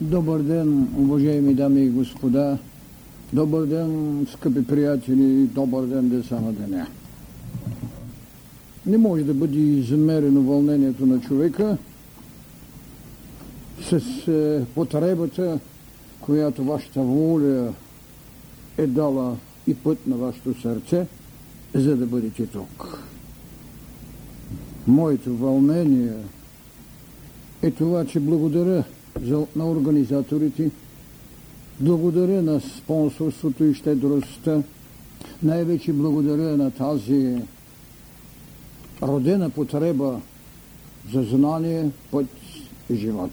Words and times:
Добър 0.00 0.42
ден, 0.42 0.88
уважаеми 0.96 1.54
дами 1.54 1.80
и 1.80 1.90
господа! 1.90 2.58
Добър 3.32 3.66
ден, 3.66 4.26
скъпи 4.32 4.66
приятели! 4.66 5.46
Добър 5.46 5.86
ден, 5.86 6.08
деца 6.08 6.40
на 6.40 6.52
деня! 6.52 6.86
Не 8.86 8.98
може 8.98 9.24
да 9.24 9.34
бъде 9.34 9.58
измерено 9.58 10.42
вълнението 10.42 11.06
на 11.06 11.20
човека 11.20 11.76
с 13.82 13.92
е, 14.28 14.64
потребата, 14.74 15.58
която 16.20 16.64
вашата 16.64 17.00
воля 17.00 17.72
е 18.78 18.86
дала 18.86 19.36
и 19.66 19.74
път 19.74 20.06
на 20.06 20.16
вашето 20.16 20.60
сърце, 20.60 21.06
за 21.74 21.96
да 21.96 22.06
бъдете 22.06 22.46
тук. 22.46 23.02
Моето 24.86 25.36
вълнение 25.36 26.12
е 27.62 27.70
това, 27.70 28.04
че 28.04 28.20
благодаря 28.20 28.84
на 29.56 29.70
организаторите, 29.70 30.70
благодаря 31.80 32.42
на 32.42 32.60
спонсорството 32.60 33.64
и 33.64 33.74
щедростта, 33.74 34.62
най-вече 35.42 35.92
благодаря 35.92 36.56
на 36.56 36.70
тази 36.70 37.36
родена 39.02 39.50
потреба 39.50 40.20
за 41.12 41.22
знание, 41.22 41.90
път 42.10 42.26
и 42.90 42.94
живот. 42.94 43.30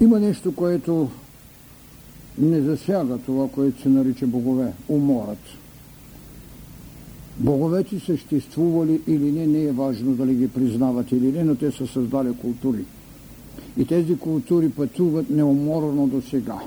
Има 0.00 0.20
нещо, 0.20 0.54
което 0.54 1.10
не 2.38 2.60
засяга 2.60 3.18
това, 3.18 3.48
което 3.48 3.82
се 3.82 3.88
нарича 3.88 4.26
богове, 4.26 4.72
уморът. 4.88 5.38
Боговете 7.38 8.00
съществували 8.00 9.00
или 9.06 9.32
не, 9.32 9.46
не 9.46 9.62
е 9.62 9.72
важно 9.72 10.14
дали 10.14 10.34
ги 10.34 10.48
признават 10.48 11.12
или 11.12 11.32
не, 11.32 11.44
но 11.44 11.54
те 11.54 11.70
са 11.70 11.86
създали 11.86 12.36
култури. 12.36 12.84
И 13.76 13.84
тези 13.84 14.18
култури 14.18 14.70
пътуват 14.70 15.30
неуморно 15.30 16.06
до 16.06 16.22
сега. 16.22 16.58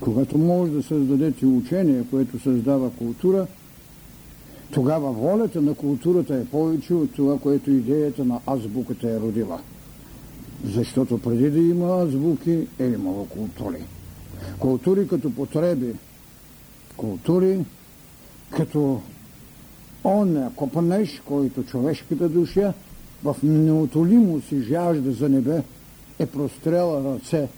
Когато 0.00 0.38
може 0.38 0.72
да 0.72 0.82
създадете 0.82 1.46
учение, 1.46 2.04
което 2.10 2.42
създава 2.42 2.90
култура, 2.90 3.46
тогава 4.70 5.12
волята 5.12 5.62
на 5.62 5.74
културата 5.74 6.34
е 6.34 6.44
повече 6.44 6.94
от 6.94 7.14
това, 7.14 7.38
което 7.38 7.70
идеята 7.70 8.24
на 8.24 8.40
азбуката 8.46 9.10
е 9.10 9.20
родила. 9.20 9.60
Защото 10.64 11.18
преди 11.18 11.50
да 11.50 11.58
има 11.58 12.02
азбуки 12.02 12.66
е 12.78 12.86
имало 12.86 13.26
култури. 13.26 13.82
Култури 14.58 15.08
като 15.08 15.34
потреби, 15.34 15.94
култури 16.96 17.58
като 18.50 19.00
он 20.04 20.50
копнеш, 20.56 21.22
който 21.24 21.62
човешката 21.62 22.28
душа 22.28 22.72
в 23.24 23.36
неотолимо 23.42 24.40
си 24.40 24.62
жажда 24.62 25.12
за 25.12 25.28
небе 25.28 25.62
е 26.18 26.26
прострела 26.26 27.04
ръце 27.04 27.48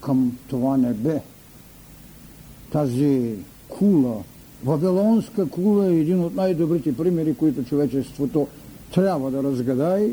към 0.00 0.38
това 0.48 0.76
небе. 0.76 1.20
Тази 2.72 3.34
кула, 3.68 4.22
Вавилонска 4.64 5.48
кула 5.48 5.86
е 5.86 5.98
един 6.00 6.20
от 6.20 6.34
най-добрите 6.34 6.96
примери, 6.96 7.34
които 7.34 7.64
човечеството 7.64 8.46
трябва 8.94 9.30
да 9.30 9.42
разгадае 9.42 10.08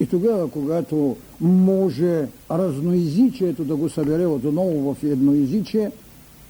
и 0.00 0.06
тогава, 0.06 0.50
когато 0.50 1.16
може 1.40 2.26
разноизичието 2.50 3.64
да 3.64 3.76
го 3.76 3.88
събере 3.88 4.26
отново 4.26 4.94
в 4.94 5.04
едноизичие, 5.04 5.90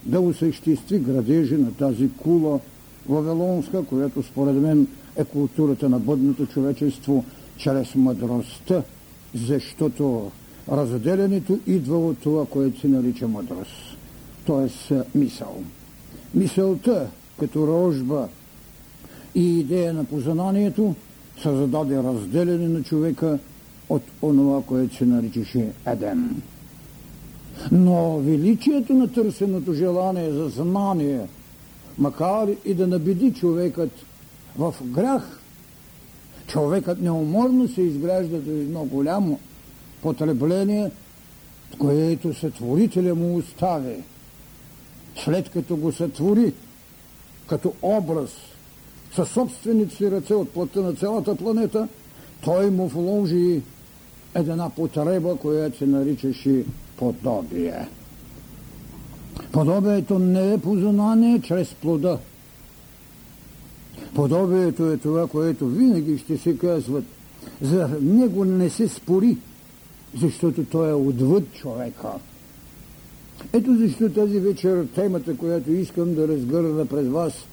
да 0.03 0.19
осъществи 0.19 0.99
градежи 0.99 1.55
на 1.55 1.73
тази 1.73 2.09
кула 2.09 2.59
Вавилонска, 3.09 3.85
която 3.85 4.23
според 4.23 4.55
мен 4.55 4.87
е 5.15 5.23
културата 5.23 5.89
на 5.89 5.99
бъдното 5.99 6.45
човечество 6.45 7.25
чрез 7.57 7.95
мъдростта, 7.95 8.83
защото 9.35 10.31
разделянето 10.71 11.59
идва 11.67 11.97
от 11.97 12.17
това, 12.17 12.45
което 12.45 12.79
се 12.79 12.87
нарича 12.87 13.27
мъдрост, 13.27 13.97
т.е. 14.45 14.95
мисъл. 15.17 15.63
Мисълта 16.33 17.07
като 17.39 17.67
рожба 17.67 18.27
и 19.35 19.59
идея 19.59 19.93
на 19.93 20.03
познанието 20.03 20.95
създаде 21.43 22.03
разделяне 22.03 22.67
на 22.67 22.83
човека 22.83 23.39
от 23.89 24.03
онова, 24.21 24.61
което 24.63 24.95
се 24.95 25.05
наричаше 25.05 25.67
Едем. 25.85 26.41
Но 27.71 28.17
величието 28.17 28.93
на 28.93 29.07
търсеното 29.07 29.73
желание 29.73 30.31
за 30.31 30.49
знание, 30.49 31.27
макар 31.97 32.47
и 32.65 32.73
да 32.73 32.87
набеди 32.87 33.33
човекът 33.33 33.91
в 34.57 34.75
грях, 34.81 35.39
човекът 36.47 37.01
неуморно 37.01 37.67
се 37.67 37.81
изгражда 37.81 38.37
до 38.37 38.51
едно 38.51 38.85
голямо 38.85 39.39
потребление, 40.01 40.91
което 41.79 42.33
сътворителя 42.33 43.15
му 43.15 43.37
остави. 43.37 44.03
След 45.23 45.49
като 45.49 45.75
го 45.75 45.91
сътвори 45.91 46.53
като 47.47 47.73
образ– 47.81 48.29
със 49.15 49.29
собствените 49.29 49.95
си 49.95 50.11
ръце 50.11 50.33
от 50.33 50.49
плътта 50.49 50.81
на 50.81 50.93
цялата 50.93 51.35
планета, 51.35 51.87
той 52.43 52.69
му 52.69 52.87
вложи 52.87 53.61
една 54.35 54.69
потреба, 54.69 55.35
която 55.35 55.77
се 55.77 55.85
наричаше 55.85 56.63
подобие. 56.97 57.87
Подобието 59.51 60.19
не 60.19 60.53
е 60.53 60.57
познание 60.57 61.41
чрез 61.41 61.73
плода. 61.73 62.17
Подобието 64.15 64.91
е 64.91 64.97
това, 64.97 65.27
което 65.27 65.67
винаги 65.67 66.17
ще 66.17 66.37
се 66.37 66.57
казват. 66.57 67.03
За 67.61 67.89
него 68.01 68.45
не 68.45 68.69
се 68.69 68.87
спори, 68.87 69.37
защото 70.21 70.63
той 70.63 70.89
е 70.89 70.93
отвъд 70.93 71.53
човека. 71.53 72.09
Ето 73.53 73.75
защо 73.75 74.09
тази 74.09 74.39
вечер 74.39 74.85
темата, 74.95 75.37
която 75.37 75.71
искам 75.71 76.15
да 76.15 76.27
разгърна 76.27 76.85
пред 76.85 77.11
вас– 77.11 77.33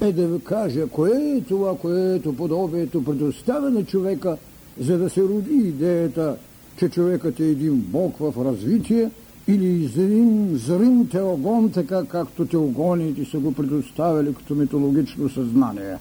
е 0.00 0.12
да 0.12 0.26
ви 0.26 0.40
кажа 0.40 0.86
кое 0.86 1.10
е 1.36 1.40
това, 1.40 1.76
което 1.78 2.36
подобието 2.36 3.04
предоставя 3.04 3.70
на 3.70 3.84
човека, 3.84 4.36
за 4.80 4.98
да 4.98 5.10
се 5.10 5.22
роди 5.22 5.54
идеята, 5.54 6.36
че 6.78 6.88
човекът 6.88 7.40
е 7.40 7.44
един 7.44 7.76
Бог 7.76 8.16
в 8.18 8.44
развитие 8.44 9.10
или 9.48 9.86
зрим, 9.86 10.56
зрим 10.56 11.08
теогон, 11.08 11.70
така 11.70 12.04
както 12.04 12.46
теогоните 12.46 13.24
са 13.24 13.38
го 13.38 13.52
предоставили 13.52 14.34
като 14.34 14.54
митологично 14.54 15.28
съзнание. 15.28 15.96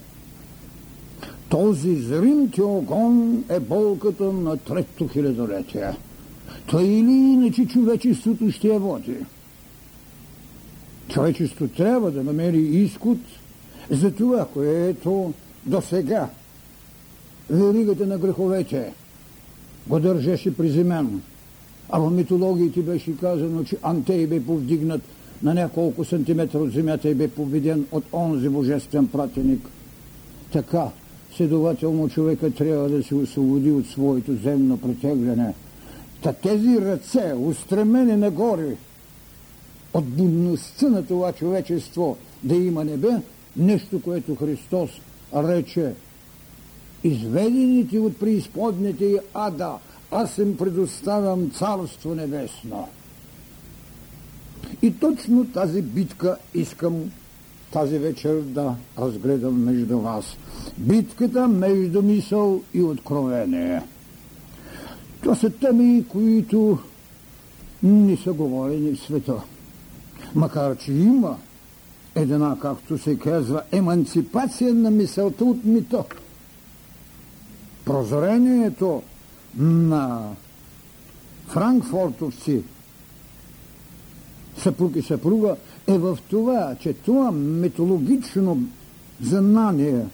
Този 1.49 1.95
зрим 1.95 2.51
теогон 2.51 3.43
е 3.49 3.59
болката 3.59 4.23
на 4.23 4.57
трето 4.57 5.07
хилядолетие. 5.07 5.91
Той 6.67 6.83
или 6.83 7.11
иначе 7.11 7.65
човечеството 7.65 8.51
ще 8.51 8.67
я 8.67 8.79
води. 8.79 9.15
Човечеството 11.07 11.75
трябва 11.75 12.11
да 12.11 12.23
намери 12.23 12.59
изход– 12.59 13.17
за 13.89 14.11
това, 14.11 14.47
което 14.53 15.33
до 15.65 15.81
сега 15.81 16.29
веригата 17.49 18.05
на 18.05 18.17
греховете 18.17 18.93
го 19.87 19.99
държеше 19.99 20.57
приземен. 20.57 21.21
А 21.89 21.99
в 21.99 22.11
митологиите 22.11 22.81
беше 22.81 23.17
казано, 23.17 23.63
че 23.63 23.77
Антей 23.81 24.27
бе 24.27 24.43
повдигнат 24.43 25.01
на 25.43 25.53
няколко 25.53 26.05
сантиметра 26.05 26.59
от 26.59 26.71
земята 26.71 27.09
и 27.09 27.15
бе 27.15 27.27
победен 27.27 27.85
от 27.91 28.03
онзи 28.13 28.49
божествен 28.49 29.07
пратеник. 29.07 29.69
Така, 30.51 30.87
следователно 31.35 32.09
човека 32.09 32.51
трябва 32.51 32.89
да 32.89 33.03
се 33.03 33.15
освободи 33.15 33.71
от 33.71 33.87
своето 33.87 34.35
земно 34.35 34.77
притегляне. 34.77 35.53
Та 36.21 36.33
тези 36.33 36.81
ръце, 36.81 37.33
устремени 37.33 38.15
нагоре, 38.15 38.75
от 39.93 40.05
будността 40.05 40.89
на 40.89 41.05
това 41.05 41.33
човечество 41.33 42.17
да 42.43 42.55
има 42.55 42.85
небе, 42.85 43.09
нещо, 43.57 44.01
което 44.01 44.35
Христос 44.35 44.89
рече 45.35 45.93
изведените 47.03 47.99
от 47.99 48.19
преизподните 48.19 49.05
и 49.05 49.17
ада, 49.33 49.73
аз 50.15 50.37
им 50.37 50.57
предоставям 50.57 51.51
Царство 51.51 52.15
Небесно. 52.15 52.87
И 54.81 54.99
точно 54.99 55.45
тази 55.45 55.81
битка 55.81 56.37
искам 56.53 57.11
тази 57.71 57.97
вечер 57.97 58.41
да 58.41 58.75
разгледам 58.97 59.63
между 59.63 59.99
вас. 59.99 60.25
Битката 60.77 61.47
между 61.47 62.01
мисъл 62.01 62.61
и 62.73 62.81
откровение. 62.81 63.81
Това 65.21 65.35
са 65.35 65.49
теми, 65.49 66.05
които 66.07 66.77
не 67.83 68.17
са 68.17 68.33
говорени 68.33 68.95
в 68.95 68.99
света. 68.99 69.41
Макар, 70.35 70.77
че 70.77 70.91
има 70.91 71.37
една, 72.15 72.57
както 72.61 72.97
се 72.97 73.19
казва, 73.19 73.61
еманципация 73.71 74.73
на 74.73 74.91
мисълта 74.91 75.45
от 75.45 75.65
мито. 75.65 76.05
Прозрението 77.85 79.03
на 79.57 80.29
франкфортовци, 81.47 82.63
съпруг 84.57 84.95
и 84.95 85.01
съпруга, 85.01 85.55
е 85.87 85.97
в 85.97 86.17
това, 86.29 86.75
че 86.79 86.93
това 86.93 87.31
митологично 87.31 88.57
знание, 89.21 90.05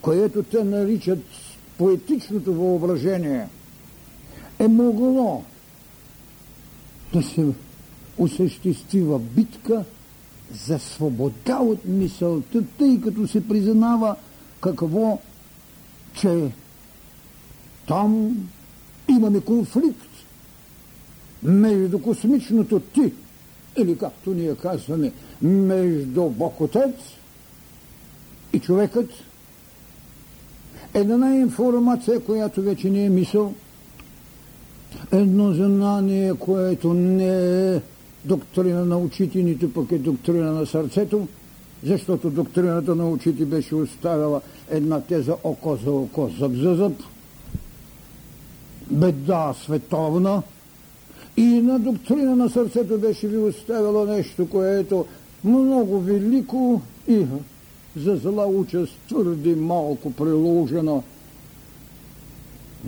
което 0.00 0.42
те 0.42 0.64
наричат 0.64 1.18
поетичното 1.78 2.54
въображение, 2.54 3.48
е 4.58 4.68
могло 4.68 5.44
да 7.12 7.22
се 7.22 7.46
осъществива 8.18 9.18
битка 9.18 9.84
за 10.66 10.78
свобода 10.78 11.56
от 11.56 11.84
мисълта, 11.84 12.64
тъй 12.78 13.00
като 13.00 13.28
се 13.28 13.48
признава 13.48 14.16
какво, 14.60 15.18
че 16.14 16.50
там 17.86 18.36
имаме 19.08 19.40
конфликт 19.40 20.08
между 21.42 21.98
космичното 21.98 22.80
ти, 22.80 23.12
или 23.76 23.98
както 23.98 24.30
ние 24.30 24.54
казваме, 24.54 25.12
между 25.42 26.28
Бог 26.28 26.60
Отец 26.60 26.94
и 28.52 28.60
човекът, 28.60 29.10
една 30.94 31.36
информация, 31.36 32.20
която 32.20 32.62
вече 32.62 32.90
не 32.90 33.04
е 33.04 33.10
мисъл, 33.10 33.54
едно 35.12 35.52
знание, 35.52 36.34
което 36.34 36.94
не 36.94 37.74
е 37.74 37.80
доктрина 38.24 38.84
на 38.84 38.98
очите, 38.98 39.42
нито 39.42 39.72
пък 39.72 39.92
е 39.92 39.98
доктрина 39.98 40.52
на 40.52 40.66
сърцето, 40.66 41.28
защото 41.84 42.30
доктрината 42.30 42.94
на 42.94 43.10
очите 43.10 43.44
беше 43.44 43.74
оставила 43.74 44.40
една 44.70 45.00
теза 45.00 45.34
око 45.44 45.76
за 45.84 45.90
око, 45.90 46.30
зъб 46.38 46.52
за 46.52 46.74
зъб, 46.74 46.92
беда 48.90 49.54
световна. 49.62 50.42
И 51.36 51.42
на 51.42 51.78
доктрина 51.78 52.34
на 52.36 52.48
сърцето 52.48 52.98
беше 52.98 53.28
ви 53.28 53.36
оставила 53.36 54.06
нещо, 54.06 54.48
което 54.50 55.04
много 55.44 56.00
велико 56.00 56.80
и 57.08 57.26
за 57.96 58.30
участ 58.46 58.92
твърде 59.08 59.54
малко 59.56 60.12
приложено. 60.12 61.02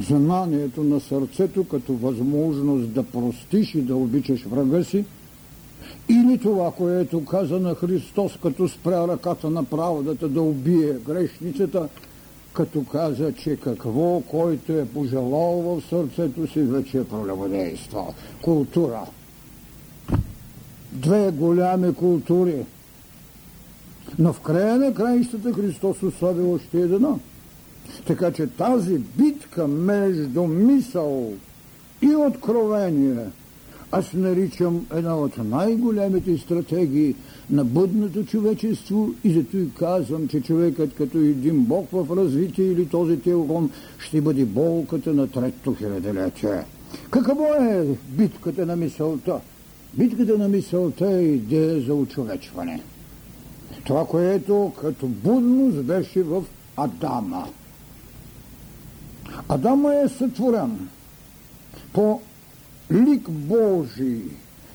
Знанието 0.09 0.85
на 0.85 1.01
сърцето 1.01 1.65
като 1.65 1.95
възможност 1.95 2.93
да 2.93 3.03
простиш 3.03 3.75
и 3.75 3.83
да 3.83 3.97
обичаш 3.97 4.45
врага 4.45 4.85
си, 4.85 5.05
или 6.09 6.39
това, 6.39 6.73
което 6.73 7.25
каза 7.25 7.61
на 7.61 7.75
Христос, 7.75 8.33
като 8.43 8.69
спря 8.69 9.09
ръката 9.09 9.51
на 9.51 9.65
правдата 9.65 10.29
да 10.29 10.43
убие 10.43 10.93
грешницата, 10.93 11.89
като 12.53 12.85
каза, 12.85 13.33
че 13.33 13.57
какво, 13.57 14.21
който 14.21 14.73
е 14.73 14.89
пожелал 14.89 15.63
в 15.63 15.83
сърцето 15.89 16.47
си, 16.47 16.63
вече 16.63 16.99
е 16.99 17.05
пролеводействал. 17.05 18.15
Култура. 18.43 19.01
Две 20.93 21.31
голями 21.31 21.95
култури. 21.95 22.65
Но 24.19 24.33
в 24.33 24.41
края 24.41 24.77
на 24.77 24.95
краищата 24.95 25.53
Христос 25.53 26.03
остави 26.03 26.43
още 26.43 26.81
една. 26.81 27.15
Така 28.07 28.33
че 28.33 28.47
тази 28.47 28.99
битка 28.99 29.69
между 29.69 30.47
мисъл 30.47 31.33
и 32.03 32.15
откровение– 32.15 33.27
аз 33.93 34.13
наричам 34.13 34.87
една 34.95 35.17
от 35.17 35.39
най-големите 35.39 36.39
стратегии 36.39 37.15
на 37.51 37.65
бъдното 37.65 38.25
човечество 38.25 39.15
и 39.25 39.33
зато 39.33 39.57
и 39.57 39.71
казвам, 39.75 40.29
че 40.29 40.41
човекът 40.41 40.95
като 40.95 41.19
един 41.19 41.65
бог 41.65 41.89
в 41.93 42.17
развитие 42.17 42.65
или 42.65 42.87
този 42.87 43.17
телгон 43.17 43.71
ще 43.99 44.21
бъде 44.21 44.45
болката 44.45 45.13
на 45.13 45.27
трето 45.27 45.75
хилядолетие. 45.75 46.65
Какво 47.11 47.45
е 47.55 47.87
битката 48.09 48.67
на 48.67 48.77
мисълта? 48.77 49.41
Битката 49.95 50.39
на 50.39 50.49
мисълта 50.49 51.11
е 51.11 51.23
идея 51.23 51.81
за 51.81 51.95
очовечване. 51.95 52.83
Това, 53.85 54.07
което 54.07 54.73
като 54.81 55.07
будност 55.07 55.83
беше 55.83 56.23
в 56.23 56.45
Адама. 56.77 57.47
Адама 59.49 59.95
е 59.95 60.09
сътворен 60.09 60.89
по 61.93 62.21
лик 62.93 63.31
Божий. 63.31 64.23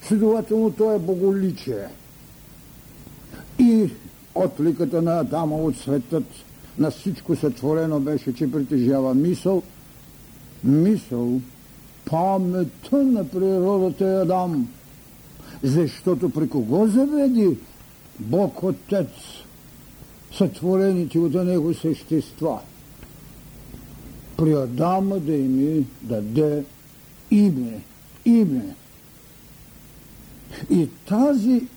Следователно, 0.08 0.72
той 0.72 0.96
е 0.96 1.00
боголичие. 1.00 1.88
И 3.60 3.90
отликата 4.36 5.02
на 5.02 5.20
Адама 5.20 5.56
от 5.56 5.78
светът 5.78 6.24
на 6.80 6.92
всичко 6.92 7.36
сътворено 7.36 8.00
беше, 8.00 8.34
че 8.34 8.52
притежава 8.52 9.14
мисъл. 9.14 9.64
Мисъл, 10.64 11.42
паметта 12.06 13.04
на 13.04 13.30
природата 13.30 14.06
е 14.06 14.22
Адам. 14.22 14.68
Защото 15.64 16.30
при 16.30 16.50
кого 16.50 16.88
заведи 16.88 17.58
Бог 18.20 18.64
Отец 18.64 19.08
сътворените 20.38 21.20
от 21.20 21.34
него 21.34 21.74
същества? 21.74 22.60
При 24.38 24.54
Адама 24.54 25.20
да 25.20 25.34
им 25.34 25.86
даде 26.02 26.64
име 27.32 27.82
име. 28.26 28.76
И 30.70 30.90
тази 31.08 31.68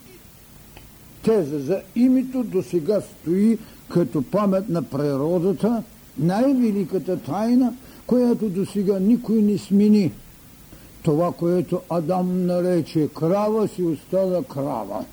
теза 1.23 1.59
за 1.59 1.81
името 1.97 2.45
до 2.45 2.63
сега 2.63 3.01
стои 3.01 3.59
като 3.89 4.23
памет 4.23 4.69
на 4.69 4.83
природата, 4.83 5.83
най-великата 6.19 7.19
тайна, 7.19 7.75
която 8.07 8.49
до 8.49 8.67
сега 8.67 8.99
никой 8.99 9.43
не 9.43 9.59
смени. 9.59 10.13
Това, 11.03 11.33
което 11.33 11.81
Адам 11.91 12.47
нарече 12.47 13.09
крава, 13.09 13.69
си 13.69 13.83
остана 13.83 14.45
крава. 14.45 15.05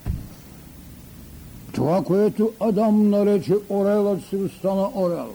Това, 1.72 2.04
което 2.04 2.52
Адам 2.60 3.10
нарече 3.10 3.56
орелът, 3.70 4.26
си 4.30 4.36
остана 4.36 4.90
орел. 4.96 5.34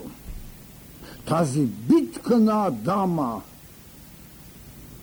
Тази 1.26 1.60
битка 1.60 2.38
на 2.38 2.66
Адама 2.66 3.42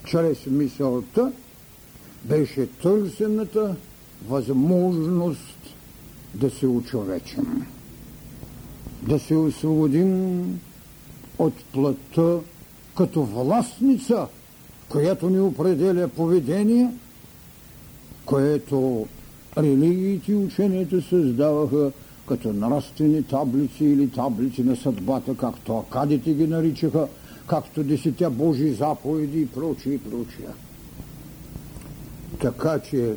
чрез 0.06 0.46
мисълта 0.46 1.32
беше 2.24 2.70
търсената 2.82 3.76
възможност 4.28 5.57
да 6.40 6.50
се 6.50 6.68
очовечим, 6.68 7.66
да 9.02 9.20
се 9.20 9.36
освободим 9.36 10.60
от 11.40 11.54
плътта 11.74 12.38
като 12.98 13.24
властница, 13.24 14.28
която 14.90 15.30
ни 15.30 15.40
определя 15.40 16.08
поведение, 16.08 16.92
което 18.26 19.08
религиите 19.58 20.32
и 20.32 20.36
учението 20.36 21.02
създаваха 21.02 21.92
като 22.28 22.54
нравствени 22.54 23.24
таблици 23.24 23.86
или 23.86 24.10
таблици 24.10 24.64
на 24.64 24.76
съдбата, 24.76 25.38
както 25.38 25.78
акадите 25.78 26.34
ги 26.34 26.48
наричаха– 26.48 27.08
както 27.48 27.84
десетя 27.84 28.30
Божи 28.30 28.72
заповеди 28.72 29.42
и 29.42 29.48
прочие 29.48 29.94
и 29.94 29.98
прочие. 29.98 30.48
Така 32.42 32.80
че 32.80 33.16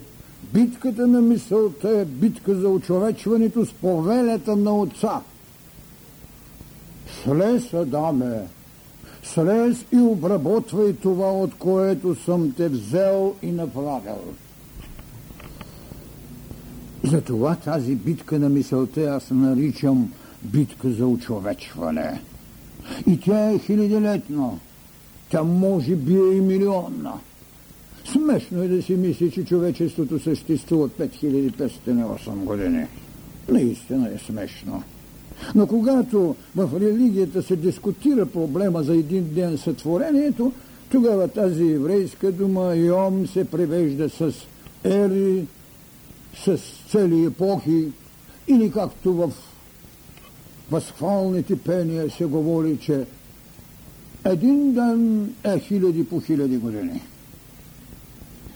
битката 0.53 1.07
на 1.07 1.21
мисълта 1.21 1.89
е 1.89 2.05
битка 2.05 2.55
за 2.55 2.69
очовечването 2.69 3.67
с 3.67 3.73
повелята 3.73 4.57
на 4.57 4.77
Отца. 4.77 5.21
Слез, 7.23 7.75
Адаме, 7.75 8.47
слез 9.23 9.85
и 9.93 9.97
обработвай 9.97 10.97
това, 10.97 11.33
от 11.33 11.55
което 11.55 12.15
съм 12.15 12.53
те 12.57 12.69
взел 12.69 13.35
и 13.43 13.53
направил. 13.53 14.35
Затова 17.05 17.55
тази 17.55 17.95
битка 17.95 18.39
на 18.39 18.49
мисълта 18.49 19.01
аз 19.01 19.31
наричам 19.31 20.13
битка 20.43 20.91
за 20.91 21.07
очовечване. 21.07 22.21
И 23.07 23.21
тя 23.21 23.51
е 23.51 23.59
хилядолетна. 23.59 24.51
Тя 25.31 25.43
може 25.43 25.97
би 25.97 26.15
е 26.15 26.37
и 26.37 26.41
милионна. 26.41 27.13
Смешно 28.05 28.63
е 28.63 28.69
да 28.69 28.83
си 28.83 28.95
мисли, 28.95 29.31
че 29.31 29.45
човечеството 29.45 30.19
съществува 30.19 30.89
5508 30.89 32.35
години. 32.35 32.87
Наистина 33.49 34.09
е 34.09 34.19
смешно. 34.19 34.83
Но 35.55 35.67
когато 35.67 36.37
в 36.57 36.81
религията 36.81 37.43
се 37.43 37.57
дискутира 37.57 38.27
проблема 38.27 38.83
за 38.83 38.95
един 38.95 39.35
ден 39.35 39.59
сътворението, 39.59 40.53
тогава 40.91 41.29
тази 41.29 41.73
еврейска 41.73 42.33
дума 42.33 42.75
Йом 42.75 43.27
се 43.27 43.45
превежда 43.45 44.09
с 44.09 44.33
ери, 44.85 45.47
с 46.45 46.59
цели 46.91 47.25
епохи, 47.25 47.89
или 48.49 48.73
както 48.73 49.15
в 49.15 49.33
възхвалните 50.71 51.59
пения 51.59 52.11
се 52.11 52.25
говори, 52.25 52.79
че 52.81 53.07
един 54.25 54.75
ден 54.75 55.25
е 55.45 55.59
хиляди 55.59 56.05
по 56.05 56.21
хиляди 56.21 56.57
години. 56.57 57.03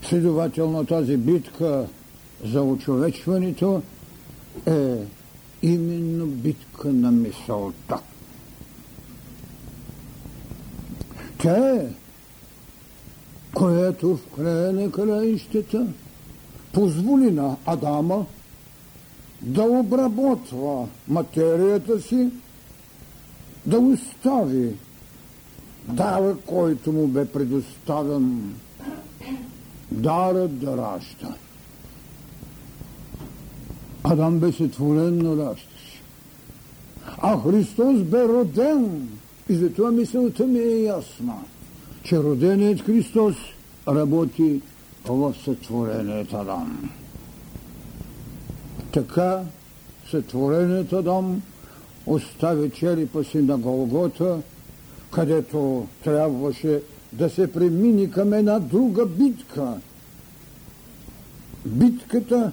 Следователно 0.08 0.84
тази 0.84 1.16
битка 1.16 1.86
за 2.44 2.62
очовечването 2.62 3.82
е 4.66 4.96
именно 5.62 6.26
битка 6.26 6.92
на 6.92 7.10
мисълта. 7.10 7.98
Тя 11.38 11.76
е, 11.76 11.86
което 13.54 14.16
в 14.16 14.36
края 14.36 14.72
на 14.72 14.90
краищата 14.90 15.86
позволи 16.72 17.30
на 17.30 17.56
Адама 17.66 18.26
да 19.42 19.62
обработва 19.62 20.88
материята 21.08 22.00
си, 22.00 22.28
да 23.66 23.78
остави 23.78 24.74
дара, 25.88 26.36
който 26.46 26.92
му 26.92 27.06
бе 27.06 27.24
предоставен, 27.24 28.54
да 30.02 30.76
ражда. 30.76 31.34
Адам 34.02 34.38
бе 34.38 34.52
сътворен 34.52 35.18
на 35.18 35.36
раждащ. 35.36 35.68
А 37.18 37.40
Христос 37.40 38.02
бе 38.02 38.28
роден. 38.28 39.08
И 39.48 39.54
затова 39.54 39.90
мисълта 39.90 40.46
ми 40.46 40.58
е 40.58 40.82
ясна, 40.82 41.34
че 42.02 42.18
роденият 42.18 42.80
Христос 42.80 43.34
работи 43.88 44.60
в 45.08 45.34
сътвореният 45.44 46.32
Адам. 46.32 46.90
Така 48.92 49.42
сътвореният 50.10 50.92
Адам 50.92 51.42
остави 52.06 52.70
черепа 52.70 53.24
си 53.24 53.38
на 53.38 53.58
Голгота, 53.58 54.38
където 55.10 55.86
трябваше 56.04 56.80
да 57.18 57.30
се 57.30 57.52
премини 57.52 58.10
към 58.10 58.32
една 58.32 58.58
друга 58.58 59.06
битка. 59.06 59.72
Битката 61.66 62.52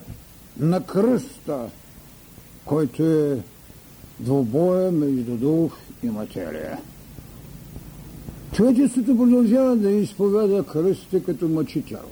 на 0.60 0.86
кръста, 0.86 1.70
който 2.66 3.04
е 3.04 3.38
двобоя 4.20 4.92
между 4.92 5.38
дух 5.38 5.78
и 6.04 6.10
материя. 6.10 6.80
Човечеството 8.54 9.18
продължава 9.18 9.76
да 9.76 9.92
изповяда 9.92 10.64
кръста 10.64 11.24
като 11.24 11.48
мъчител. 11.48 12.06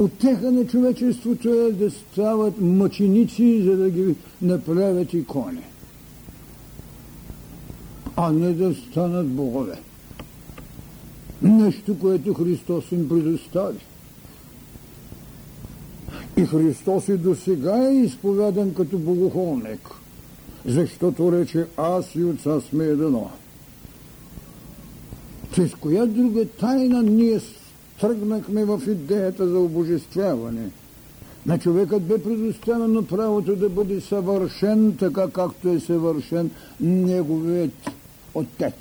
Отеха 0.00 0.52
на 0.52 0.66
човечеството 0.66 1.48
е 1.48 1.72
да 1.72 1.90
стават 1.90 2.60
мъченици, 2.60 3.62
за 3.62 3.76
да 3.76 3.90
ги 3.90 4.14
направят 4.42 5.14
икони 5.14 5.64
а 8.16 8.32
не 8.32 8.52
да 8.52 8.74
станат 8.74 9.28
богове. 9.28 9.78
Нещо, 11.44 11.98
което 11.98 12.34
Христос 12.34 12.92
им 12.92 13.08
предостави. 13.08 13.78
И 16.36 16.44
Христос 16.44 17.08
и 17.08 17.16
до 17.16 17.34
сега 17.34 17.88
е 17.88 17.94
изповядан 17.94 18.74
като 18.74 18.98
богохолник, 18.98 19.90
защото 20.66 21.32
рече 21.32 21.66
аз 21.76 22.14
и 22.14 22.24
отца 22.24 22.60
сме 22.60 22.84
едно. 22.84 23.30
Чрез 25.54 25.74
коя 25.74 26.06
друга 26.06 26.48
тайна 26.48 27.02
ние 27.02 27.40
тръгнахме 28.00 28.64
в 28.64 28.82
идеята 28.88 29.48
за 29.48 29.58
обожествяване? 29.58 30.68
На 31.46 31.58
човекът 31.58 32.02
бе 32.02 32.22
предоставено 32.22 33.06
правото 33.06 33.56
да 33.56 33.68
бъде 33.68 34.00
съвършен, 34.00 34.96
така 34.98 35.30
както 35.30 35.68
е 35.68 35.80
съвършен 35.80 36.50
неговият 36.80 37.90
отец. 38.34 38.74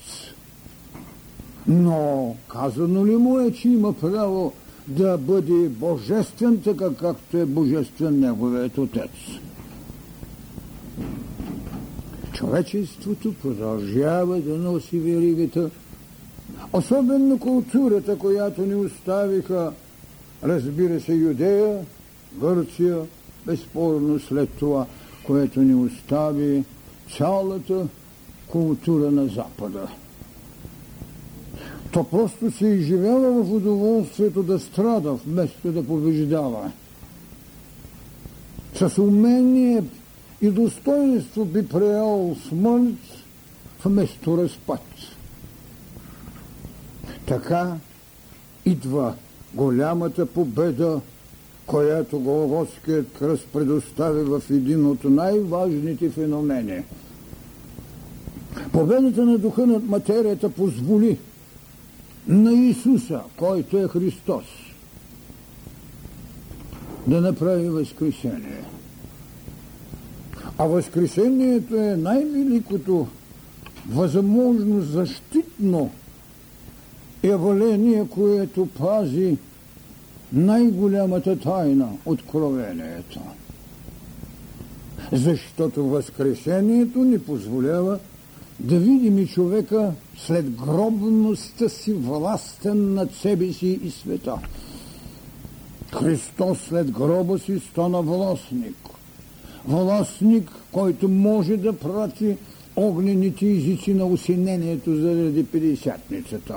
Но 1.67 2.35
казано 2.47 3.05
ли 3.05 3.15
му 3.15 3.39
е, 3.39 3.51
че 3.51 3.69
има 3.69 3.93
право 3.93 4.53
да 4.87 5.17
бъде 5.17 5.69
божествен, 5.69 6.61
така 6.63 6.89
както 6.93 7.37
е 7.37 7.45
божествен 7.45 8.19
неговият 8.19 8.77
отец? 8.77 9.11
Човечеството 12.33 13.33
продължава 13.33 14.41
да 14.41 14.57
носи 14.57 14.99
веригата, 14.99 15.69
особено 16.73 17.39
културата, 17.39 18.17
която 18.17 18.61
ни 18.61 18.75
оставиха, 18.75 19.71
разбира 20.43 21.01
се, 21.01 21.13
Юдея, 21.13 21.85
Гърция, 22.33 22.97
безспорно 23.45 24.19
след 24.19 24.49
това, 24.49 24.85
което 25.25 25.61
ни 25.61 25.75
остави 25.75 26.63
цялата 27.17 27.87
култура 28.47 29.11
на 29.11 29.27
Запада. 29.27 29.87
То 31.93 32.03
просто 32.03 32.51
се 32.51 32.67
изживява 32.67 33.43
в 33.43 33.53
удоволствието 33.53 34.43
да 34.43 34.59
страда, 34.59 35.13
вместо 35.13 35.71
да 35.71 35.83
побеждава. 35.83 36.71
С 38.75 38.97
умение 38.97 39.83
и 40.41 40.49
достоинство 40.49 41.45
би 41.45 41.67
приел 41.67 42.35
смърт 42.47 43.23
вместо 43.85 44.37
разпад. 44.37 44.83
Така 47.25 47.75
идва 48.65 49.15
голямата 49.53 50.25
победа, 50.25 51.01
която 51.65 52.19
Голготският 52.19 53.13
кръст 53.19 53.47
предостави 53.53 54.23
в 54.23 54.41
един 54.49 54.85
от 54.85 55.03
най-важните 55.03 56.09
феномени– 56.09 56.83
Победата 58.71 59.25
на 59.25 59.37
духа 59.37 59.67
над 59.67 59.83
материята 59.83 60.49
позволи 60.49 61.17
на 62.27 62.53
Исуса, 62.53 63.21
който 63.37 63.77
е 63.77 63.87
Христос, 63.87 64.45
да 67.07 67.21
направи 67.21 67.69
възкресение. 67.69 68.63
А 70.57 70.65
възкресението 70.65 71.75
е 71.75 71.95
най-великото 71.95 73.07
възможно 73.89 74.81
защитно 74.81 75.91
явление, 77.23 78.07
което 78.09 78.65
пази 78.65 79.37
най-голямата 80.33 81.39
тайна 81.39 81.89
откровението. 82.05 83.19
Защото 85.11 85.83
възкресението 85.83 86.99
ни 87.03 87.19
позволява 87.19 87.99
да 88.59 88.79
видим 88.79 89.19
и 89.19 89.27
човека 89.27 89.91
след 90.17 90.49
гробността 90.55 91.69
си 91.69 91.93
властен 91.93 92.93
над 92.93 93.15
себе 93.15 93.53
си 93.53 93.79
и 93.83 93.91
света. 93.91 94.37
Христос 95.93 96.59
след 96.59 96.91
гроба 96.91 97.39
си 97.39 97.59
стана 97.59 98.01
властник. 98.01 98.75
Властник, 99.65 100.51
който 100.71 101.07
може 101.09 101.57
да 101.57 101.73
прати 101.73 102.37
огнените 102.75 103.51
езици 103.51 103.93
на 103.93 104.05
осенението 104.05 104.95
заради 104.95 105.45
50-ницата. 105.45 106.55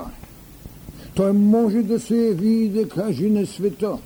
Той 1.15 1.33
може 1.33 1.81
да 1.83 1.99
се 1.99 2.15
яви 2.15 2.63
и 2.63 2.69
да 2.69 2.89
каже 2.89 3.29
на 3.29 3.45
света. 3.45 3.97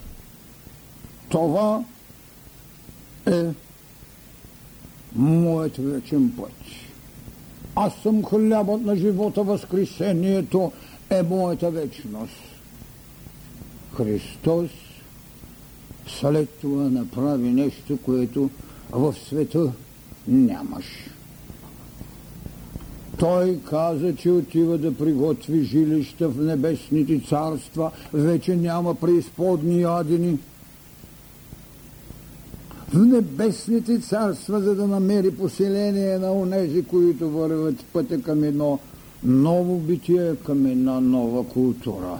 Това 1.29 1.83
е 3.27 3.43
моят 5.15 5.77
вечен 5.77 6.33
път. 6.37 6.51
Аз 7.83 7.93
съм 7.93 8.25
хлябът 8.25 8.81
на 8.85 8.95
живота, 8.95 9.43
възкресението 9.43 10.71
е 11.09 11.23
моята 11.23 11.71
вечност. 11.71 12.33
Христос 13.97 14.69
след 16.07 16.49
това 16.49 16.83
направи 16.83 17.49
нещо, 17.49 17.97
което 18.05 18.49
в 18.91 19.15
света 19.27 19.71
нямаш. 20.27 20.85
Той 23.19 23.59
каза, 23.69 24.15
че 24.15 24.29
отива 24.31 24.77
да 24.77 24.97
приготви 24.97 25.63
жилища 25.63 26.29
в 26.29 26.45
небесните 26.45 27.21
царства, 27.29 27.91
вече 28.13 28.55
няма 28.55 28.95
преизподни 28.95 29.81
ядени– 29.81 30.39
небесните 33.05 33.99
царства, 33.99 34.61
за 34.61 34.75
да 34.75 34.87
намери 34.87 35.31
поселение 35.31 36.17
на 36.17 36.33
онези, 36.33 36.83
които 36.83 37.29
върват 37.29 37.85
пътя 37.93 38.21
към 38.21 38.43
едно 38.43 38.79
ново 39.23 39.77
битие, 39.77 40.35
към 40.35 40.65
една 40.65 40.99
нова 40.99 41.47
култура. 41.47 42.19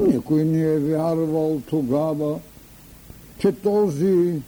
Никой 0.00 0.44
не 0.44 0.62
е 0.62 0.78
вярвал 0.78 1.60
тогава, 1.70 2.38
че 3.38 3.52
този 3.52 4.42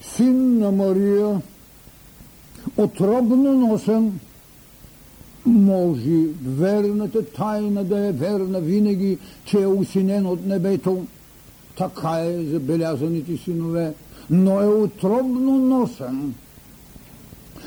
син 0.00 0.58
на 0.58 0.72
Мария, 0.72 1.40
отробно 2.76 3.52
носен, 3.52 4.20
може 5.46 6.26
верната 6.46 7.24
тайна 7.24 7.84
да 7.84 8.06
е 8.06 8.12
верна 8.12 8.60
винаги, 8.60 9.18
че 9.44 9.62
е 9.62 9.66
усинен 9.66 10.26
от 10.26 10.46
небето, 10.46 11.06
така 11.76 12.18
е 12.20 12.44
забелязаните 12.44 13.36
синове, 13.36 13.94
но 14.30 14.60
е 14.60 14.66
отробно 14.66 15.58
носен. 15.58 16.34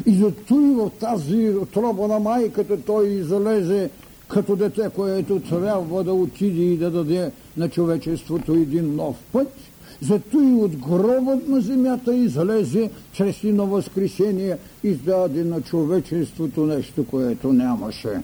И 0.06 0.16
зато 0.16 0.54
и 0.54 0.74
в 0.75 0.89
тази 1.00 1.50
отроба 1.50 2.08
на 2.08 2.20
майката 2.20 2.82
той 2.82 3.08
излезе 3.08 3.89
като 4.28 4.56
дете, 4.56 4.89
което 4.96 5.39
трябва 5.39 6.04
да 6.04 6.13
отиде 6.13 6.62
и 6.62 6.78
да 6.78 6.92
даде 6.92 7.32
на 7.58 7.70
човечеството 7.70 8.54
един 8.54 8.96
нов 8.96 9.16
път. 9.32 9.54
Зато 10.01 10.42
и 10.42 10.54
от 10.54 10.75
гробът 10.75 11.48
на 11.48 11.62
земята 11.62 12.16
излезе 12.16 12.89
чрез 13.12 13.44
едно 13.44 13.66
възкресение 13.66 14.58
издаде 14.84 15.44
на 15.44 15.62
човечеството 15.62 16.66
нещо, 16.66 17.06
което 17.06 17.54
нямаше. 17.54 18.22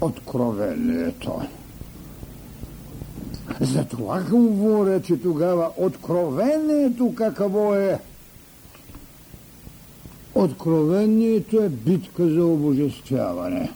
Откровението. 0.00 1.32
Затова 3.60 4.22
говоря, 4.22 5.02
че 5.02 5.20
тогава 5.22 5.70
откровението 5.76 7.14
какво 7.14 7.74
е? 7.74 8.00
Откровението 10.34 11.62
е 11.62 11.68
битка 11.68 12.28
за 12.28 12.46
обожествяване. 12.46 13.70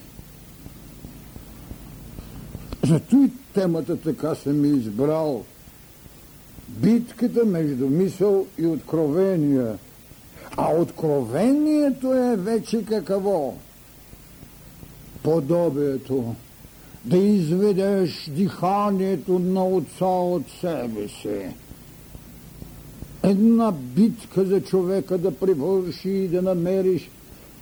Зато 2.87 3.17
и 3.17 3.31
темата 3.55 3.97
така 3.97 4.35
съм 4.35 4.65
избрал. 4.65 5.45
Битката 6.69 7.45
между 7.45 7.87
мисъл 7.89 8.47
и 8.59 8.67
откровение. 8.67 9.73
А 10.57 10.75
откровението 10.75 12.15
е 12.15 12.37
вече 12.37 12.85
какво? 12.85 13.55
Подобието. 15.23 16.35
Да 17.05 17.17
изведеш 17.17 18.31
диханието 18.31 19.39
на 19.39 19.67
отца 19.67 20.07
от 20.07 20.43
себе 20.61 21.09
си. 21.09 21.47
Една 23.23 23.73
битка 23.73 24.45
за 24.45 24.61
човека 24.61 25.19
да 25.19 25.31
привърши 25.31 26.09
и 26.09 26.29
да 26.29 26.43
намериш 26.43 27.11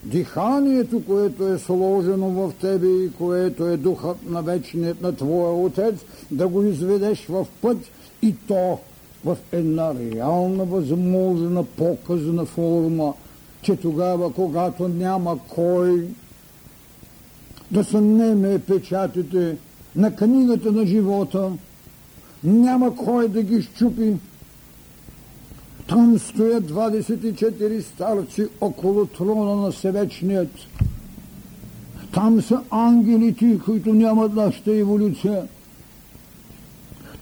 диханието, 0.05 1.03
което 1.07 1.49
е 1.49 1.59
сложено 1.59 2.31
в 2.31 2.53
тебе 2.61 2.87
и 2.87 3.13
което 3.19 3.67
е 3.67 3.77
духът 3.77 4.31
на 4.31 4.43
вечният 4.43 5.03
на 5.03 5.17
твоя 5.17 5.53
отец, 5.53 5.95
да 6.31 6.49
го 6.49 6.63
изведеш 6.63 7.27
в 7.27 7.47
път 7.61 7.79
и 8.23 8.35
то 8.49 8.79
в 9.25 9.37
една 9.53 9.95
реална, 9.95 10.65
възможна, 10.65 11.65
показна 11.65 12.45
форма, 12.45 13.15
че 13.63 13.77
тогава, 13.77 14.33
когато 14.33 14.89
няма 14.89 15.39
кой 15.49 16.05
да 17.71 17.85
се 17.85 18.01
неме 18.01 18.59
печатите 18.59 19.57
на 19.97 20.17
книгата 20.17 20.73
на 20.73 20.87
живота, 20.87 21.53
няма 22.45 22.97
кой 22.97 23.29
да 23.29 23.43
ги 23.43 23.63
щупи, 23.63 24.17
там 25.89 26.19
стоят 26.19 26.65
24 26.65 27.81
старци 27.81 28.49
около 28.61 29.07
трона 29.07 29.57
на 29.57 29.73
Севечният. 29.73 30.51
Там 32.13 32.43
са 32.43 32.61
ангелите, 32.71 33.59
които 33.65 33.95
нямат 33.95 34.35
нашата 34.35 34.75
еволюция. 34.75 35.49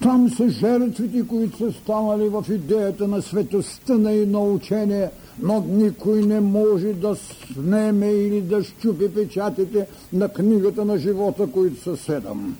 Там 0.02 0.30
са 0.30 0.48
жертвите, 0.48 1.26
които 1.26 1.58
са 1.58 1.72
станали 1.72 2.28
в 2.28 2.44
идеята 2.50 3.08
на 3.08 3.22
светостта 3.22 3.94
на 3.94 4.12
едно 4.12 4.54
учение, 4.54 5.10
но 5.42 5.64
никой 5.68 6.22
не 6.22 6.40
може 6.40 6.92
да 6.92 7.16
снеме 7.52 8.06
или 8.06 8.40
да 8.40 8.64
щупи 8.64 9.14
печатите 9.14 9.86
на 10.12 10.28
книгата 10.28 10.84
на 10.84 10.98
живота, 10.98 11.46
които 11.46 11.82
са 11.82 11.96
седам. 11.96 12.56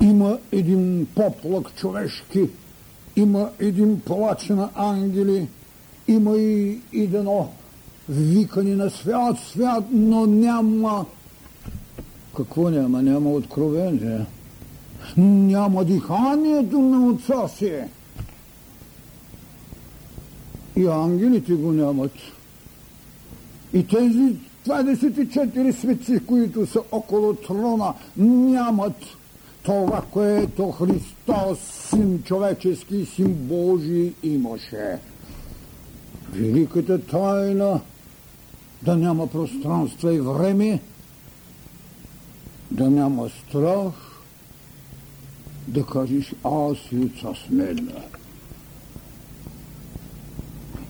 Има 0.00 0.38
един 0.52 1.06
поплак 1.14 1.74
човешки, 1.76 2.48
има 3.16 3.50
един 3.58 4.00
плач 4.00 4.48
на 4.48 4.70
ангели, 4.74 5.48
има 6.08 6.36
и 6.38 6.80
едно 6.92 7.50
викане 8.08 8.76
на 8.76 8.90
свят, 8.90 9.36
свят, 9.52 9.84
но 9.92 10.26
няма... 10.26 11.06
Какво 12.36 12.70
няма? 12.70 13.02
Няма 13.02 13.30
откровение. 13.30 14.26
Няма 15.16 15.84
диханието 15.84 16.78
на 16.78 17.06
отца 17.06 17.48
си. 17.48 17.72
И 20.76 20.86
ангелите 20.86 21.54
го 21.54 21.72
нямат. 21.72 22.12
И 23.72 23.86
тези 23.86 24.36
24 24.66 25.72
светци, 25.72 26.26
които 26.26 26.66
са 26.66 26.80
около 26.92 27.34
трона, 27.34 27.94
нямат 28.16 28.96
това, 29.62 30.02
което 30.10 30.72
Христос, 30.72 31.58
син 31.90 32.22
човечески, 32.22 33.06
син 33.06 33.34
Божий 33.34 34.12
имаше. 34.22 34.98
Великата 36.32 37.06
тайна 37.06 37.80
да 38.82 38.96
няма 38.96 39.26
пространство 39.26 40.10
и 40.10 40.20
време, 40.20 40.80
да 42.70 42.90
няма 42.90 43.28
страх, 43.28 44.05
да 45.68 45.86
кажеш 45.86 46.34
аз 46.44 46.76
и 46.92 46.98
отца 46.98 47.28
смена. 47.46 48.02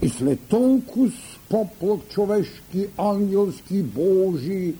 И 0.03 0.09
след 0.09 0.41
толкова 0.41 1.13
поплък 1.49 2.09
човешки, 2.09 2.87
ангелски, 2.99 3.83
Божий, 3.83 4.75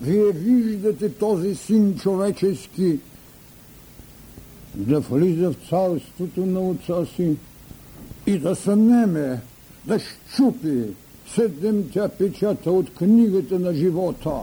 вие 0.00 0.32
виждате 0.32 1.14
този 1.14 1.54
син 1.54 1.98
човечески, 1.98 2.98
да 4.74 5.00
влиза 5.00 5.50
в 5.50 5.68
царството 5.68 6.46
на 6.46 6.60
отца 6.60 7.06
си 7.16 7.36
и 8.26 8.38
да 8.38 8.54
се 8.54 8.76
неме, 8.76 9.40
да 9.86 9.98
щупи 9.98 10.82
седемте 11.34 12.08
печата 12.18 12.70
от 12.70 12.94
книгата 12.94 13.58
на 13.58 13.74
живота, 13.74 14.40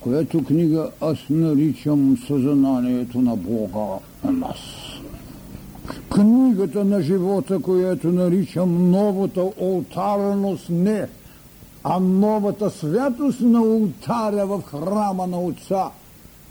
която 0.00 0.44
книга 0.44 0.90
аз 1.00 1.18
наричам 1.30 2.18
съзнанието 2.26 3.20
на 3.20 3.36
Бога 3.36 3.98
нас. 4.32 4.58
Книгата 6.10 6.84
на 6.84 7.02
живота, 7.02 7.58
която 7.58 8.08
наричам 8.08 8.90
новата 8.90 9.50
олтарност, 9.60 10.70
не, 10.70 11.08
а 11.84 12.00
новата 12.00 12.70
святост 12.70 13.40
на 13.40 13.62
ултаря 13.62 14.46
в 14.46 14.62
храма 14.62 15.26
на 15.26 15.40
Отца, 15.40 15.90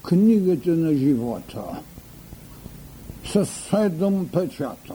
книгата 0.03 0.69
на 0.69 0.93
живота. 0.95 1.63
С 3.25 3.45
седем 3.45 4.27
печата, 4.27 4.93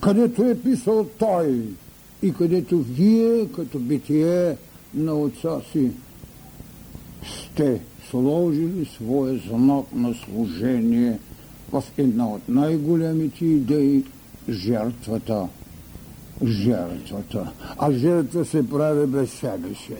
където 0.00 0.42
е 0.42 0.60
писал 0.60 1.06
той 1.18 1.64
и 2.22 2.32
където 2.34 2.78
вие, 2.78 3.48
като 3.48 3.78
битие 3.78 4.56
на 4.94 5.14
отца 5.14 5.60
си, 5.72 5.90
сте 7.24 7.80
сложили 8.10 8.84
своя 8.84 9.40
знак 9.48 9.84
на 9.94 10.14
служение 10.14 11.18
в 11.72 11.84
една 11.98 12.28
от 12.28 12.48
най-големите 12.48 13.44
идеи 13.44 14.04
жертвата. 14.48 15.48
Жертвата. 16.44 17.52
А 17.78 17.92
жертва 17.92 18.44
се 18.44 18.68
прави 18.68 19.06
без 19.06 19.32
себе 19.32 19.74
си. 19.74 19.94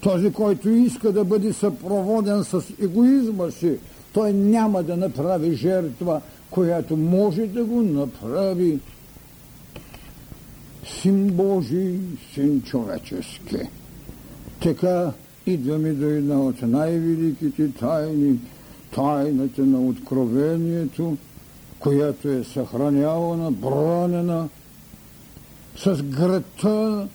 Този, 0.00 0.32
който 0.32 0.70
иска 0.70 1.12
да 1.12 1.24
бъде 1.24 1.52
съпроводен 1.52 2.44
с 2.44 2.62
егоизма 2.82 3.50
си, 3.50 3.78
той 4.12 4.32
няма 4.32 4.82
да 4.82 4.96
направи 4.96 5.54
жертва, 5.54 6.20
която 6.50 6.96
може 6.96 7.46
да 7.46 7.64
го 7.64 7.82
направи 7.82 8.78
син 11.02 11.26
Божий, 11.26 11.98
син 12.34 12.62
човечески. 12.62 13.58
Така 14.62 15.12
идваме 15.46 15.92
до 15.92 16.06
една 16.06 16.40
от 16.40 16.62
най-великите 16.62 17.72
тайни, 17.72 18.38
тайната 18.94 19.62
на 19.62 19.80
откровението, 19.80 21.16
която 21.78 22.28
е 22.28 22.44
съхранявана, 22.44 23.50
бранена 23.50 24.48
с 25.76 26.02
грата 26.02 27.08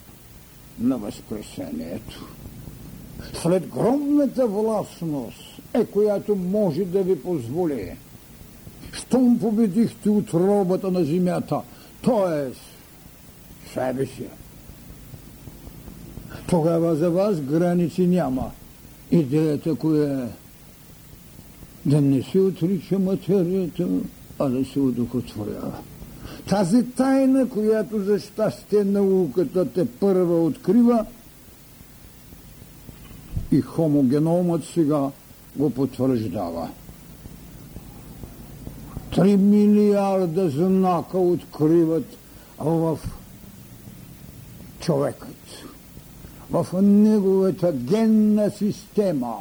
на 0.80 0.98
Възкресението. 0.98 2.26
След 3.34 3.68
громната 3.68 4.48
властност 4.48 5.62
е 5.74 5.86
която 5.86 6.36
може 6.36 6.86
да 6.86 7.04
ви 7.04 7.24
позволи. 7.24 7.98
Щом 8.92 9.40
победихте 9.40 10.10
отробата 10.10 10.92
на 10.92 11.04
земята, 11.04 11.62
т.е. 12.04 12.52
себе 13.74 14.06
си, 14.06 14.24
тогава 16.52 16.96
за 16.96 17.10
вас 17.10 17.42
граници 17.42 18.08
няма. 18.08 18.52
Идеята, 19.12 19.76
коя 19.76 20.24
е 20.24 20.28
да 21.86 22.02
не 22.02 22.24
се 22.24 22.40
отрича 22.40 23.00
материята, 23.00 23.88
а 24.40 24.50
да 24.50 24.66
се 24.66 24.80
удохотворява. 24.80 25.80
Тази 26.50 26.86
тайна, 26.86 27.50
която 27.50 28.04
за 28.04 28.20
щастие 28.20 28.84
науката 28.84 29.66
те 29.66 29.86
първа 29.86 30.44
открива, 30.44 31.06
и 33.52 33.62
хомогеномът 33.62 34.64
сега 34.74 35.10
го 35.56 35.70
потвърждава. 35.70 36.70
Три 39.16 39.38
милиарда 39.38 40.50
знака 40.50 41.18
откриват 41.18 42.18
в 42.60 43.00
човекът, 44.80 45.31
в 46.52 46.82
неговата 46.82 47.72
генна 47.72 48.50
система. 48.50 49.36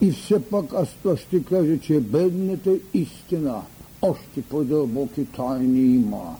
И 0.00 0.12
все 0.12 0.42
пак 0.42 0.72
аз 0.74 0.88
то 1.02 1.16
ще 1.16 1.44
кажа, 1.44 1.78
че 1.78 2.00
бедната 2.00 2.70
истина 2.94 3.62
още 4.02 4.42
по-дълбоки 4.50 5.24
тайни 5.24 5.94
има. 5.94 6.36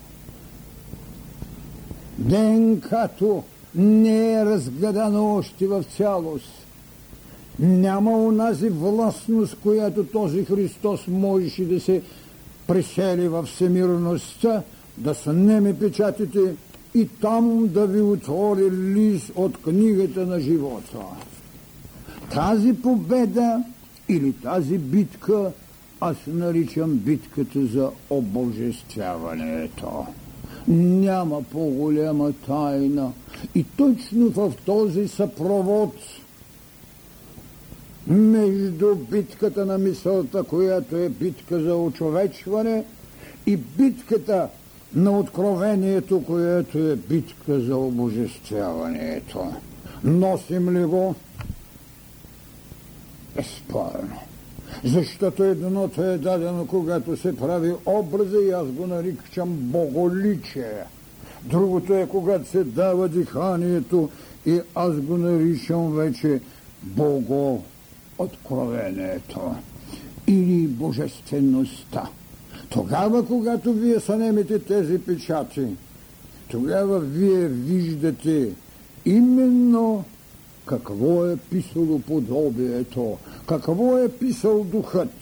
ДНК-то 2.19 3.45
не 3.75 4.33
е 4.33 4.45
разгледано 4.45 5.35
още 5.35 5.67
в 5.67 5.85
цялост 5.97 6.69
няма 7.59 8.11
унази 8.11 8.69
властност, 8.69 9.57
която 9.63 10.05
този 10.05 10.45
Христос 10.45 11.07
можеше 11.07 11.65
да 11.65 11.81
се 11.81 12.03
пресели 12.67 13.29
във 13.29 13.47
всемирността, 13.47 14.63
да 14.97 15.15
снеме 15.15 15.79
печатите 15.79 16.55
и 16.99 17.09
там 17.21 17.69
да 17.69 17.87
ви 17.87 18.01
отвори 18.01 18.71
лист 18.71 19.33
от 19.35 19.63
книгата 19.63 20.27
на 20.27 20.41
живота. 20.41 20.99
Тази 22.35 22.73
победа 22.83 23.65
или 24.09 24.33
тази 24.33 24.79
битка 24.79 25.53
аз 26.01 26.17
наричам 26.27 26.95
битката 26.95 27.67
за 27.67 27.91
обожествяването. 28.11 30.07
Няма 30.69 31.43
по-голяма 31.43 32.33
тайна. 32.33 33.13
И 33.55 33.65
точно 33.77 34.29
в 34.29 34.53
този 34.65 35.09
съпровод 35.09 35.95
между 38.07 38.95
битката 39.11 39.67
на 39.67 39.79
мисълта, 39.79 40.43
която 40.43 40.97
е 40.97 41.09
битка 41.09 41.61
за 41.61 41.77
очовечване, 41.77 42.85
и 43.47 43.57
битката 43.57 44.49
на 44.94 45.18
откровението, 45.18 46.24
което 46.24 46.79
е 46.79 46.96
битка 46.96 47.61
за 47.61 47.77
обожествяването. 47.77 49.53
Носим 50.05 50.70
ли 50.70 50.85
го? 50.85 51.14
Безспорно. 53.37 54.18
Защото 54.85 55.44
едното 55.44 56.03
е 56.03 56.18
дадено, 56.18 56.66
когато 56.66 57.16
се 57.16 57.37
прави 57.37 57.72
образа 57.87 58.37
и 58.37 58.51
аз 58.51 58.66
го 58.66 58.87
наричам 58.87 59.48
боголичие. 59.51 60.85
Другото 61.42 61.94
е, 61.94 62.09
когато 62.09 62.48
се 62.48 62.64
дава 62.64 63.09
диханието 63.09 64.11
и 64.46 64.61
аз 64.74 64.96
го 64.96 65.16
наричам 65.16 65.92
вече 65.92 66.40
богооткровението 66.83 69.55
или 70.27 70.66
божествеността. 70.66 72.09
Тогава, 72.71 73.27
когато 73.27 73.73
вие 73.73 74.01
сънемете 74.01 74.59
тези 74.59 74.99
печати, 74.99 75.67
тогава 76.51 77.01
вие 77.01 77.49
виждате 77.49 78.51
именно 79.05 80.05
какво 80.67 81.27
е 81.27 81.37
писало 81.37 81.99
подобието, 81.99 83.19
какво 83.47 83.99
е 83.99 84.09
писал 84.09 84.65
духът. 84.65 85.13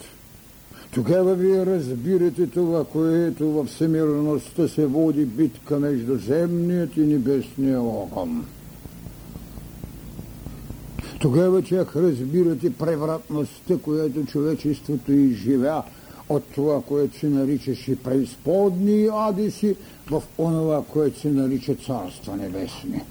Тогава 0.90 1.34
вие 1.34 1.66
разбирате 1.66 2.46
това, 2.46 2.84
което 2.84 3.50
във 3.50 3.68
всемирността 3.68 4.68
се 4.68 4.86
води 4.86 5.24
битка 5.24 5.78
между 5.78 6.18
земният 6.18 6.96
и 6.96 7.00
небесния 7.00 7.80
огън. 7.80 8.46
Тогава 11.20 11.62
чак 11.62 11.96
разбирате 11.96 12.72
превратността, 12.72 13.76
която 13.82 14.24
човечеството 14.26 15.12
изживя 15.12 15.82
от 16.28 16.44
това, 16.54 16.82
което 16.82 17.18
се 17.18 17.28
наричаше 17.28 18.02
преизподни 18.02 18.92
и 18.92 19.10
адиси, 19.12 19.76
в 20.10 20.22
онова, 20.38 20.84
което 20.92 21.20
се 21.20 21.28
нарича 21.28 21.74
Царство 21.74 22.36
Небесни. 22.36 23.02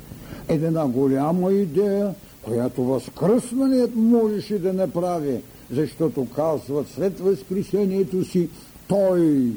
Една 0.48 0.88
голяма 0.88 1.52
идея, 1.52 2.16
която 2.42 2.84
възкръсваният 2.84 3.96
можеше 3.96 4.60
да 4.60 4.74
направи, 4.74 5.42
защото 5.72 6.28
казват 6.36 6.88
след 6.90 7.20
възкресението 7.20 8.26
си 8.26 8.50
Той, 8.88 9.52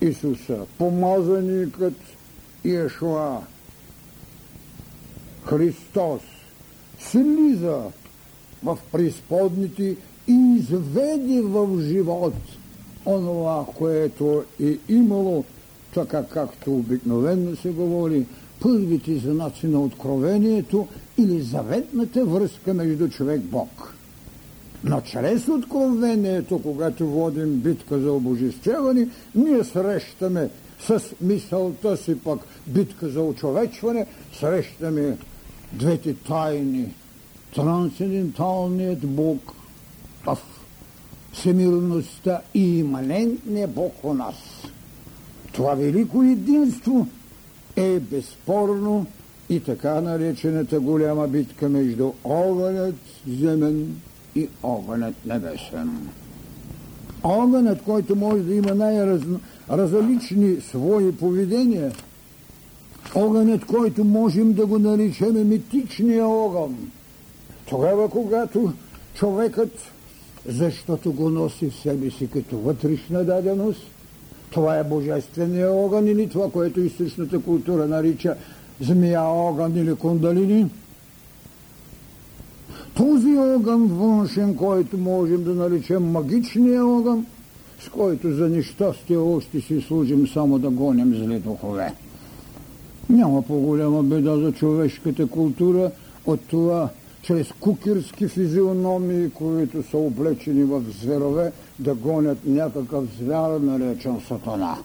Исуса, 0.00 0.58
помазаникът 0.78 1.94
Иешуа, 2.64 3.40
Христос, 5.44 6.22
слиза 6.98 7.82
в 8.62 8.78
преизподните 8.92 9.96
и 10.28 10.56
изведе 10.58 11.42
в 11.42 11.82
живот 11.82 12.34
онова, 13.06 13.64
което 13.74 14.44
е 14.62 14.78
имало, 14.88 15.44
така 15.94 16.24
както 16.24 16.74
обикновено 16.74 17.56
се 17.56 17.70
говори, 17.70 18.26
първите 18.60 19.18
знаци 19.18 19.66
на 19.66 19.80
откровението 19.80 20.86
или 21.18 21.42
заветната 21.42 22.24
връзка 22.24 22.74
между 22.74 23.08
човек-Бог. 23.08 23.94
Но 24.84 25.00
чрез 25.00 25.48
откровението, 25.48 26.62
когато 26.62 27.06
водим 27.06 27.60
битка 27.60 27.98
за 27.98 28.12
обожествяване, 28.12 29.08
ние 29.34 29.64
срещаме 29.64 30.50
с 30.80 31.02
мисълта 31.20 31.96
си 31.96 32.18
пък 32.18 32.40
битка 32.66 33.08
за 33.08 33.22
очовечване, 33.22 34.06
срещаме 34.40 35.16
двете 35.72 36.14
тайни. 36.14 36.94
Трансценденталният 37.54 39.06
Бог 39.06 39.55
в 40.26 40.38
всемирността 41.32 42.40
и 42.54 42.78
иманентният 42.78 43.70
Бог 43.70 44.04
у 44.04 44.14
нас. 44.14 44.34
Това 45.52 45.74
велико 45.74 46.22
единство 46.22 47.06
е 47.76 48.00
безспорно 48.00 49.06
и 49.48 49.60
така 49.60 50.00
наречената 50.00 50.80
голяма 50.80 51.28
битка 51.28 51.68
между 51.68 52.12
огънят 52.24 52.94
земен 53.28 54.00
и 54.34 54.48
огънят 54.62 55.14
небесен. 55.26 56.08
Огънът, 57.22 57.82
който 57.82 58.16
може 58.16 58.42
да 58.42 58.54
има 58.54 58.74
най-различни 58.74 60.60
свои 60.60 61.16
поведения, 61.16 61.92
огънят, 63.14 63.64
който 63.64 64.04
можем 64.04 64.52
да 64.52 64.66
го 64.66 64.78
наричаме 64.78 65.44
митичния 65.44 66.26
огън, 66.26 66.76
тогава, 67.68 68.10
когато 68.10 68.72
човекът, 69.14 69.72
защото 70.48 71.12
го 71.12 71.30
носи 71.30 71.70
в 71.70 71.76
себе 71.76 72.10
си 72.10 72.30
като 72.30 72.58
вътрешна 72.58 73.24
даденост, 73.24 73.82
това 74.50 74.78
е 74.78 74.84
божествения 74.84 75.72
огън 75.72 76.06
или 76.06 76.28
това, 76.28 76.50
което 76.50 76.80
източната 76.80 77.42
култура 77.42 77.86
нарича 77.86 78.36
змия 78.80 79.22
огън 79.22 79.76
или 79.76 79.94
кундалини. 79.94 80.66
Този 82.94 83.38
огън 83.38 83.86
външен, 83.86 84.54
който 84.54 84.98
можем 84.98 85.44
да 85.44 85.54
наречем 85.54 86.10
магичния 86.10 86.86
огън, 86.86 87.26
с 87.80 87.88
който 87.88 88.32
за 88.32 88.48
нещастие 88.48 89.16
още 89.16 89.60
си 89.60 89.80
служим 89.80 90.28
само 90.28 90.58
да 90.58 90.70
гоним 90.70 91.14
зли 91.14 91.38
духове. 91.38 91.94
Няма 93.10 93.42
по-голяма 93.42 94.02
беда 94.02 94.36
за 94.36 94.52
човешката 94.52 95.26
култура 95.26 95.90
от 96.26 96.40
това 96.40 96.88
чрез 97.26 97.52
кукирски 97.60 98.28
физиономии, 98.28 99.30
които 99.30 99.82
са 99.82 99.98
облечени 99.98 100.64
в 100.64 100.82
зверове, 101.00 101.52
да 101.78 101.94
гонят 101.94 102.38
някакъв 102.46 103.04
звяр, 103.18 103.60
наречен 103.60 104.20
сатана. 104.28 104.76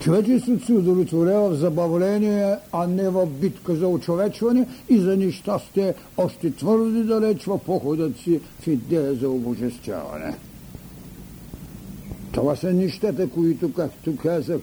Човечеството 0.00 0.66
се 0.66 0.72
удовлетворява 0.72 1.50
в 1.50 1.56
забавление, 1.56 2.56
а 2.72 2.86
не 2.86 3.08
в 3.08 3.26
битка 3.26 3.74
за 3.74 3.88
очовечване 3.88 4.68
и 4.88 4.98
за 4.98 5.16
нещастие 5.16 5.94
още 6.16 6.50
твърде 6.50 7.02
далеч 7.02 7.44
в 7.44 7.58
походът 7.58 8.18
си 8.18 8.40
в 8.60 8.66
идея 8.66 9.14
за 9.14 9.28
обожествяване. 9.28 10.36
Това 12.32 12.56
са 12.56 12.72
нещата, 12.72 13.28
които, 13.28 13.72
както 13.72 14.16
казах, 14.16 14.60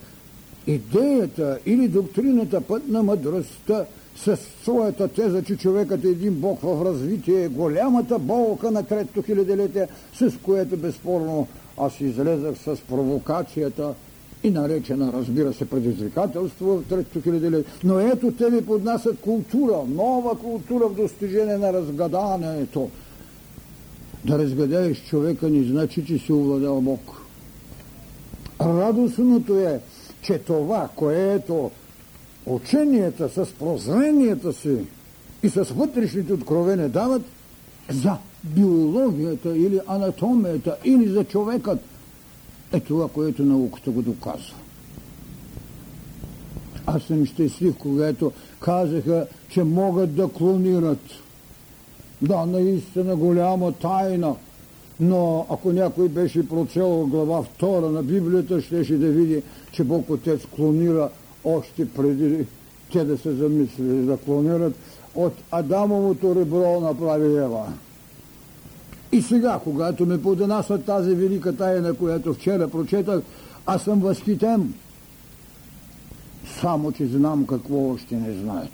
идеята 0.67 1.59
или 1.65 1.87
доктрината 1.87 2.61
път 2.61 2.87
на 2.87 3.03
мъдростта 3.03 3.85
с 4.15 4.37
своята 4.63 5.07
теза, 5.07 5.43
че 5.43 5.57
човекът 5.57 6.05
е 6.05 6.07
един 6.07 6.33
бог 6.33 6.59
в 6.61 6.85
развитие, 6.85 7.47
голямата 7.47 8.19
болка 8.19 8.71
на 8.71 8.83
третото 8.83 9.21
хилядолетие, 9.21 9.87
с 10.13 10.31
което 10.43 10.77
безспорно 10.77 11.47
аз 11.77 12.01
излезах 12.01 12.57
с 12.57 12.77
провокацията 12.89 13.93
и 14.43 14.49
наречена, 14.49 15.13
разбира 15.13 15.53
се, 15.53 15.69
предизвикателство 15.69 16.65
в 16.65 16.83
третото 16.89 17.21
хилядолетие. 17.21 17.73
Но 17.83 17.99
ето 17.99 18.31
те 18.31 18.49
ми 18.49 18.65
поднасят 18.65 19.19
култура, 19.19 19.77
нова 19.87 20.39
култура 20.39 20.87
в 20.87 20.95
достижение 20.95 21.57
на 21.57 21.73
разгаданието. 21.73 22.89
Да 24.25 24.39
разгадаеш 24.39 25.03
човека 25.05 25.49
не 25.49 25.63
значи, 25.63 26.05
че 26.05 26.17
си 26.17 26.33
овладял 26.33 26.81
Бог. 26.81 27.21
Радостното 28.61 29.59
е, 29.59 29.79
че 30.21 30.37
това, 30.37 30.89
което 30.95 31.71
ученията 32.45 33.29
с 33.29 33.53
прозренията 33.53 34.53
си 34.53 34.77
и 35.43 35.49
с 35.49 35.63
вътрешните 35.63 36.33
откровения 36.33 36.89
дават 36.89 37.21
за 37.89 38.17
биологията 38.43 39.57
или 39.57 39.79
анатомията 39.87 40.77
или 40.85 41.07
за 41.07 41.23
човекът 41.23 41.79
е 42.71 42.79
това, 42.79 43.07
което 43.07 43.43
науката 43.43 43.91
го 43.91 44.01
доказва. 44.01 44.55
Аз 46.85 47.03
съм 47.03 47.25
щастлив, 47.25 47.75
когато 47.79 48.31
казаха, 48.59 49.27
че 49.49 49.63
могат 49.63 50.15
да 50.15 50.27
клонират. 50.27 50.99
Да, 52.21 52.45
наистина 52.45 53.15
голяма 53.15 53.71
тайна. 53.71 54.35
Но 54.99 55.45
ако 55.49 55.71
някой 55.71 56.09
беше 56.09 56.49
прочел 56.49 57.07
глава 57.07 57.43
втора 57.43 57.89
на 57.89 58.03
Библията, 58.03 58.61
щеше 58.61 58.97
да 58.97 59.07
види, 59.07 59.43
че 59.71 59.83
Бог 59.83 60.09
Отец 60.09 60.41
клонира 60.55 61.09
още 61.45 61.89
преди 61.89 62.45
те 62.91 63.03
да 63.03 63.17
се 63.17 63.31
замислили 63.31 64.05
да 64.05 64.17
клонират, 64.17 64.73
от 65.15 65.33
Адамовото 65.51 66.35
ребро 66.35 66.79
направи 66.79 67.37
Ева. 67.37 67.73
И 69.11 69.21
сега, 69.21 69.59
когато 69.63 70.05
ме 70.05 70.21
поднасят 70.21 70.85
тази 70.85 71.15
велика 71.15 71.57
тайна, 71.57 71.93
която 71.93 72.33
вчера 72.33 72.67
прочетах, 72.67 73.21
аз 73.65 73.83
съм 73.83 73.99
възхитен. 73.99 74.73
Само, 76.61 76.91
че 76.91 77.05
знам 77.05 77.47
какво 77.47 77.89
още 77.89 78.15
не 78.15 78.33
знаят. 78.33 78.71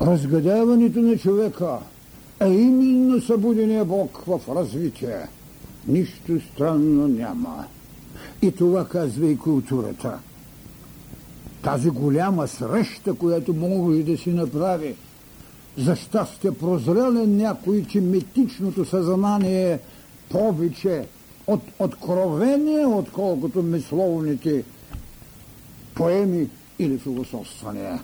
Разгадяването 0.00 1.00
на 1.00 1.18
човека 1.18 1.78
е 2.40 2.48
именно 2.48 3.20
събудения 3.20 3.84
Бог 3.84 4.24
в 4.26 4.40
развитие. 4.48 5.18
Нищо 5.88 6.40
странно 6.52 7.08
няма. 7.08 7.64
И 8.42 8.52
това 8.52 8.88
казва 8.88 9.26
и 9.26 9.38
културата. 9.38 10.18
Тази 11.62 11.90
голяма 11.90 12.48
среща, 12.48 13.14
която 13.14 13.54
може 13.54 14.02
да 14.02 14.16
си 14.18 14.30
направи, 14.30 14.94
за 15.78 15.96
щастие 15.96 16.52
прозрел 16.52 17.22
е 17.22 17.26
някой, 17.26 17.84
че 17.84 18.00
метичното 18.00 18.84
съзнание 18.84 19.72
е 19.72 19.78
повече 20.30 21.06
от 21.46 21.60
откровение, 21.78 22.86
отколкото 22.86 23.62
мисловните 23.62 24.64
поеми 25.94 26.48
или 26.78 26.98
философствания. 26.98 28.02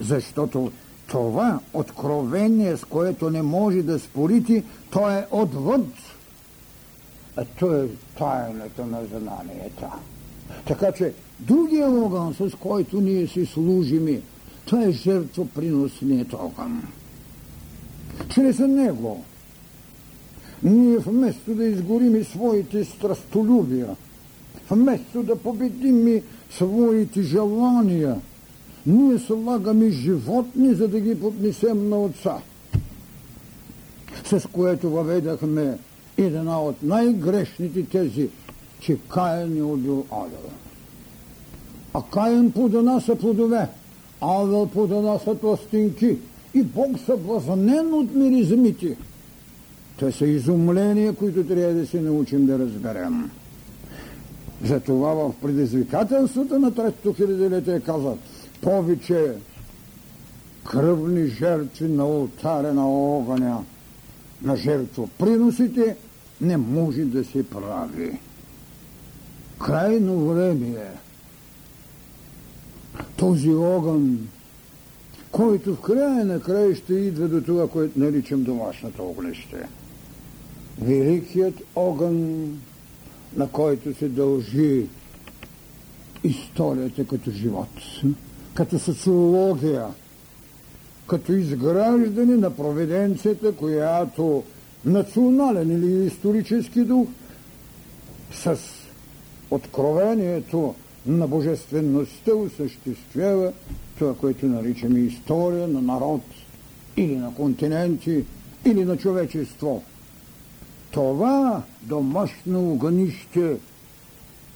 Защото 0.00 0.72
това 1.06 1.60
откровение, 1.72 2.76
с 2.76 2.84
което 2.84 3.30
не 3.30 3.42
може 3.42 3.82
да 3.82 3.98
спорите, 3.98 4.64
то 4.90 5.10
е 5.10 5.26
отвъд. 5.30 5.86
А 7.36 7.44
то 7.58 7.74
е 7.74 7.88
тайната 8.18 8.86
на 8.86 9.04
знанията. 9.04 9.92
Така 10.66 10.92
че 10.92 11.12
другия 11.40 11.90
огън, 11.90 12.34
с 12.34 12.50
който 12.60 13.00
ние 13.00 13.26
си 13.26 13.46
служим, 13.46 14.22
това 14.64 14.82
е 14.82 14.90
жертвоприносният 14.90 16.32
огън. 16.32 16.82
Чрез 18.28 18.58
него 18.58 19.24
ние 20.62 20.98
вместо 20.98 21.54
да 21.54 21.64
изгорим 21.64 22.24
своите 22.24 22.84
страстолюбия, 22.84 23.96
вместо 24.70 25.22
да 25.22 25.36
победим 25.36 26.22
своите 26.50 27.22
желания, 27.22 28.20
ние 28.86 29.18
слагаме 29.18 29.90
животни, 29.90 30.74
за 30.74 30.88
да 30.88 31.00
ги 31.00 31.20
поднесем 31.20 31.88
на 31.88 31.98
Отца. 31.98 32.36
С 34.24 34.48
което 34.52 34.90
въведахме 34.90 35.78
една 36.18 36.62
от 36.62 36.82
най-грешните 36.82 37.84
тези, 37.84 38.28
че 38.80 38.98
Каин 39.08 39.58
е 39.58 39.62
убил 39.62 40.04
Авел. 40.10 40.50
А 41.94 42.02
Каин 42.12 42.52
плодонаса 42.52 43.16
плодове, 43.16 43.68
Авел 44.20 44.66
плодонаса 44.66 45.38
тластинки 45.38 46.18
и 46.54 46.62
Бог 46.62 46.98
съблазнен 47.06 47.94
от 47.94 48.14
миризмите. 48.14 48.96
Те 49.98 50.12
са 50.12 50.26
изумления, 50.26 51.14
които 51.14 51.44
трябва 51.44 51.74
да 51.74 51.86
се 51.86 52.00
научим 52.00 52.46
да 52.46 52.58
разберем. 52.58 53.30
Затова 54.64 55.14
в 55.14 55.32
предизвикателството 55.42 56.58
на 56.58 56.74
третото 56.74 57.12
хилядолетие 57.12 57.80
казват 57.80 58.18
повече 58.60 59.32
кръвни 60.64 61.26
жертви 61.26 61.88
на 61.88 62.06
ултаря 62.06 62.74
на 62.74 62.88
огъня, 62.88 63.64
на 64.44 64.56
жертво. 64.56 65.08
Приносите 65.18 65.96
не 66.40 66.56
може 66.56 67.04
да 67.04 67.24
се 67.24 67.48
прави. 67.50 68.18
Крайно 69.66 70.28
време 70.28 70.68
е 70.68 71.04
този 73.16 73.50
огън, 73.50 74.28
който 75.32 75.74
в 75.74 75.80
края 75.80 76.24
на 76.24 76.40
края 76.40 76.76
ще 76.76 76.94
идва 76.94 77.28
до 77.28 77.42
това, 77.42 77.68
което 77.68 77.98
наричам 77.98 78.42
домашното 78.42 79.02
огнище. 79.02 79.68
Великият 80.80 81.54
огън, 81.76 82.48
на 83.36 83.48
който 83.48 83.94
се 83.94 84.08
дължи 84.08 84.86
историята 86.24 87.06
като 87.06 87.30
живот, 87.30 87.68
като 88.54 88.78
социология, 88.78 89.86
като 91.06 91.32
изграждане 91.32 92.36
на 92.36 92.50
проведенцията, 92.50 93.52
която 93.52 94.42
национален 94.84 95.70
или 95.70 96.06
исторически 96.06 96.80
дух 96.80 97.08
с 98.32 98.58
откровението 99.50 100.74
на 101.06 101.26
божествеността 101.26 102.34
осъществява 102.34 103.52
това, 103.98 104.14
което 104.14 104.46
наричаме 104.46 104.98
история 104.98 105.68
на 105.68 105.82
народ 105.82 106.22
или 106.96 107.16
на 107.16 107.34
континенти 107.34 108.24
или 108.64 108.84
на 108.84 108.96
човечество. 108.96 109.82
Това 110.90 111.62
домашно 111.82 112.72
огънище, 112.72 113.56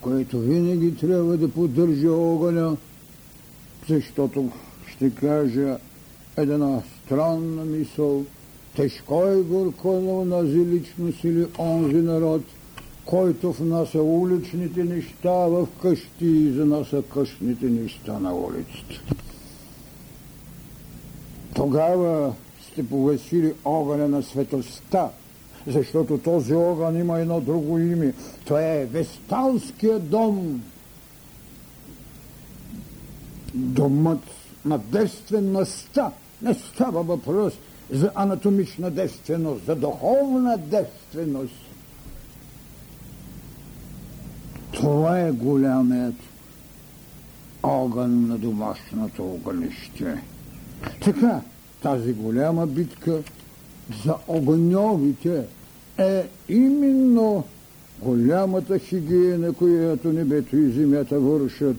което 0.00 0.40
винаги 0.40 0.96
трябва 0.96 1.36
да 1.36 1.48
поддържа 1.48 2.12
огъня, 2.12 2.76
защото 3.88 4.50
ще 4.86 5.10
кажа 5.10 5.78
една 6.42 6.82
странна 7.04 7.64
мисъл– 7.64 8.24
Тежко 8.78 9.26
е 9.26 9.42
горко 9.42 9.92
на 9.92 10.12
онази 10.12 10.58
личност 10.58 11.24
или 11.24 11.46
онзи 11.58 11.96
народ, 11.96 12.42
който 13.04 13.52
внася 13.52 14.02
уличните 14.02 14.84
неща 14.84 15.30
в 15.30 15.68
къщи 15.82 16.26
и 16.26 16.52
занася 16.52 17.02
къщните 17.02 17.66
неща 17.66 18.18
на 18.18 18.34
улицата. 18.34 19.14
Тогава 21.54 22.34
сте 22.72 22.88
погасили 22.88 23.54
огъня 23.64 24.08
на 24.08 24.22
светостта, 24.22 25.10
защото 25.66 26.18
този 26.18 26.54
огън 26.54 26.96
има 26.96 27.18
едно 27.18 27.40
друго 27.40 27.78
име. 27.78 28.14
Това 28.44 28.62
е 28.62 28.86
Весталския 28.86 29.98
дом. 29.98 30.62
Домът 33.54 34.22
на 34.64 34.78
действеността. 34.78 36.12
Не 36.42 36.54
става 36.54 37.02
въпрос 37.02 37.52
за 37.90 38.10
анатомична 38.14 38.90
девственост, 38.90 39.64
за 39.66 39.74
духовна 39.74 40.58
девственост. 40.58 41.54
Това 44.72 45.20
е 45.20 45.32
голямият 45.32 46.14
огън 47.62 48.26
на 48.26 48.38
домашното 48.38 49.24
огънище. 49.24 50.22
Така, 51.04 51.40
тази 51.82 52.12
голяма 52.12 52.66
битка 52.66 53.22
за 54.04 54.14
огъньовите 54.28 55.44
е 55.98 56.28
именно 56.48 57.44
голямата 58.02 58.78
хигиена, 58.78 59.52
която 59.52 60.12
небето 60.12 60.56
и 60.56 60.70
земята 60.70 61.20
вършат, 61.20 61.76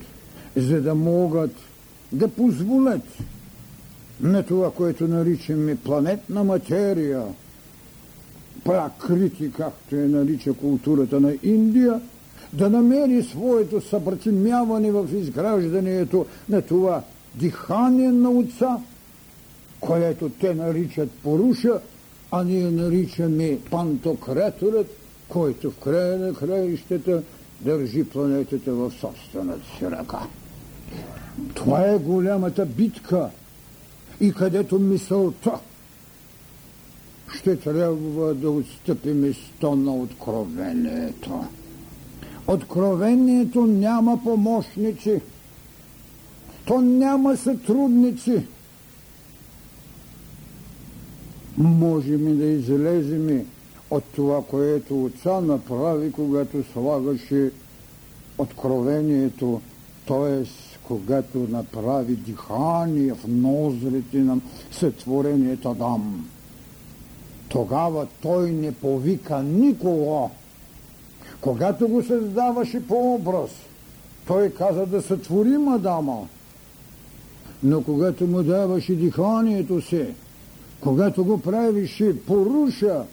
за 0.56 0.82
да 0.82 0.96
могат 0.96 1.56
да 2.12 2.28
позволят 2.28 3.18
на 4.22 4.44
това, 4.44 4.72
което 4.72 5.08
наричаме 5.08 5.76
планетна 5.76 6.44
материя, 6.44 7.24
пракрити, 8.64 9.52
както 9.52 9.96
е 9.96 10.08
нарича 10.08 10.54
културата 10.54 11.20
на 11.20 11.34
Индия, 11.44 12.02
да 12.54 12.70
намери 12.70 13.24
своето 13.24 13.82
събратимяване 13.82 14.92
в 14.92 15.08
изграждането 15.14 16.26
на 16.50 16.62
това 16.62 17.04
дихание 17.36 18.12
на 18.12 18.30
отца, 18.30 18.78
което 19.80 20.30
те 20.30 20.56
наричат 20.56 21.12
поруша, 21.12 21.80
а 22.32 22.44
ние 22.44 22.72
наричаме 22.72 23.58
пантокреторът, 23.72 24.88
който 25.30 25.72
в 25.72 25.78
края 25.78 26.20
на 26.20 26.34
краищата 26.34 27.24
държи 27.62 28.04
планетата 28.04 28.74
в 28.74 28.92
собствената 28.92 29.78
си 29.78 29.86
ръка. 29.92 30.20
Това 31.54 31.86
е 31.88 31.98
голямата 31.98 32.66
битка– 32.66 33.30
и 34.22 34.34
където 34.34 34.80
мисълта 34.80 35.60
ще 37.36 37.56
трябва 37.56 38.34
да 38.34 38.52
отстъпи 38.52 39.10
место 39.10 39.76
на 39.76 39.96
откровението. 39.96 41.44
Откровението 42.48 43.66
няма 43.66 44.24
помощници, 44.24 45.22
то 46.66 46.82
няма 46.82 47.38
сътрудници. 47.38 48.46
Можем 51.58 52.38
да 52.38 52.46
излезем 52.46 53.46
от 53.92 54.04
това, 54.04 54.44
което 54.44 55.06
отца 55.06 55.42
направи, 55.42 56.12
когато 56.12 56.64
слагаше 56.74 57.52
откровението, 58.38 59.62
т.е 60.08 60.46
когато 60.90 61.38
направи 61.50 62.16
дихание 62.16 63.14
в 63.14 63.28
нозрите 63.28 64.18
на 64.18 64.38
сътворението 64.72 65.70
Адам. 65.70 66.30
Тогава 67.50 68.08
той 68.22 68.52
не 68.52 68.72
повика 68.72 69.44
никого. 69.44 70.32
Когато 71.42 71.88
го 71.88 72.04
създаваше 72.04 72.88
по 72.88 73.14
образ, 73.14 73.50
той 74.28 74.50
каза 74.50 74.86
да 74.86 75.02
сътворим 75.02 75.68
Адама. 75.68 76.28
Но 77.64 77.84
когато 77.84 78.28
му 78.28 78.44
даваше 78.44 78.96
диханието 78.96 79.82
си, 79.82 80.06
когато 80.82 81.26
го 81.26 81.42
правише 81.42 82.26
поруша, 82.26 83.04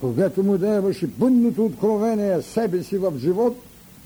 когато 0.00 0.42
му 0.42 0.58
даваше 0.58 1.06
бъдното 1.06 1.64
откровение 1.64 2.42
себе 2.42 2.82
си 2.82 2.98
в 2.98 3.12
живот 3.18 3.56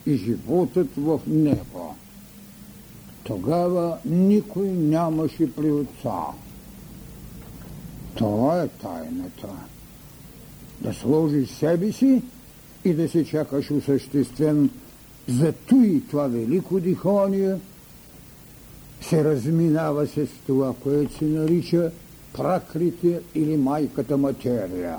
и 0.06 0.16
животът 0.16 0.88
в 0.96 1.20
него. 1.26 1.85
Тогава 3.26 3.98
никой 4.04 4.68
нямаше 4.68 5.54
при 5.54 5.72
отца. 5.72 6.20
Това 8.14 8.62
е 8.62 8.68
тайната. 8.68 9.48
Да 10.80 10.94
сложиш 10.94 11.50
себе 11.50 11.92
си 11.92 12.22
и 12.84 12.94
да 12.94 13.08
се 13.08 13.24
чакаш 13.24 13.70
осъществен. 13.70 14.70
Зато 15.28 15.74
и 15.74 16.02
това 16.10 16.26
велико 16.26 16.80
дихание 16.80 17.56
се 19.00 19.24
разминава 19.24 20.06
с 20.06 20.26
това, 20.46 20.74
което 20.82 21.18
се 21.18 21.24
нарича 21.24 21.90
пракрития 22.32 23.20
или 23.34 23.56
майката 23.56 24.16
материя. 24.16 24.96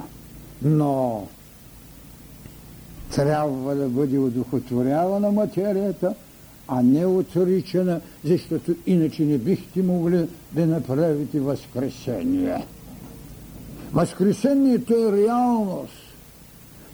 Но 0.61 1.27
трябва 3.15 3.75
да 3.75 3.89
бъде 3.89 4.17
удохотворявана 4.17 5.31
материята, 5.31 6.15
а 6.67 6.83
не 6.83 7.05
отричана, 7.05 8.01
защото 8.23 8.75
иначе 8.85 9.23
не 9.23 9.37
бихте 9.37 9.81
могли 9.81 10.27
да 10.51 10.65
направите 10.65 11.39
възкресение. 11.39 12.65
Възкресението 13.93 14.93
е 14.93 15.11
реалност. 15.11 15.93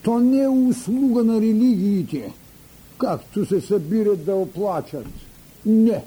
То 0.03 0.19
не 0.19 0.43
е 0.43 0.47
услуга 0.47 1.23
на 1.23 1.41
религиите, 1.41 2.33
както 2.97 3.45
се 3.45 3.62
събират 3.62 4.25
да 4.25 4.36
оплачат. 4.36 5.05
Не. 5.65 6.03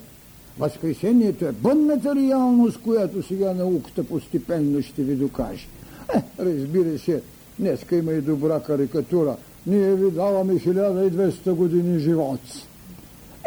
Възкресението 0.58 1.44
е 1.44 1.52
бъдната 1.52 2.14
реалност, 2.14 2.78
която 2.78 3.22
сега 3.22 3.54
науката 3.54 4.04
постепенно 4.04 4.82
ще 4.82 5.02
ви 5.02 5.14
докаже. 5.14 5.66
Е, 6.14 6.22
разбира 6.38 6.98
се, 6.98 7.22
днеска 7.58 7.96
има 7.96 8.12
и 8.12 8.20
добра 8.20 8.60
карикатура. 8.60 9.36
Ние 9.66 9.94
ви 9.94 10.10
даваме 10.10 10.54
1200 10.54 11.52
години 11.52 11.98
живот. 11.98 12.40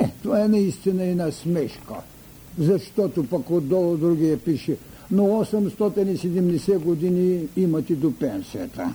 Е, 0.02 0.10
това 0.24 0.44
е 0.44 0.48
наистина 0.48 1.04
една 1.04 1.32
смешка. 1.32 1.96
Защото 2.60 3.24
пък 3.24 3.50
отдолу 3.50 3.98
другия 3.98 4.38
пише, 4.38 4.78
но 5.12 5.24
870 5.24 6.80
години 6.80 7.48
имате 7.58 7.96
до 7.96 8.14
пенсията. 8.16 8.94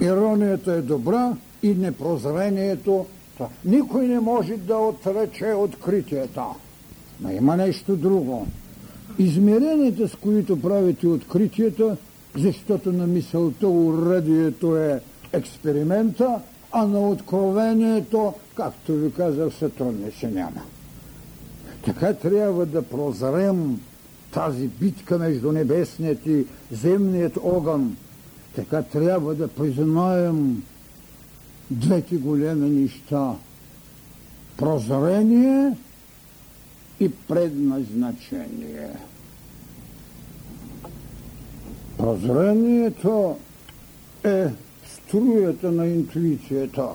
Иронията 0.00 0.72
е 0.72 0.82
добра 0.82 1.36
и 1.62 1.74
непрозрението. 1.74 3.06
Никой 3.64 4.08
не 4.08 4.20
може 4.20 4.56
да 4.56 4.76
отрече 4.76 5.54
откритията. 5.56 6.44
Но 7.20 7.30
има 7.30 7.56
нещо 7.56 7.96
друго. 7.96 8.46
Измеренията, 9.18 10.08
с 10.08 10.14
които 10.14 10.60
правите 10.60 11.06
откритията, 11.06 11.96
защото 12.36 12.92
на 12.92 13.06
мисълта 13.06 13.68
уредието 13.68 14.76
е 14.76 15.00
експеримента, 15.32 16.40
а 16.72 16.86
на 16.86 17.08
откровението, 17.08 18.34
както 18.56 18.92
ви 18.92 19.12
казах, 19.12 19.54
сътрудниче 19.54 20.28
няма. 20.28 20.62
Така 21.84 22.14
трябва 22.14 22.66
да 22.66 22.82
прозрем 22.82 23.80
тази 24.30 24.68
битка 24.68 25.18
между 25.18 25.52
небесният 25.52 26.26
и 26.26 26.46
земният 26.72 27.38
огън. 27.42 27.96
Така 28.54 28.82
трябва 28.82 29.34
да 29.34 29.48
признаем 29.48 30.62
двете 31.70 32.16
големи 32.16 32.70
неща. 32.70 33.34
Прозрение 34.56 35.76
и 37.00 37.08
предназначение. 37.28 38.90
Прозрението 41.98 43.36
е 44.24 44.46
струята 44.86 45.72
на 45.72 45.86
интуицията. 45.86 46.88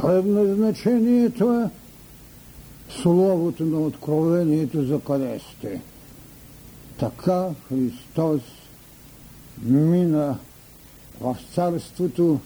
Предназначението 0.00 1.54
е 1.54 1.70
словото 3.02 3.64
на 3.64 3.80
откровението 3.80 4.84
за 4.84 5.00
къде 5.00 5.40
сте. 5.56 5.80
Така 6.98 7.48
Христос 7.68 8.40
мина 9.62 10.38
в 11.20 11.36
царството, 11.54 12.40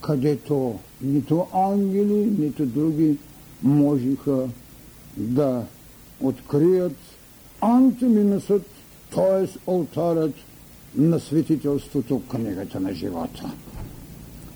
където 0.00 0.78
нито 1.02 1.46
ангели, 1.54 2.34
нито 2.38 2.66
други 2.66 3.18
можеха 3.62 4.48
да 5.16 5.64
открият 6.20 6.96
антиминусът, 7.60 8.62
т.е. 9.14 9.70
алтарът 9.70 10.34
на 10.94 11.20
светителството, 11.20 12.22
книгата 12.28 12.80
на 12.80 12.94
живота. 12.94 13.50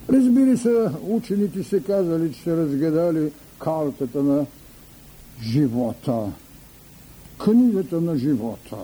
Разбира 0.08 0.58
се, 0.58 0.88
учените 1.08 1.62
се 1.62 1.82
казали, 1.82 2.32
че 2.32 2.42
са 2.42 2.56
разгадали 2.56 3.32
картата 3.58 4.22
на 4.22 4.46
живота, 5.42 6.32
книгата 7.38 8.00
на 8.00 8.16
живота. 8.16 8.76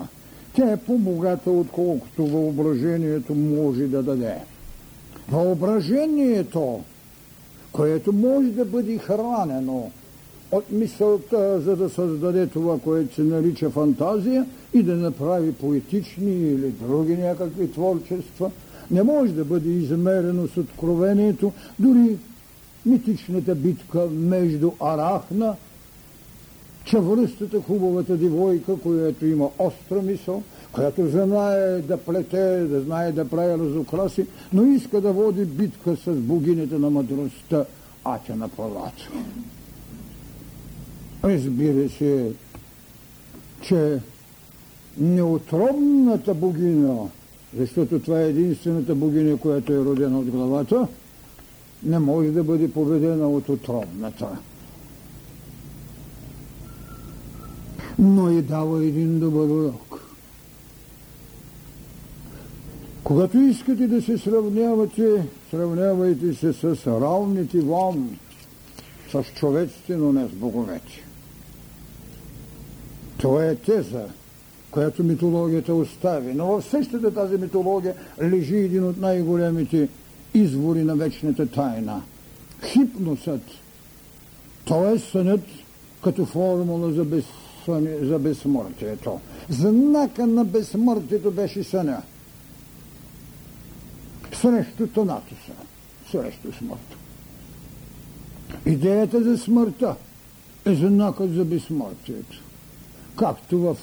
Тя 0.54 0.72
е 0.72 0.76
по-богата, 0.76 1.50
отколкото 1.50 2.26
въображението 2.26 3.34
може 3.34 3.86
да 3.86 4.02
даде. 4.02 4.34
Въображението, 5.28 6.80
което 7.72 8.12
може 8.12 8.48
да 8.48 8.64
бъде 8.64 8.98
хранено 8.98 9.90
от 10.52 10.70
мисълта, 10.70 11.60
за 11.60 11.76
да 11.76 11.88
създаде 11.88 12.46
това, 12.46 12.78
което 12.78 13.14
се 13.14 13.22
нарича 13.22 13.70
фантазия 13.70 14.46
и 14.74 14.82
да 14.82 14.96
направи 14.96 15.52
поетични 15.52 16.32
или 16.32 16.68
други 16.68 17.16
някакви 17.16 17.72
творчества, 17.72 18.50
не 18.90 19.02
може 19.02 19.32
да 19.32 19.44
бъде 19.44 19.70
измерено 19.70 20.48
с 20.48 20.56
откровението, 20.56 21.52
дори 21.78 22.16
митичната 22.86 23.54
битка 23.54 24.06
между 24.06 24.70
Арахна 24.80 25.56
чавръстата 26.84 27.60
хубавата 27.60 28.16
девойка, 28.16 28.76
която 28.76 29.26
има 29.26 29.48
остра 29.58 30.02
мисъл, 30.02 30.42
която 30.72 31.08
знае 31.08 31.78
да 31.78 31.96
плете, 31.96 32.58
да 32.58 32.80
знае 32.80 33.12
да 33.12 33.28
прави 33.28 33.52
разукраси, 33.52 34.26
но 34.52 34.64
иска 34.64 35.00
да 35.00 35.12
води 35.12 35.44
битка 35.44 35.96
с 35.96 36.12
богинята 36.12 36.78
на 36.78 36.90
мъдростта, 36.90 37.64
Атя 38.04 38.36
на 38.36 38.48
Палата. 38.48 39.08
Разбира 41.24 41.88
се, 41.88 42.32
че 43.62 43.98
неотробната 44.98 46.34
богиня, 46.34 47.08
защото 47.56 47.98
това 47.98 48.20
е 48.20 48.28
единствената 48.28 48.94
богиня, 48.94 49.36
която 49.36 49.72
е 49.72 49.84
родена 49.84 50.18
от 50.18 50.30
главата, 50.30 50.88
не 51.82 51.98
може 51.98 52.30
да 52.30 52.44
бъде 52.44 52.70
победена 52.70 53.28
от 53.28 53.48
отробната. 53.48 54.38
но 58.00 58.30
и 58.30 58.42
дава 58.42 58.84
един 58.84 59.20
добър 59.20 59.48
урок. 59.48 60.00
Когато 63.04 63.38
искате 63.38 63.86
да 63.86 64.02
се 64.02 64.18
сравнявате, 64.18 65.26
сравнявайте 65.50 66.34
се 66.34 66.52
с 66.52 66.86
равните 66.86 67.60
вам, 67.60 68.18
с 69.12 69.24
човеците, 69.34 69.96
но 69.96 70.12
не 70.12 70.28
с 70.28 70.30
боговете. 70.30 71.04
Това 73.18 73.46
е 73.46 73.54
теза, 73.54 74.04
която 74.70 75.04
митологията 75.04 75.74
остави. 75.74 76.34
Но 76.34 76.46
в 76.46 76.62
същата 76.62 77.14
тази 77.14 77.36
митология 77.36 77.94
лежи 78.22 78.56
един 78.56 78.84
от 78.84 79.00
най-големите 79.00 79.88
извори 80.34 80.84
на 80.84 80.96
вечната 80.96 81.46
тайна. 81.46 82.02
Хипносът, 82.64 83.42
т.е. 84.68 84.98
сънят 84.98 85.40
като 86.02 86.26
формула 86.26 86.92
за 86.92 87.04
без 87.04 87.24
за 88.02 88.18
безсмъртието. 88.18 89.20
Знака 89.48 90.26
на 90.26 90.44
безсмъртието 90.44 91.30
беше 91.30 91.64
съня. 91.64 92.02
Срещу 94.32 94.86
тонатуса, 94.86 95.52
срещу 96.10 96.52
смъртта. 96.52 96.96
Идеята 98.66 99.22
за 99.24 99.38
смъртта 99.38 99.96
е 100.64 100.74
знакът 100.74 101.34
за 101.34 101.44
безсмъртието. 101.44 102.42
Както 103.16 103.58
в 103.58 103.76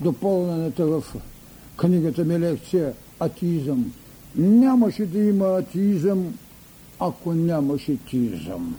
допълнената 0.00 0.86
в 0.86 1.04
книгата 1.76 2.24
ми 2.24 2.38
лекция 2.38 2.92
атеизъм. 3.20 3.92
Нямаше 4.36 5.06
да 5.06 5.18
има 5.18 5.44
атеизъм, 5.44 6.34
ако 7.00 7.34
нямаше 7.34 7.96
тизъм. 8.10 8.76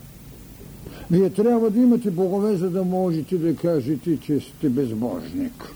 Вие 1.12 1.30
трябва 1.30 1.70
да 1.70 1.80
имате 1.80 2.12
богове, 2.12 2.56
за 2.56 2.70
да 2.70 2.84
можете 2.84 3.38
да 3.38 3.56
кажете, 3.56 4.18
че 4.18 4.40
сте 4.40 4.70
безбожник. 4.70 5.74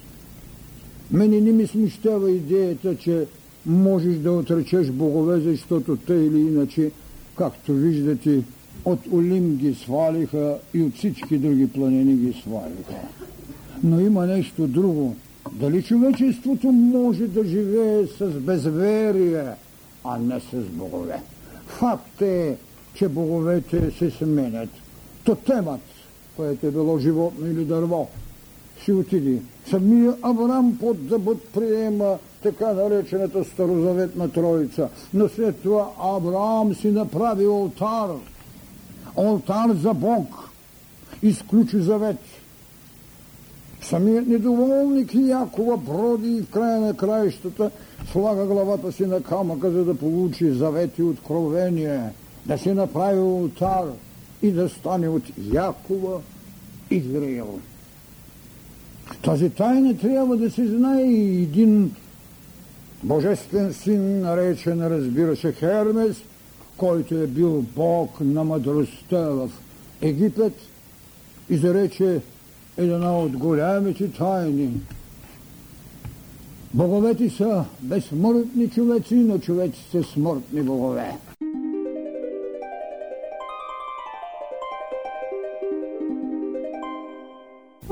Мене 1.12 1.42
не 1.42 1.52
ми 1.52 1.68
смущава 1.68 2.32
идеята, 2.32 2.98
че 2.98 3.26
можеш 3.66 4.16
да 4.16 4.32
отречеш 4.32 4.92
богове, 4.92 5.40
защото 5.40 5.96
те 5.96 6.14
или 6.14 6.40
иначе, 6.40 6.92
както 7.38 7.74
виждате, 7.74 8.44
от 8.86 9.00
Олим 9.14 9.56
ги 9.56 9.76
свалиха 9.76 10.58
и 10.74 10.82
от 10.82 10.96
всички 10.96 11.38
други 11.38 11.68
планини 11.68 12.16
ги 12.16 12.42
свалиха. 12.42 13.08
Но 13.84 14.00
има 14.00 14.26
нещо 14.26 14.68
друго. 14.68 15.16
Дали 15.52 15.84
човечеството 15.84 16.72
може 16.72 17.28
да 17.28 17.46
живее 17.46 18.08
с 18.08 18.26
безверие, 18.28 19.46
а 20.04 20.18
не 20.18 20.40
с 20.40 20.56
богове? 20.56 21.22
Факт 21.68 22.22
е, 22.22 22.58
че 22.94 23.08
боговете 23.08 23.92
се 23.92 24.12
сменят. 24.12 24.70
Тотемът, 25.24 25.82
което 26.36 26.68
е 26.68 26.72
било 26.72 27.00
животно 27.00 27.48
или 27.48 27.66
дърво, 27.66 28.08
си 28.84 28.92
отиди. 28.92 29.42
Самия 29.70 30.14
Авраам 30.22 30.78
под 30.80 31.08
да 31.08 31.20
бъд 31.20 31.44
приема 31.54 32.18
така 32.44 32.74
наречената 32.74 33.44
старозаветна 33.44 34.32
троица. 34.32 34.90
Но 35.14 35.30
след 35.30 35.62
това 35.62 35.90
Авраам 36.00 36.76
си 36.76 36.92
направи 36.92 37.46
алтар. 37.46 38.10
Алтар 39.18 39.70
за 39.74 39.94
Бог. 39.94 40.50
Изключи 41.22 41.80
завет. 41.80 42.18
Самият 43.90 44.28
недоволник 44.28 45.16
Якова 45.16 45.78
броди 45.78 46.38
и 46.38 46.42
в 46.42 46.50
края 46.50 46.80
на 46.80 46.94
краищата 46.94 47.72
слага 48.12 48.46
главата 48.46 48.92
си 48.92 49.06
на 49.06 49.22
камъка, 49.22 49.72
за 49.72 49.86
да 49.86 49.96
получи 49.96 50.52
завет 50.52 50.98
и 50.98 51.04
откровение, 51.04 52.02
да 52.46 52.58
си 52.58 52.72
направи 52.72 53.20
алтар 53.20 53.86
и 54.42 54.52
да 54.52 54.70
стане 54.70 55.10
от 55.10 55.24
Якова 55.54 56.22
Израил. 56.90 57.60
Тази 59.24 59.50
тайна 59.50 59.98
трябва 59.98 60.38
да 60.38 60.52
се 60.52 60.68
знае 60.68 61.04
и 61.04 61.44
един 61.44 61.96
божествен 63.04 63.74
син, 63.74 64.20
наречен, 64.20 64.88
разбира 64.88 65.36
се, 65.36 65.52
Хермес, 65.52 66.18
който 66.78 67.16
е 67.16 67.28
бил 67.28 67.66
бог 67.76 68.20
на 68.22 68.44
мъдростта 68.44 69.20
в 69.20 69.50
Египет, 70.02 70.54
изрече 71.50 72.22
една 72.78 73.18
от 73.18 73.38
голямите 73.38 74.12
тайни. 74.12 74.82
Боговете 76.74 77.30
са 77.30 77.66
безсмъртни 77.82 78.70
човеци, 78.70 79.16
но 79.16 79.38
човеци 79.38 79.84
са 79.92 80.04
смъртни 80.04 80.62
богове. 80.62 81.18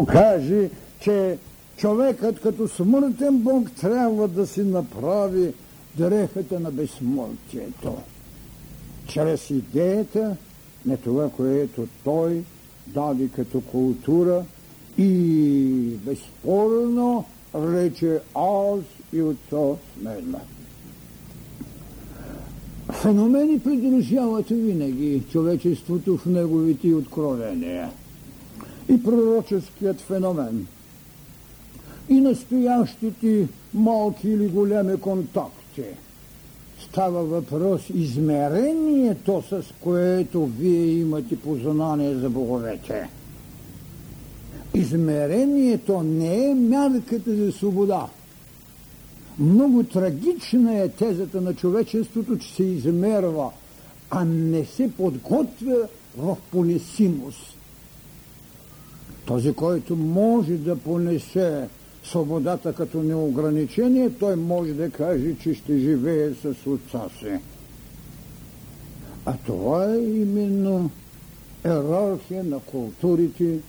Каже, 0.08 0.70
че 1.00 1.38
човекът 1.78 2.40
като 2.40 2.68
смъртен 2.68 3.38
Бог 3.38 3.72
трябва 3.72 4.28
да 4.28 4.48
си 4.48 4.64
направи 4.64 5.54
дрехата 5.98 6.60
на 6.60 6.72
безсмъртието. 6.72 7.98
Чрез 9.08 9.50
идеята 9.50 10.36
на 10.86 10.98
това, 10.98 11.30
което 11.30 11.88
той 12.04 12.44
даде 12.88 13.28
като 13.28 13.62
култура 13.62 14.44
и 14.98 15.98
безспорно 16.06 17.26
рече 17.56 18.20
аз 18.36 18.80
и 19.14 19.22
отцо 19.22 19.78
смедна. 19.94 20.40
Феномени 22.92 23.60
придружават 23.60 24.50
винаги 24.50 25.24
човечеството 25.32 26.18
в 26.18 26.26
неговите 26.26 26.94
откровения. 26.94 27.90
И 28.90 29.04
пророческият 29.04 30.02
феномен– 30.02 30.68
и 32.12 32.22
настоящите 32.22 33.48
малки 33.74 34.30
или 34.30 34.48
големи 34.48 35.00
контакти. 35.00 35.84
Става 36.80 37.24
въпрос 37.24 37.82
измерението, 37.90 39.44
с 39.50 39.64
което 39.80 40.46
вие 40.46 41.00
имате 41.00 41.40
познание 41.40 42.16
за 42.16 42.30
боговете. 42.30 43.10
Измерението 44.74 46.04
не 46.04 46.52
е 46.52 46.56
мярката 46.56 47.36
за 47.36 47.52
свобода. 47.52 48.08
Много 49.40 49.84
трагична 49.84 50.78
е 50.78 50.90
тезата 50.90 51.42
на 51.42 51.54
човечеството, 51.54 52.38
че 52.38 52.54
се 52.54 52.64
измерва, 52.64 53.50
а 54.10 54.26
не 54.26 54.66
се 54.66 54.92
подготвя 54.98 55.88
в 56.18 56.38
понесимост. 56.52 57.58
Този, 59.26 59.54
който 59.54 59.96
може 59.96 60.54
да 60.54 60.76
понесе 60.76 61.68
свободата 62.04 62.74
като 62.74 63.04
неограничение, 63.04 64.10
той 64.10 64.36
може 64.36 64.74
да 64.74 64.90
каже, 64.90 65.36
че 65.44 65.54
ще 65.54 65.78
живее 65.78 66.34
с 66.34 66.56
отца 66.66 67.02
си. 67.20 67.40
А 69.26 69.34
това 69.46 69.94
е 69.94 69.98
именно 69.98 70.90
иерархия 71.66 72.44
на 72.44 72.60
културите, 72.60 73.60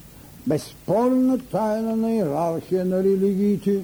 безспорна 0.47 1.39
тайна 1.39 1.97
на 1.97 2.13
иерархия 2.13 2.85
на 2.85 3.05
религиите, 3.05 3.81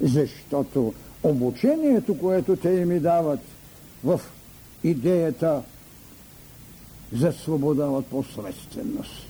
защото 0.00 0.94
обучението, 1.22 2.18
което 2.18 2.56
те 2.56 2.84
ми 2.84 3.00
дават 3.00 3.40
в 4.04 4.20
идеята 4.84 5.62
за 7.12 7.32
свобода 7.32 7.86
от 7.86 8.06
посредственост. 8.06 9.26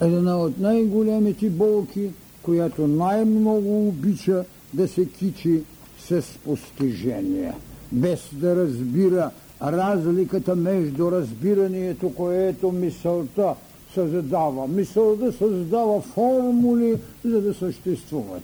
Една 0.00 0.38
от 0.38 0.58
най-големите 0.58 1.50
болки, 1.50 2.10
която 2.42 2.86
най-много 2.86 3.88
обича 3.88 4.44
да 4.72 4.88
се 4.88 5.06
кичи 5.06 5.62
с 5.98 6.22
постижение, 6.44 7.52
без 7.92 8.20
да 8.32 8.56
разбира 8.56 9.30
разликата 9.62 10.56
между 10.56 11.12
разбирането, 11.12 12.10
което 12.10 12.72
мисълта 12.72 13.54
създава. 13.94 14.68
Мисълта 14.68 15.32
създава 15.32 16.00
формули, 16.00 16.98
за 17.24 17.40
да 17.40 17.54
съществуват. 17.54 18.42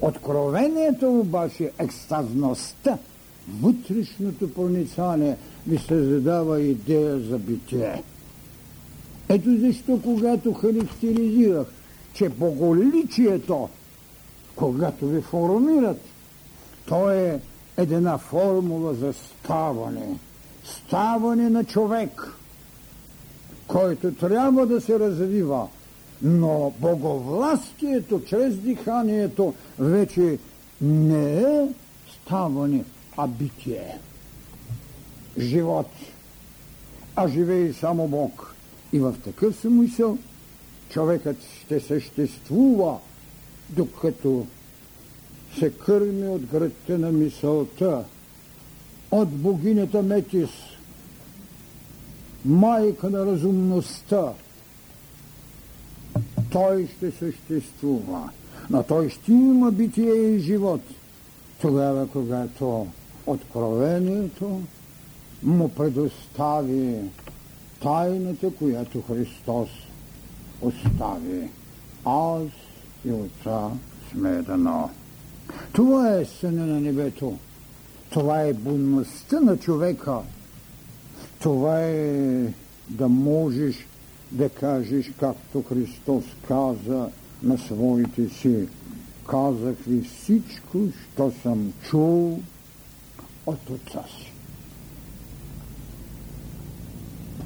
Откровението 0.00 1.20
обаче, 1.20 1.70
екстазността, 1.78 2.98
вътрешното 3.60 4.54
проницание 4.54 5.36
ви 5.66 5.78
създава 5.78 6.60
идея 6.60 7.18
за 7.18 7.38
битие. 7.38 8.02
Ето 9.28 9.56
защо, 9.58 10.00
когато 10.02 10.52
характеризирах, 10.52 11.66
че 12.14 12.28
боголичието, 12.28 13.68
когато 14.56 15.08
ви 15.08 15.20
формират, 15.20 16.00
то 16.86 17.10
е 17.10 17.40
една 17.76 18.18
формула 18.18 18.94
за 18.94 19.12
ставане. 19.12 20.18
Ставане 20.64 21.50
на 21.50 21.64
човек, 21.64 22.32
който 23.66 24.14
трябва 24.14 24.66
да 24.66 24.80
се 24.80 24.98
развива, 24.98 25.68
но 26.22 26.72
боговластието 26.78 28.22
чрез 28.26 28.56
диханието 28.56 29.54
вече 29.78 30.38
не 30.80 31.40
е 31.40 31.68
ставане, 32.22 32.84
а 33.16 33.26
битие. 33.26 33.98
Живот. 35.38 35.90
А 37.16 37.28
живее 37.28 37.72
само 37.72 38.08
Бог. 38.08 38.54
И 38.92 38.98
в 38.98 39.14
такъв 39.24 39.56
смисъл 39.56 40.18
човекът 40.88 41.36
ще 41.64 41.80
съществува, 41.80 42.98
докато 43.68 44.46
се 45.58 45.70
кърми 45.70 46.28
от 46.28 46.42
гръдта 46.46 46.98
на 46.98 47.12
мисълта, 47.12 48.04
от 49.10 49.28
богинята 49.28 50.02
Метис, 50.02 50.50
майка 52.44 53.10
на 53.10 53.26
разумността. 53.26 54.32
Той 56.50 56.88
ще 56.96 57.10
съществува, 57.10 58.30
но 58.70 58.82
той 58.82 59.10
ще 59.10 59.32
има 59.32 59.72
битие 59.72 60.14
и 60.14 60.38
живот. 60.38 60.80
Тогава, 61.60 62.08
когато 62.08 62.86
откровението 63.26 64.60
му 65.42 65.68
предостави 65.68 66.96
тайната, 67.82 68.50
която 68.50 69.02
Христос 69.02 69.68
остави. 70.60 71.48
Аз 72.04 72.48
и 73.04 73.12
Отца 73.12 73.70
сме 74.12 74.30
едно. 74.30 74.90
Това 75.72 76.14
е 76.14 76.24
съня 76.24 76.66
на 76.66 76.80
небето. 76.80 77.38
Това 78.10 78.42
е 78.42 78.52
будността 78.52 79.40
на 79.40 79.56
човека. 79.56 80.18
Това 81.40 81.82
е 81.82 82.52
да 82.88 83.08
можеш 83.08 83.86
да 84.30 84.48
кажеш, 84.48 85.10
както 85.20 85.62
Христос 85.62 86.24
каза 86.48 87.08
на 87.42 87.58
своите 87.58 88.28
си. 88.28 88.68
Казах 89.28 89.76
ви 89.86 90.02
всичко, 90.02 90.78
що 91.12 91.32
съм 91.42 91.72
чул 91.90 92.40
от 93.46 93.70
Отца 93.70 94.04
си. 94.18 94.32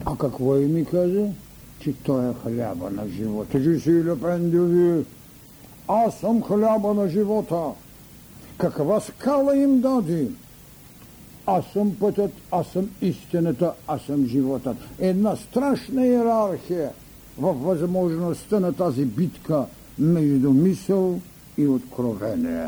А 0.05 0.17
какво 0.17 0.57
и 0.57 0.67
ми 0.67 0.85
каза? 0.85 1.29
Че 1.81 1.93
той 1.93 2.31
е 2.31 2.35
хляба 2.43 2.91
на 2.91 3.09
живота. 3.09 3.63
Че 3.63 3.79
си 3.79 4.05
Люпендюви, 4.05 5.05
аз 5.89 6.19
съм 6.19 6.43
хляба 6.43 6.95
на 6.95 7.09
живота. 7.09 7.65
Каква 8.61 9.01
скала 9.01 9.57
им 9.57 9.81
даде? 9.81 10.29
Аз 11.47 11.65
съм 11.73 11.97
пътят, 12.01 12.31
аз 12.51 12.67
съм 12.67 12.91
истината, 13.03 13.73
аз 13.89 14.03
съм 14.03 14.27
животът. 14.27 14.77
Една 14.99 15.37
страшна 15.37 16.07
иерархия 16.07 16.91
в 17.39 17.53
възможността 17.53 18.61
на 18.61 18.73
тази 18.73 19.05
битка 19.05 19.65
между 19.99 20.53
мисъл 20.53 21.21
и 21.59 21.67
откровение. 21.67 22.67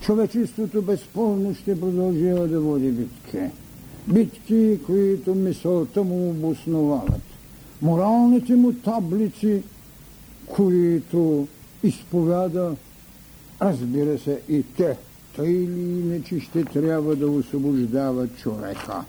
Човечеството 0.00 0.82
безспорно 0.82 1.54
ще 1.54 1.80
продължава 1.80 2.48
да 2.48 2.60
води 2.60 2.90
битки. 2.90 3.38
Битки, 4.08 4.78
които 4.86 5.34
мисълта 5.34 6.04
му 6.04 6.30
обосновават. 6.30 7.22
Моралните 7.82 8.54
му 8.54 8.72
таблици, 8.72 9.62
които 10.46 11.48
изповяда, 11.82 12.74
разбира 13.62 14.18
се, 14.18 14.40
и 14.48 14.62
те, 14.76 14.96
тъй 15.36 15.50
или 15.50 15.80
иначе 15.80 16.40
ще 16.40 16.64
трябва 16.64 17.16
да 17.16 17.26
освобождават 17.26 18.38
човека. 18.38 19.04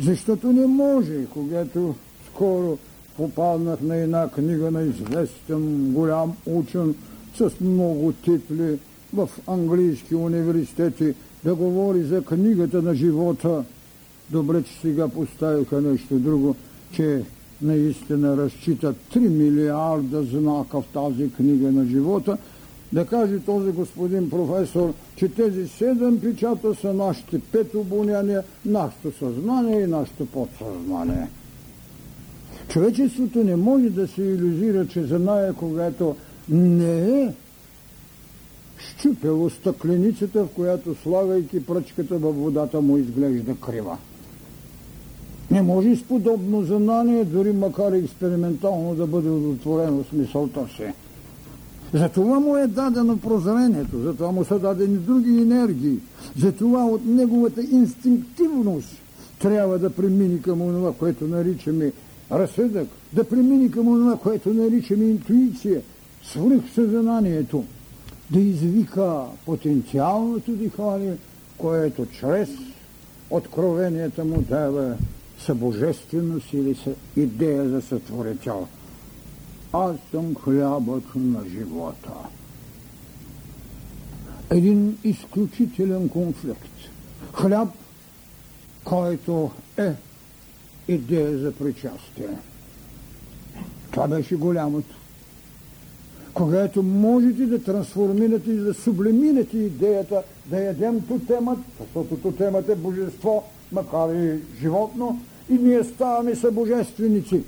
Защото 0.00 0.52
не 0.52 0.66
може, 0.66 1.26
когато 1.26 1.94
скоро 2.32 2.78
попаднах 3.16 3.80
на 3.80 3.96
една 3.96 4.28
книга 4.28 4.70
на 4.70 4.82
известен 4.82 5.92
голям 5.92 6.36
учен 6.46 6.94
с 7.36 7.50
много 7.60 8.12
титли 8.12 8.78
в 9.14 9.28
английски 9.46 10.14
университети 10.14 11.14
да 11.44 11.54
говори 11.54 12.02
за 12.02 12.22
книгата 12.22 12.82
на 12.82 12.94
живота. 12.94 13.64
Добре, 14.30 14.62
че 14.62 14.80
сега 14.80 15.08
поставиха 15.08 15.80
нещо 15.80 16.14
друго, 16.14 16.56
че 16.92 17.22
наистина 17.62 18.36
разчитат 18.36 18.96
3 19.14 19.28
милиарда 19.28 20.22
знака 20.22 20.80
в 20.80 20.84
тази 20.92 21.32
книга 21.32 21.72
на 21.72 21.86
живота, 21.86 22.38
да 22.92 23.06
каже 23.06 23.38
този 23.38 23.72
господин 23.72 24.30
професор, 24.30 24.92
че 25.16 25.28
тези 25.28 25.68
седем 25.68 26.20
печата 26.20 26.74
са 26.74 26.92
нашите 26.92 27.40
пет 27.52 27.74
обоняния, 27.74 28.42
нашето 28.66 29.18
съзнание 29.18 29.80
и 29.80 29.86
нашето 29.86 30.26
подсъзнание. 30.26 31.28
Човечеството 32.68 33.44
не 33.44 33.56
може 33.56 33.90
да 33.90 34.08
се 34.08 34.22
иллюзира, 34.22 34.86
че 34.86 35.02
знае, 35.02 35.52
когато 35.52 36.16
не 36.48 37.22
е 37.22 37.32
щупило 38.78 39.50
стъкленицата, 39.50 40.44
в 40.44 40.48
която 40.48 40.94
слагайки 40.94 41.66
пръчката 41.66 42.18
във 42.18 42.36
водата 42.36 42.80
му 42.80 42.96
изглежда 42.96 43.54
крива. 43.54 43.98
Не 45.50 45.62
може 45.62 45.96
с 45.96 46.02
подобно 46.02 46.62
знание, 46.62 47.24
дори 47.24 47.52
макар 47.52 47.92
и 47.92 47.98
експериментално 47.98 48.94
да 48.94 49.06
бъде 49.06 49.28
удовлетворено 49.28 50.04
с 50.04 50.12
мисълта 50.12 50.66
си. 50.76 50.92
Затова 51.94 52.40
му 52.40 52.56
е 52.56 52.66
дадено 52.66 53.16
прозрението, 53.16 53.98
затова 53.98 54.30
му 54.30 54.44
са 54.44 54.58
дадени 54.58 54.96
други 54.96 55.42
енергии, 55.42 55.98
затова 56.38 56.84
от 56.84 57.06
неговата 57.06 57.62
инстинктивност 57.62 58.88
трябва 59.38 59.78
да 59.78 59.90
премини 59.90 60.42
към 60.42 60.58
това, 60.58 60.92
което 60.92 61.26
наричаме 61.26 61.92
разсъдък, 62.32 62.88
да 63.12 63.24
премини 63.24 63.70
към 63.70 63.84
това, 63.84 64.16
което 64.16 64.54
наричаме 64.54 65.04
интуиция, 65.04 65.82
свръхсъзнанието, 66.22 67.64
да 68.30 68.40
извика 68.40 69.22
потенциалното 69.46 70.52
дихание, 70.52 71.16
което 71.58 72.06
чрез 72.06 72.48
откровенията 73.30 74.24
му 74.24 74.44
дава 74.48 74.94
събожественост 75.38 76.52
или 76.52 76.76
идея 77.16 77.68
за 77.68 77.82
сътворител. 77.82 78.66
Аз 79.72 79.96
съм 80.10 80.34
хлябът 80.34 81.04
на 81.14 81.48
живота. 81.48 82.12
Един 84.50 84.98
изключителен 85.04 86.08
конфликт. 86.08 86.72
Хляб, 87.32 87.68
който 88.84 89.50
е 89.76 89.92
идея 90.88 91.38
за 91.38 91.52
причастие. 91.52 92.28
Това 93.90 94.08
беше 94.08 94.36
голямото. 94.36 94.96
Когато 96.34 96.82
можете 96.82 97.46
да 97.46 97.62
трансформирате 97.62 98.50
и 98.50 98.56
да 98.56 98.74
сублимирате 98.74 99.58
идеята 99.58 100.22
да 100.46 100.60
ядем 100.60 101.00
тотемът, 101.00 101.58
защото 101.80 102.16
тотемът 102.16 102.68
е 102.68 102.74
божество, 102.74 103.44
макар 103.72 104.14
и 104.14 104.40
животно, 104.60 105.20
и 105.50 105.52
ние 105.52 105.84
ставаме 105.84 106.34
събожественици. 106.34 107.42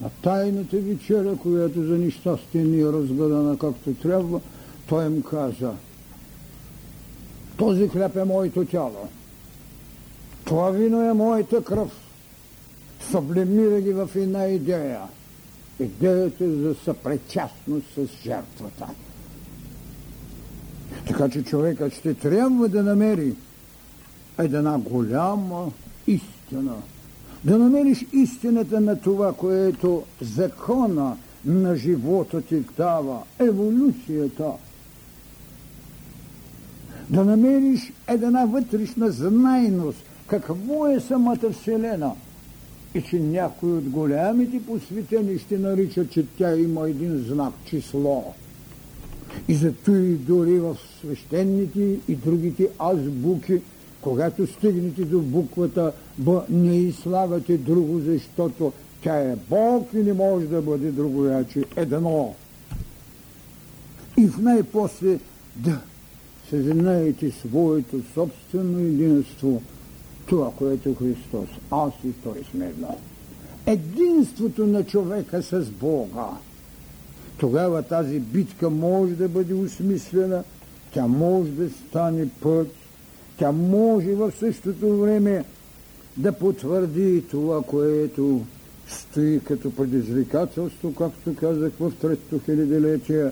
На 0.00 0.10
тайната 0.22 0.76
вечеря, 0.76 1.36
която 1.36 1.84
за 1.84 1.98
нещастие 1.98 2.62
ни 2.62 2.80
е 2.80 2.92
разгадана 2.92 3.58
както 3.58 3.94
трябва, 3.94 4.40
той 4.88 5.06
им 5.06 5.22
каза, 5.22 5.72
този 7.56 7.88
хляб 7.88 8.16
е 8.16 8.24
моето 8.24 8.64
тяло, 8.64 9.08
това 10.44 10.70
вино 10.70 11.10
е 11.10 11.12
моята 11.12 11.64
кръв, 11.64 11.90
сублимира 13.10 13.80
ги 13.80 13.92
в 13.92 14.10
една 14.14 14.46
идея. 14.46 15.00
Идеята 15.80 16.56
за 16.56 16.74
съпричастност 16.74 17.86
с 17.94 18.06
жертвата. 18.22 18.86
Така 21.06 21.28
че 21.28 21.44
човекът 21.44 21.92
ще 21.92 22.14
трябва 22.14 22.68
да 22.68 22.82
намери 22.82 23.34
една 24.38 24.78
голяма 24.78 25.70
истина. 26.06 26.74
Да 27.44 27.58
намериш 27.58 28.06
истината 28.12 28.80
на 28.80 29.00
това, 29.00 29.32
което 29.32 30.02
закона 30.20 31.16
на 31.44 31.76
живота 31.76 32.42
ти 32.42 32.64
дава, 32.76 33.18
еволюцията. 33.38 34.52
Да 37.10 37.24
намериш 37.24 37.92
една 38.08 38.44
вътрешна 38.44 39.10
знайност, 39.10 39.98
какво 40.26 40.86
е 40.86 41.00
самата 41.00 41.50
Вселена– 41.52 42.12
и 42.94 43.02
че 43.02 43.20
някои 43.20 43.72
от 43.72 43.88
голямите 43.88 44.62
посветени 44.66 45.38
ще 45.38 45.58
наричат, 45.58 46.10
че 46.10 46.26
тя 46.38 46.56
има 46.56 46.88
един 46.88 47.24
знак, 47.28 47.52
число. 47.64 48.34
И 49.48 49.54
зато 49.54 49.94
и 49.94 50.14
дори 50.14 50.58
в 50.58 50.76
свещените 51.00 51.98
и 52.08 52.14
другите 52.14 52.68
азбуки, 52.78 53.60
когато 54.00 54.46
стигнете 54.46 55.04
до 55.04 55.20
буквата 55.20 55.92
Б, 56.18 56.44
не 56.48 56.76
изслагате 56.76 57.58
друго, 57.58 58.00
защото 58.00 58.72
тя 59.02 59.16
е 59.16 59.36
Бог 59.50 59.88
и 59.94 59.96
не 59.96 60.12
може 60.12 60.46
да 60.46 60.62
бъде 60.62 60.90
другояче 60.90 61.64
едно. 61.76 62.34
И 64.18 64.26
в 64.26 64.38
най-после 64.38 65.18
да 65.56 65.80
съзнаете 66.50 67.30
своето 67.30 68.02
собствено 68.14 68.78
единство– 68.78 69.62
това, 70.30 70.50
което 70.56 70.88
е 70.88 70.94
Христос. 70.94 71.48
Аз 71.70 71.92
и 72.04 72.12
Той 72.12 72.44
сме 72.50 72.66
едно. 72.66 72.96
Единството 73.66 74.66
на 74.66 74.84
човека 74.84 75.42
с 75.42 75.70
Бога. 75.80 76.28
Тогава 77.38 77.82
тази 77.82 78.20
битка 78.20 78.70
може 78.70 79.14
да 79.14 79.28
бъде 79.28 79.54
осмислена, 79.54 80.44
тя 80.94 81.06
може 81.06 81.50
да 81.50 81.70
стане 81.70 82.28
път, 82.40 82.68
тя 83.40 83.52
може 83.52 84.14
в 84.14 84.32
същото 84.38 84.96
време 84.96 85.44
да 86.16 86.32
потвърди 86.32 87.24
това, 87.30 87.62
което 87.62 88.40
стои 88.88 89.40
като 89.44 89.70
предизвикателство, 89.70 90.94
както 90.94 91.34
казах 91.34 91.72
в 91.80 91.92
третото 92.00 92.40
хилядолетие. 92.44 93.30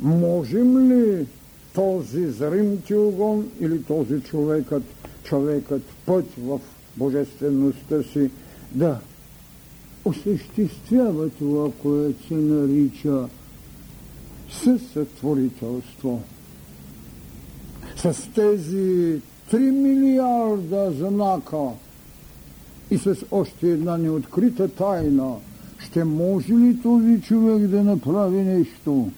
Можем 0.00 0.90
ли 0.90 1.26
този 1.74 2.26
зримти 2.26 2.94
огон 2.94 3.50
или 3.60 3.82
този 3.82 4.20
човекът 4.20 4.82
човекът 5.24 5.82
път 6.06 6.24
в 6.38 6.60
божествеността 6.96 8.02
си 8.02 8.30
да 8.72 9.00
осъществява 10.04 11.30
това, 11.30 11.70
което 11.82 12.26
се 12.26 12.34
нарича 12.34 13.28
съсътворителство. 14.50 16.22
С 17.96 18.28
тези 18.34 19.20
3 19.52 19.70
милиарда 19.70 20.92
знака 20.92 21.68
и 22.90 22.98
с 22.98 23.16
още 23.30 23.70
една 23.70 23.96
неоткрита 23.96 24.68
тайна, 24.68 25.34
ще 25.78 26.04
може 26.04 26.52
ли 26.52 26.82
този 26.82 27.20
човек 27.20 27.68
да 27.68 27.84
направи 27.84 28.42
нещо? 28.42 29.10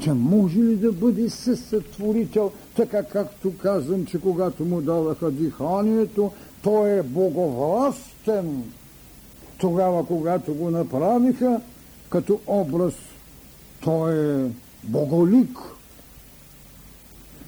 че 0.00 0.12
може 0.12 0.58
ли 0.58 0.76
да 0.76 0.92
бъде 0.92 1.30
съсътворител, 1.30 2.52
така 2.76 3.02
както 3.02 3.58
казвам, 3.58 4.06
че 4.06 4.20
когато 4.20 4.64
му 4.64 4.80
даваха 4.80 5.30
диханието, 5.30 6.30
той 6.62 6.98
е 6.98 7.02
боговластен. 7.02 8.62
Тогава, 9.58 10.06
когато 10.06 10.54
го 10.54 10.70
направиха 10.70 11.60
като 12.10 12.40
образ, 12.46 12.94
той 13.80 14.14
е 14.14 14.50
боголик. 14.84 15.58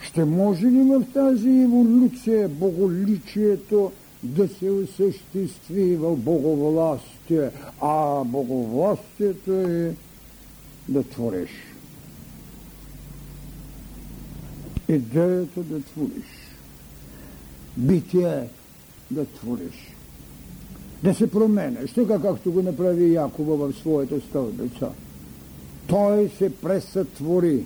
Ще 0.04 0.24
може 0.24 0.66
ли 0.66 0.82
в 0.82 1.04
тази 1.14 1.48
еволюция 1.48 2.48
боголичието 2.48 3.92
да 4.22 4.48
се 4.48 4.70
осъществи 4.70 5.96
в 5.96 6.16
боговластие, 6.16 7.50
а 7.80 8.24
боговластието 8.24 9.52
е 9.52 9.94
да 10.88 11.02
твориш. 11.02 11.50
идеята 14.88 15.62
да 15.62 15.80
твориш, 15.80 16.56
битие 17.76 18.48
да 19.10 19.24
твориш, 19.26 19.94
да 21.02 21.14
се 21.14 21.30
променеш, 21.30 21.92
така 21.92 22.22
както 22.22 22.52
го 22.52 22.62
направи 22.62 23.14
Якова 23.14 23.56
в 23.56 23.76
своята 23.76 24.20
стълбица. 24.20 24.90
той 25.86 26.28
се 26.38 26.56
пресътвори 26.56 27.64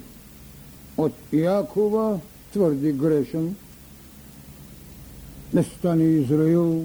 от 0.99 1.13
Якова 1.33 2.21
твърди 2.53 2.93
грешен, 2.93 3.55
да 5.55 5.65
стане 5.65 6.05
Израил, 6.05 6.85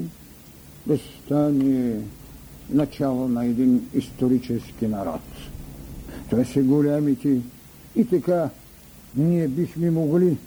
да 0.88 0.98
стане 0.98 2.02
начало 2.70 3.28
на 3.28 3.46
един 3.46 3.90
исторически 3.94 4.88
народ. 4.88 5.22
Това 6.30 6.46
са 6.46 6.64
голямите 6.64 7.42
и 7.96 8.06
така 8.06 8.50
ние 9.16 9.48
бихме 9.48 9.92
могли 9.92 10.38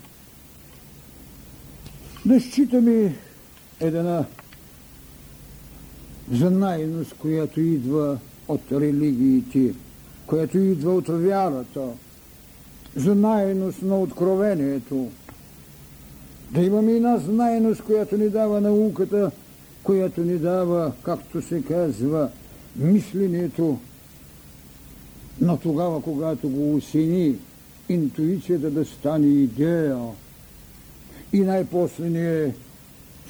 да 2.26 2.40
считаме 2.40 3.16
една 3.80 4.24
знайност, 6.32 7.14
която 7.14 7.60
идва 7.60 8.18
от 8.48 8.72
религиите, 8.72 9.74
която 10.26 10.58
идва 10.58 10.94
от 10.94 11.08
вярата, 11.08 11.88
знайност 12.96 13.82
на 13.82 14.00
откровението. 14.00 15.08
Да 16.50 16.62
имаме 16.62 16.92
една 16.92 17.18
знайност, 17.18 17.82
която 17.82 18.16
ни 18.16 18.28
дава 18.28 18.60
науката, 18.60 19.30
която 19.82 20.20
ни 20.20 20.38
дава, 20.38 20.92
както 21.02 21.42
се 21.42 21.62
казва, 21.62 22.30
мисленето. 22.76 23.78
Но 25.40 25.56
тогава, 25.56 26.02
когато 26.02 26.48
го 26.48 26.74
усини, 26.74 27.36
интуицията 27.88 28.70
да 28.70 28.84
стане 28.84 29.26
идея, 29.26 29.98
и 31.32 31.40
най-после 31.40 32.10
ние 32.10 32.54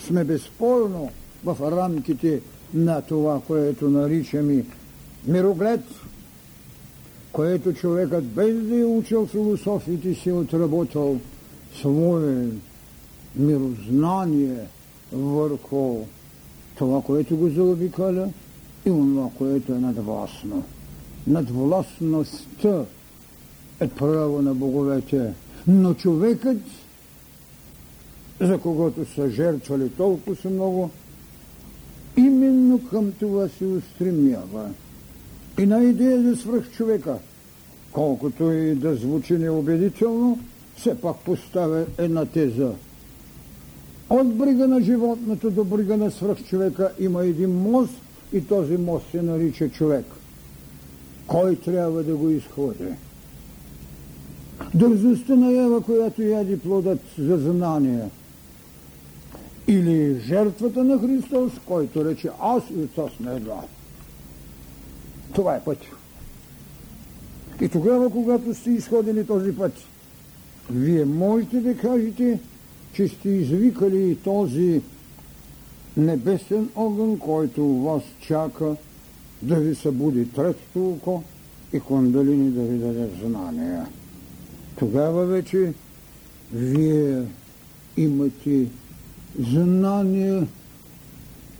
сме 0.06 0.24
безспорно 0.24 1.10
в 1.44 1.56
рамките 1.70 2.40
на 2.74 3.02
това, 3.02 3.40
което 3.46 3.90
наричаме 3.90 4.64
мироглед, 5.26 5.80
което 7.36 7.72
човекът 7.72 8.24
без 8.24 8.62
да 8.62 8.80
е 8.80 8.84
учил 8.84 9.26
философите 9.26 10.14
си 10.14 10.32
отработал 10.32 11.20
свое 11.78 12.46
мирознание 13.36 14.58
върху 15.12 16.04
това, 16.78 17.02
което 17.02 17.36
го 17.36 17.48
заобикаля 17.48 18.28
и 18.86 18.90
това, 18.90 19.30
което 19.38 19.72
е 19.72 19.78
надвластно. 19.78 20.64
Надвластността 21.26 22.84
е 23.80 23.88
право 23.88 24.42
на 24.42 24.54
боговете, 24.54 25.32
но 25.66 25.94
човекът, 25.94 26.62
за 28.40 28.58
когото 28.58 29.14
са 29.14 29.30
жертвали 29.30 29.88
толкова 29.90 30.50
много, 30.50 30.90
именно 32.16 32.80
към 32.90 33.12
това 33.12 33.48
се 33.48 33.64
устремява. 33.64 34.70
И 35.58 35.66
на 35.66 35.84
идея 35.84 36.22
за 36.22 36.36
свръх 36.36 36.70
човека, 36.70 37.18
колкото 37.92 38.52
и 38.52 38.74
да 38.74 38.94
звучи 38.94 39.32
неубедително, 39.32 40.38
все 40.76 41.00
пак 41.00 41.16
поставя 41.16 41.84
една 41.98 42.24
теза. 42.24 42.72
От 44.10 44.34
брига 44.34 44.68
на 44.68 44.80
животното 44.80 45.50
до 45.50 45.64
брига 45.64 45.96
на 45.96 46.10
свръхчовека 46.10 46.92
има 46.98 47.24
един 47.24 47.50
мост 47.50 47.94
и 48.32 48.46
този 48.46 48.76
мост 48.76 49.06
се 49.10 49.22
нарича 49.22 49.68
човек. 49.68 50.04
Кой 51.26 51.56
трябва 51.56 52.02
да 52.02 52.16
го 52.16 52.30
изходи? 52.30 52.88
Дързостта 54.74 55.36
на 55.36 55.52
Ева, 55.52 55.80
която 55.80 56.22
яди 56.22 56.58
плодът 56.58 57.00
за 57.18 57.38
знание– 57.38 58.08
или 59.68 60.20
жертвата 60.20 60.84
на 60.84 60.98
Христос, 60.98 61.52
който 61.66 62.04
рече 62.04 62.30
аз 62.40 62.62
и 62.70 62.78
отца 62.78 63.02
сме 63.16 63.34
едва. 63.34 63.62
Това 65.36 65.56
е 65.56 65.64
път. 65.64 65.78
И 67.60 67.68
тогава, 67.68 68.10
когато 68.10 68.54
сте 68.54 68.70
изходили 68.70 69.26
този 69.26 69.56
път, 69.56 69.72
вие 70.70 71.04
можете 71.04 71.60
да 71.60 71.76
кажете, 71.76 72.40
че 72.92 73.08
сте 73.08 73.28
извикали 73.28 74.16
този 74.24 74.82
небесен 75.96 76.68
огън, 76.76 77.18
който 77.18 77.82
вас 77.82 78.02
чака 78.20 78.76
да 79.42 79.54
ви 79.54 79.74
събуди 79.74 80.32
третото 80.32 80.88
око 80.88 81.22
и 81.72 81.80
кондалини 81.80 82.50
да 82.50 82.62
ви 82.62 82.78
даде 82.78 83.08
знания. 83.24 83.86
Тогава 84.78 85.26
вече 85.26 85.72
вие 86.52 87.22
имате 87.96 88.66
знание 89.38 90.46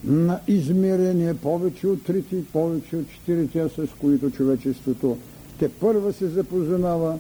на 0.05 0.41
измерение 0.49 1.35
повече 1.35 1.87
от 1.87 2.05
трите, 2.05 2.37
повече 2.53 2.97
от 2.97 3.11
четирите, 3.11 3.69
с 3.69 3.89
които 4.01 4.31
човечеството 4.31 5.17
те 5.59 5.69
първа 5.69 6.13
се 6.13 6.29
запознава 6.29 7.19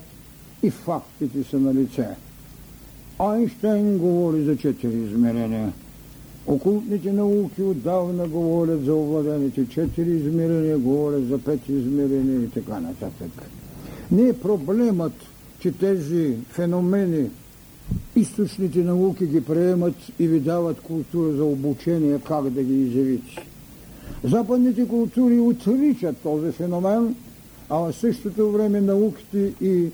и 0.62 0.70
фактите 0.70 1.44
са 1.44 1.58
на 1.58 1.74
лице. 1.74 2.08
Айнштейн 3.18 3.98
говори 3.98 4.44
за 4.44 4.56
четири 4.56 4.96
измерения. 4.96 5.72
Окултните 6.46 7.12
науки 7.12 7.62
отдавна 7.62 8.28
говорят 8.28 8.84
за 8.84 8.94
овладените 8.94 9.66
четири 9.68 10.10
измерения, 10.10 10.78
говорят 10.78 11.28
за 11.28 11.38
пет 11.38 11.68
измерения 11.68 12.42
и 12.42 12.50
така 12.50 12.80
нататък. 12.80 13.30
Не 14.10 14.28
е 14.28 14.32
проблемът, 14.32 15.12
че 15.58 15.72
тези 15.72 16.34
феномени 16.48 17.30
източните 18.16 18.78
науки 18.78 19.26
ги 19.26 19.40
приемат 19.40 19.94
и 20.18 20.28
ви 20.28 20.40
дават 20.40 20.80
култура 20.80 21.32
за 21.32 21.44
обучение 21.44 22.18
как 22.28 22.50
да 22.50 22.62
ги 22.62 22.82
изявите. 22.82 23.46
Западните 24.24 24.88
култури 24.88 25.40
отричат 25.40 26.16
този 26.16 26.52
феномен, 26.52 27.14
а 27.70 27.76
в 27.76 27.92
същото 27.92 28.52
време 28.52 28.80
науките 28.80 29.52
и 29.60 29.90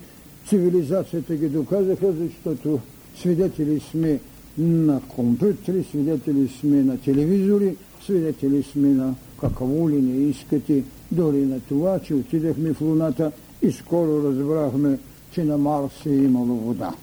цивилизацията 0.49 1.37
ги 1.37 1.49
доказаха, 1.49 2.13
защото 2.13 2.81
свидетели 3.17 3.81
сме 3.81 4.21
на 4.59 5.01
компютри, 5.09 5.85
свидетели 5.91 6.49
сме 6.49 6.83
на 6.83 6.99
телевизори, 6.99 7.77
свидетели 8.05 8.63
сме 8.63 8.89
на 8.89 9.15
какво 9.41 9.91
ли 9.91 10.03
не 10.03 10.29
искате, 10.29 10.85
дори 11.13 11.47
на 11.47 11.61
това, 11.61 11.99
че 11.99 12.15
отидахме 12.15 12.73
в 12.73 12.81
Луната 12.81 13.33
и 13.63 13.73
скоро 13.73 14.23
разбрахме, 14.25 14.99
че 15.33 15.45
на 15.45 15.59
Марс 15.59 16.07
е 16.07 16.11
имало 16.11 16.57
вода. 16.57 16.95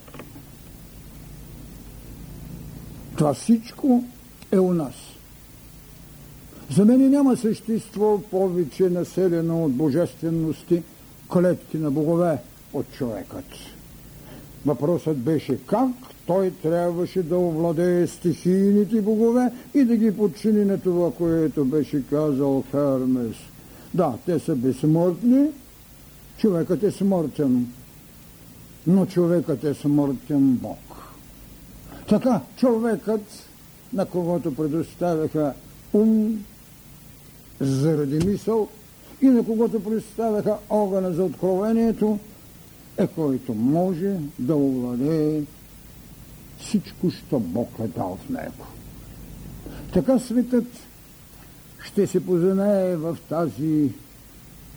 Това 3.19 3.33
всичко 3.33 4.03
е 4.51 4.59
у 4.59 4.73
нас. 4.73 4.93
За 6.71 6.85
мен 6.85 7.09
няма 7.09 7.37
същество 7.37 8.21
повече 8.31 8.89
населено 8.89 9.65
от 9.65 9.71
божественности, 9.71 10.83
клетки 11.33 11.77
на 11.77 11.91
богове 11.91 12.37
от 12.73 12.91
човекът. 12.91 13.45
Въпросът 14.65 15.17
беше 15.17 15.57
как 15.65 15.91
той 16.25 16.51
трябваше 16.51 17.23
да 17.23 17.37
овладее 17.37 18.07
стихийните 18.07 19.01
богове 19.01 19.51
и 19.73 19.83
да 19.83 19.95
ги 19.95 20.17
подчини 20.17 20.65
на 20.65 20.79
това, 20.79 21.11
което 21.11 21.65
беше 21.65 22.03
казал 22.09 22.63
Хермес. 22.71 23.35
Да, 23.93 24.13
те 24.25 24.39
са 24.39 24.55
безсмъртни, 24.55 25.47
човекът 26.37 26.83
е 26.83 26.91
смъртен, 26.91 27.67
но 28.87 29.05
човекът 29.05 29.63
е 29.63 29.73
смъртен 29.73 30.51
Бог. 30.51 30.88
Така 32.09 32.41
човекът, 32.57 33.21
на 33.93 34.05
когото 34.05 34.55
предоставяха 34.55 35.53
ум 35.93 36.45
заради 37.59 38.27
мисъл 38.27 38.69
и 39.21 39.25
на 39.25 39.45
когото 39.45 39.83
представяха 39.83 40.57
огъна 40.69 41.13
за 41.13 41.23
откровението, 41.23 42.19
е 42.97 43.07
който 43.07 43.53
може 43.53 44.17
да 44.39 44.55
овладее 44.55 45.41
всичко, 46.59 47.11
що 47.11 47.39
Бог 47.39 47.69
е 47.79 47.87
дал 47.87 48.17
в 48.25 48.29
него. 48.29 48.65
Така 49.93 50.19
светът 50.19 50.67
ще 51.85 52.07
се 52.07 52.25
познае 52.25 52.95
в 52.95 53.17
тази 53.29 53.89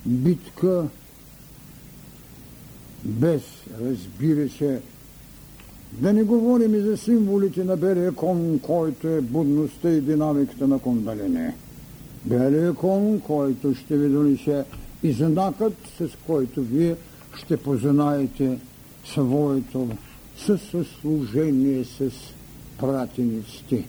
битка 0.07 0.87
без, 3.05 3.43
разбира 3.81 4.49
се, 4.49 4.81
да 5.93 6.13
не 6.13 6.23
говорим 6.23 6.75
и 6.75 6.81
за 6.81 6.97
символите 6.97 7.65
на 7.65 7.77
белия 7.77 8.13
кон, 8.13 8.59
който 8.63 9.09
е 9.09 9.21
будността 9.21 9.91
и 9.91 10.01
динамиката 10.01 10.69
на 10.69 10.79
кондалине. 10.79 11.55
Белия 12.25 12.75
кон, 12.75 13.21
който 13.21 13.75
ще 13.75 13.97
ви 13.97 14.09
донесе 14.09 14.65
и 15.03 15.13
знакът, 15.13 15.75
с 15.99 16.09
който 16.27 16.63
вие 16.63 16.97
ще 17.37 17.57
познаете 17.57 18.59
своето 19.05 19.89
съслужение 20.71 21.85
с 21.85 22.11
пратениците. 22.79 23.85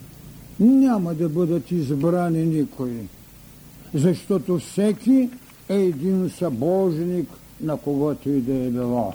Няма 0.59 1.13
да 1.13 1.29
бъдат 1.29 1.71
избрани 1.71 2.45
никой, 2.45 2.91
защото 3.93 4.59
всеки 4.59 5.29
е 5.69 5.75
един 5.75 6.29
събожник 6.29 7.29
на 7.61 7.77
когото 7.77 8.29
и 8.29 8.41
да 8.41 8.53
е 8.53 8.69
било. 8.69 9.13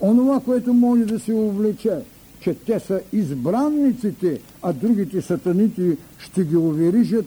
Онова, 0.00 0.40
което 0.40 0.72
може 0.72 1.04
да 1.04 1.20
се 1.20 1.32
увлече 1.32 1.98
че 2.40 2.54
те 2.54 2.80
са 2.80 3.00
избранниците, 3.12 4.40
а 4.62 4.72
другите 4.72 5.22
сатаните 5.22 5.96
ще 6.18 6.44
ги 6.44 6.56
уверижат, 6.56 7.26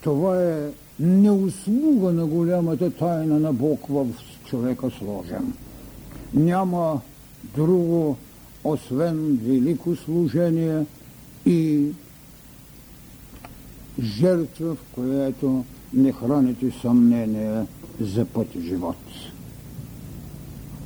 това 0.00 0.42
е 0.42 0.70
неуслуга 1.00 2.12
на 2.12 2.26
голямата 2.26 2.90
тайна 2.90 3.40
на 3.40 3.52
Бог 3.52 3.86
в 3.88 4.06
човека 4.44 4.90
сложен. 4.90 5.52
Няма 6.34 7.00
друго, 7.56 8.16
освен 8.64 9.38
велико 9.42 9.96
служение 9.96 10.84
и 11.46 11.86
жертва, 14.00 14.74
в 14.74 14.78
която 14.94 15.64
не 15.94 16.12
храните 16.12 16.72
съмнение 16.82 17.62
за 18.00 18.24
път 18.24 18.46
живот. 18.60 18.96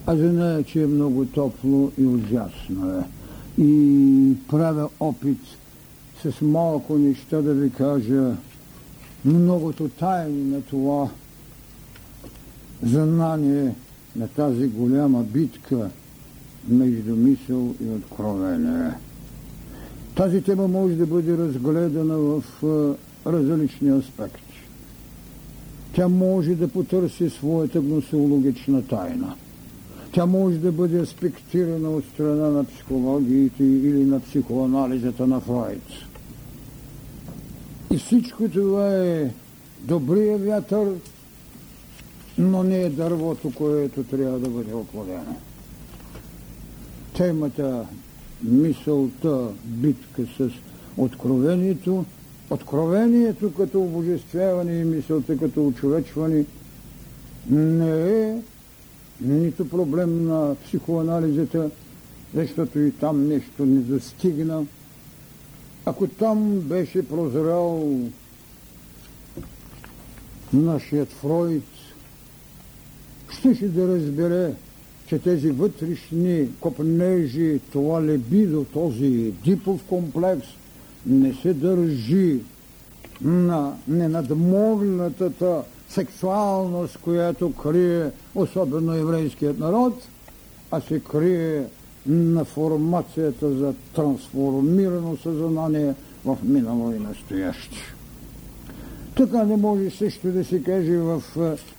Аз 0.06 0.18
знае, 0.18 0.62
че 0.62 0.82
е 0.82 0.86
много 0.86 1.24
топло 1.24 1.92
и 1.98 2.06
ужасно 2.06 2.98
е. 2.98 3.19
И 3.60 4.36
правя 4.48 4.88
опит 5.00 5.38
с 6.22 6.40
малко 6.40 6.98
неща 6.98 7.42
да 7.42 7.54
ви 7.54 7.70
кажа 7.70 8.36
многото 9.24 9.88
тайни 9.88 10.44
на 10.44 10.62
това 10.62 11.08
знание 12.82 13.74
на 14.16 14.28
тази 14.28 14.68
голяма 14.68 15.22
битка 15.22 15.90
между 16.68 17.16
мисъл 17.16 17.74
и 17.84 17.88
откровение. 17.88 18.90
Тази 20.14 20.42
тема 20.42 20.68
може 20.68 20.94
да 20.94 21.06
бъде 21.06 21.36
разгледана 21.36 22.16
в 22.18 22.42
различни 23.26 23.90
аспекти. 23.90 24.64
Тя 25.94 26.08
може 26.08 26.54
да 26.54 26.68
потърси 26.68 27.30
своята 27.30 27.80
гносеологична 27.80 28.82
тайна. 28.82 29.34
Тя 30.12 30.26
може 30.26 30.58
да 30.58 30.72
бъде 30.72 30.98
аспектирана 30.98 31.90
от 31.90 32.04
страна 32.04 32.48
на 32.48 32.64
психологиите 32.64 33.64
или 33.64 34.04
на 34.04 34.20
психоанализата 34.20 35.26
на 35.26 35.40
Фройд. 35.40 35.82
И 37.90 37.98
всичко 37.98 38.48
това 38.48 38.96
е 38.96 39.30
добрия 39.80 40.38
вятър, 40.38 40.92
но 42.38 42.62
не 42.62 42.82
е 42.82 42.90
дървото, 42.90 43.52
което 43.54 44.04
трябва 44.04 44.38
да 44.38 44.48
бъде 44.48 44.74
оплодено. 44.74 45.36
Темата, 47.16 47.86
мисълта, 48.42 49.48
битка 49.64 50.22
с 50.38 50.50
откровението, 50.96 52.04
откровението 52.50 53.52
като 53.54 53.82
обожествяване 53.82 54.72
и 54.72 54.84
мисълта 54.84 55.38
като 55.38 55.66
очовечване 55.66 56.44
не 57.50 58.22
е 58.22 58.42
нито 59.20 59.68
проблем 59.68 60.24
на 60.26 60.56
психоанализата, 60.64 61.70
защото 62.34 62.78
и 62.78 62.90
там 62.90 63.28
нещо 63.28 63.66
не 63.66 63.80
застигна. 63.80 64.66
Ако 65.84 66.06
там 66.06 66.60
беше 66.60 67.08
прозрял 67.08 67.98
нашият 70.52 71.08
Фройд, 71.08 71.64
щеше 73.30 73.68
да 73.68 73.88
разбере, 73.88 74.54
че 75.06 75.18
тези 75.18 75.50
вътрешни 75.50 76.48
копнежи, 76.60 77.60
това 77.72 78.02
лебидо, 78.02 78.64
този 78.64 79.32
дипов 79.44 79.84
комплекс 79.88 80.46
не 81.06 81.34
се 81.34 81.54
държи 81.54 82.40
на 83.22 83.74
ненадмогнатата 83.88 85.62
сексуалност, 85.90 86.98
която 86.98 87.52
крие 87.52 88.10
особено 88.34 88.94
еврейският 88.94 89.58
народ, 89.58 89.94
а 90.70 90.80
се 90.80 91.00
крие 91.00 91.64
на 92.06 92.44
формацията 92.44 93.52
за 93.52 93.74
трансформирано 93.94 95.16
съзнание 95.16 95.94
в 96.24 96.38
минало 96.42 96.92
и 96.92 96.98
настояще. 96.98 97.76
Така 99.16 99.44
не 99.44 99.56
може 99.56 99.90
също 99.90 100.32
да 100.32 100.44
се 100.44 100.62
каже 100.62 100.96
в 100.96 101.22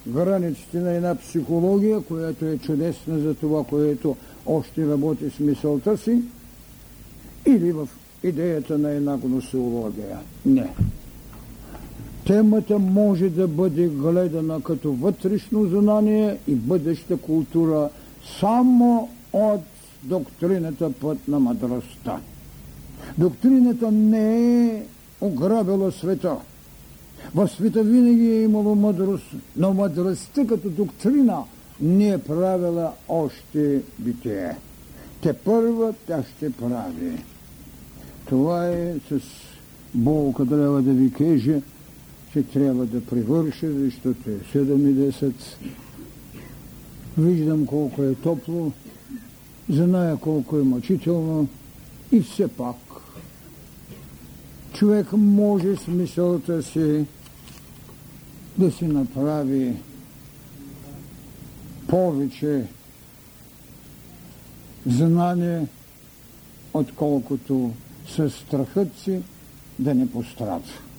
границите 0.06 0.78
на 0.78 0.92
една 0.92 1.14
психология, 1.14 2.00
която 2.00 2.44
е 2.44 2.58
чудесна 2.58 3.18
за 3.18 3.34
това, 3.34 3.64
което 3.64 4.16
още 4.46 4.86
работи 4.86 5.30
с 5.30 5.38
мисълта 5.38 5.96
си, 5.96 6.22
или 7.46 7.72
в 7.72 7.88
идеята 8.22 8.78
на 8.78 8.90
една 8.90 9.16
гносеология. 9.16 10.18
Не. 10.46 10.74
Темата 12.26 12.78
може 12.78 13.28
да 13.28 13.48
бъде 13.48 13.88
гледана 13.88 14.60
като 14.60 14.92
вътрешно 14.92 15.66
знание 15.66 16.38
и 16.48 16.54
бъдеща 16.54 17.16
култура 17.16 17.88
само 18.40 19.08
от 19.32 19.60
доктрината 20.02 20.92
път 20.92 21.28
на 21.28 21.40
мъдростта. 21.40 22.20
Доктрината 23.18 23.90
не 23.90 24.66
е 24.66 24.82
ограбила 25.20 25.92
света. 25.92 26.36
В 27.34 27.48
света 27.48 27.82
винаги 27.82 28.30
е 28.30 28.42
имало 28.42 28.74
мъдрост, 28.74 29.26
но 29.56 29.74
мъдростта 29.74 30.46
като 30.46 30.70
доктрина 30.70 31.38
не 31.80 32.08
е 32.08 32.18
правила 32.18 32.92
още 33.08 33.80
битие. 33.98 34.56
Те 35.22 35.32
първа 35.32 35.94
тя 36.06 36.22
ще 36.36 36.52
прави. 36.52 37.24
Това 38.28 38.68
е 38.68 38.94
с 39.08 39.20
болка 39.94 40.46
трябва 40.46 40.82
да 40.82 40.92
ви 40.92 41.12
каже, 41.12 41.60
че 42.32 42.42
трябва 42.42 42.86
да 42.86 43.06
привърша, 43.06 43.72
защото 43.72 44.30
е 44.30 44.38
7 44.54 44.58
и 44.58 45.12
10. 45.12 45.32
Виждам 47.18 47.66
колко 47.66 48.02
е 48.02 48.14
топло, 48.14 48.72
зная 49.68 50.16
колко 50.16 50.58
е 50.58 50.62
мъчително 50.62 51.48
и 52.12 52.20
все 52.20 52.48
пак 52.48 52.76
човек 54.72 55.12
може 55.12 55.76
с 55.76 55.86
мисълта 55.86 56.62
си 56.62 57.04
да 58.58 58.72
си 58.72 58.86
направи 58.86 59.76
повече 61.88 62.64
знание, 64.86 65.66
отколкото 66.74 67.72
със 68.08 68.34
страхът 68.34 68.88
си 68.98 69.20
да 69.78 69.94
не 69.94 70.10
пострада. 70.10 70.91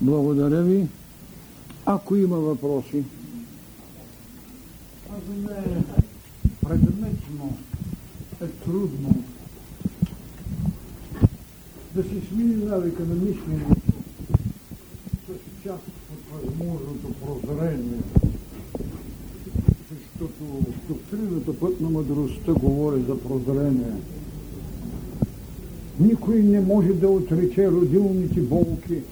Благодаря 0.00 0.62
ви. 0.62 0.86
Ако 1.86 2.16
има 2.16 2.36
въпроси. 2.36 3.04
Аз 5.10 5.22
не 5.28 5.82
предметно 6.68 7.56
е 8.42 8.46
трудно 8.46 9.24
да 11.94 12.02
се 12.02 12.20
смени 12.28 12.64
навика 12.64 13.02
на 13.02 13.14
мисленето 13.14 13.92
с 15.26 15.62
част 15.64 15.84
от 16.12 16.42
възможното 16.42 17.12
прозрение. 17.24 18.00
Защото 19.90 20.64
доктрината 20.88 21.58
път 21.58 21.80
на 21.80 21.90
мъдростта 21.90 22.52
говори 22.52 23.02
за 23.02 23.20
прозрение. 23.20 23.92
Никой 26.00 26.42
не 26.42 26.60
може 26.60 26.92
да 26.92 27.08
отрече 27.08 27.70
родилните 27.70 28.40
болки 28.40 29.02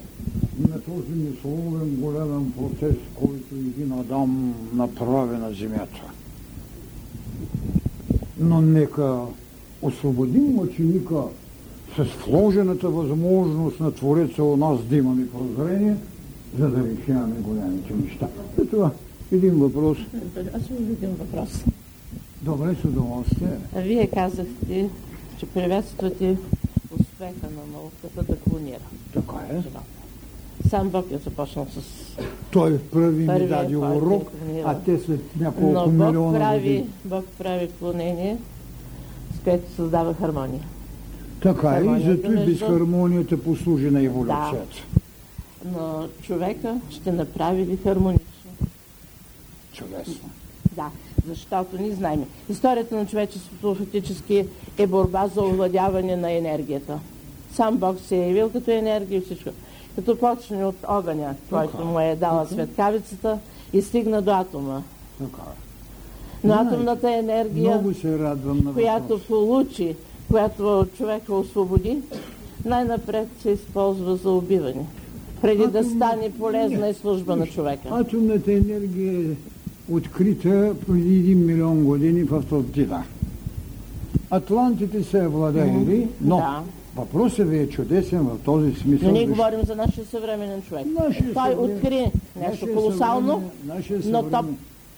на 0.59 0.81
този 0.81 1.11
несловен 1.11 1.95
голям 1.95 2.53
процес, 2.57 2.95
който 3.15 3.55
един 3.55 3.91
Адам 3.91 4.55
направи 4.73 5.37
на 5.37 5.53
земята. 5.53 6.01
Но 8.39 8.61
нека 8.61 9.19
освободим 9.81 10.55
мъченика 10.55 11.23
с 11.97 12.05
вложената 12.27 12.89
възможност 12.89 13.79
на 13.79 13.91
Твореца 13.91 14.43
у 14.43 14.57
нас 14.57 14.83
да 14.83 14.95
имаме 14.95 15.29
прозрение, 15.29 15.95
за 16.59 16.69
да 16.69 16.83
решаваме 16.83 17.35
голямите 17.39 17.93
неща. 17.93 18.27
И 18.63 18.69
това 18.69 18.91
един 19.31 19.53
въпрос. 19.53 19.97
Аз 20.53 20.69
имам 20.69 20.91
един 20.91 21.09
въпрос. 21.09 21.63
Добре, 22.41 22.75
с 22.81 22.85
удоволствие. 22.85 23.57
Вие 23.75 24.07
казахте, 24.07 24.89
че 25.39 25.45
приветствате 25.45 26.37
успеха 26.99 27.47
на 27.55 27.71
науката 27.73 28.33
да 28.33 28.39
клонира. 28.39 28.85
Така 29.13 29.35
е. 29.51 29.63
Сам 30.69 30.89
Бог 30.89 31.11
е 31.11 31.17
започнал 31.17 31.67
с... 31.71 31.81
Той 32.51 32.79
първи 32.79 33.27
ми 33.27 33.47
даде 33.47 33.73
е 33.73 33.77
урок, 33.77 34.31
клонирал. 34.31 34.69
а 34.69 34.75
те 34.79 34.99
след 34.99 35.35
няколко 35.39 35.73
Но 35.73 35.83
Бог 35.83 35.93
милиона 35.93 36.39
прави, 36.39 36.59
години. 36.59 36.89
Бог 37.05 37.25
прави 37.37 37.69
клонение, 37.79 38.37
с 39.35 39.43
което 39.43 39.71
създава 39.75 40.13
хармония. 40.13 40.63
Така 41.41 41.77
е, 41.77 41.81
и 41.81 42.03
зато 42.03 42.31
и 42.31 42.45
без 42.45 42.59
хармонията 42.59 43.43
послужи 43.43 43.91
на 43.91 44.03
еволюцията. 44.03 44.77
Но 45.65 46.07
човека 46.21 46.75
ще 46.89 47.11
направи 47.11 47.65
ли 47.65 47.77
хармонично? 47.77 48.25
Чудесно. 49.73 50.29
Да, 50.75 50.89
защото 51.27 51.77
ни 51.77 51.91
знаем. 51.91 52.25
Историята 52.49 52.95
на 52.95 53.05
човечеството 53.05 53.75
фактически 53.75 54.45
е 54.77 54.87
борба 54.87 55.27
за 55.27 55.41
овладяване 55.41 56.15
на 56.15 56.31
енергията. 56.31 56.99
Сам 57.53 57.77
Бог 57.77 57.99
се 57.99 58.15
е 58.15 58.27
явил 58.27 58.49
като 58.49 58.71
енергия 58.71 59.17
и 59.17 59.21
всичко. 59.21 59.49
Като 59.99 60.19
почне 60.19 60.65
от 60.65 60.75
огъня, 60.87 61.35
който 61.49 61.85
му 61.85 61.99
е 61.99 62.15
дала 62.15 62.45
светкавицата 62.45 63.37
и 63.73 63.81
стигна 63.81 64.21
до 64.21 64.31
атома. 64.31 64.81
Е. 65.21 65.25
Но 66.43 66.53
атомната 66.53 67.11
енергия, 67.11 67.83
която 68.73 69.19
получи, 69.27 69.95
която 70.31 70.87
човека 70.97 71.33
освободи, 71.35 71.97
най-напред 72.65 73.27
се 73.41 73.49
използва 73.49 74.15
за 74.15 74.31
убиване. 74.31 74.85
Преди 75.41 75.67
да 75.67 75.83
Атом- 75.83 75.95
стане 75.95 76.31
полезна 76.39 76.89
и 76.89 76.93
служба 76.93 77.35
на 77.35 77.47
човека. 77.47 77.87
Атомната 77.91 78.51
енергия 78.53 79.35
открита 79.91 80.75
преди 80.87 81.15
един 81.15 81.45
милион 81.45 81.83
години 81.83 82.23
в 82.23 82.35
Атлантида. 82.35 83.03
Атлантите 84.29 85.03
са 85.03 85.17
я 85.17 85.29
владеели, 85.29 86.07
но 86.21 86.37
Да. 86.37 86.63
Въпросът 86.95 87.49
ви 87.49 87.57
е 87.57 87.69
чудесен 87.69 88.19
в 88.19 88.37
този 88.45 88.73
смисъл. 88.73 89.07
Но 89.07 89.13
ние 89.13 89.21
защо- 89.21 89.35
говорим 89.35 89.65
за 89.65 89.75
нашия 89.75 90.05
съвременен 90.05 90.61
човек. 90.61 90.85
Нашия 90.99 91.33
Той 91.33 91.43
съвремен- 91.43 91.75
откри 91.75 92.11
нещо 92.41 92.67
колосално, 92.75 93.43
съвремен- 93.67 94.01
но 94.05 94.23
то 94.23 94.45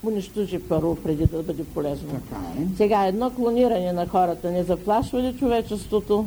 унищожи 0.04 0.60
първо, 0.60 0.96
преди 0.96 1.26
да 1.26 1.44
бъде 1.44 1.64
полезно. 1.64 2.10
Така 2.10 2.42
е. 2.60 2.66
Сега 2.78 3.06
едно 3.06 3.30
клониране 3.30 3.94
на 3.94 4.08
хората 4.08 4.52
не 4.52 4.64
заплашва 4.64 5.22
ли 5.22 5.36
човечеството 5.40 6.26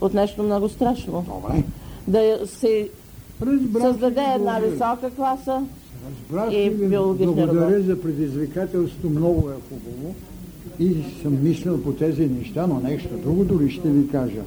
от 0.00 0.14
нещо 0.14 0.42
много 0.42 0.68
страшно? 0.68 1.24
Добре. 1.42 1.62
Да 2.08 2.46
се 2.46 2.88
създаде 3.80 4.24
една 4.34 4.58
висока 4.58 5.10
класа 5.16 5.62
Разбрах, 6.30 6.54
и 6.54 6.70
биологични 6.70 7.34
благодаря 7.34 7.82
за 7.82 8.02
предизвикателството, 8.02 9.10
много 9.10 9.48
е 9.50 9.54
хубаво. 9.68 10.14
И 10.78 10.94
съм 11.22 11.42
мислил 11.42 11.82
по 11.82 11.92
тези 11.92 12.26
неща, 12.26 12.66
но 12.66 12.80
нещо 12.80 13.08
друго 13.16 13.44
дори 13.44 13.70
ще 13.70 13.88
ви 13.88 14.08
кажа. 14.08 14.42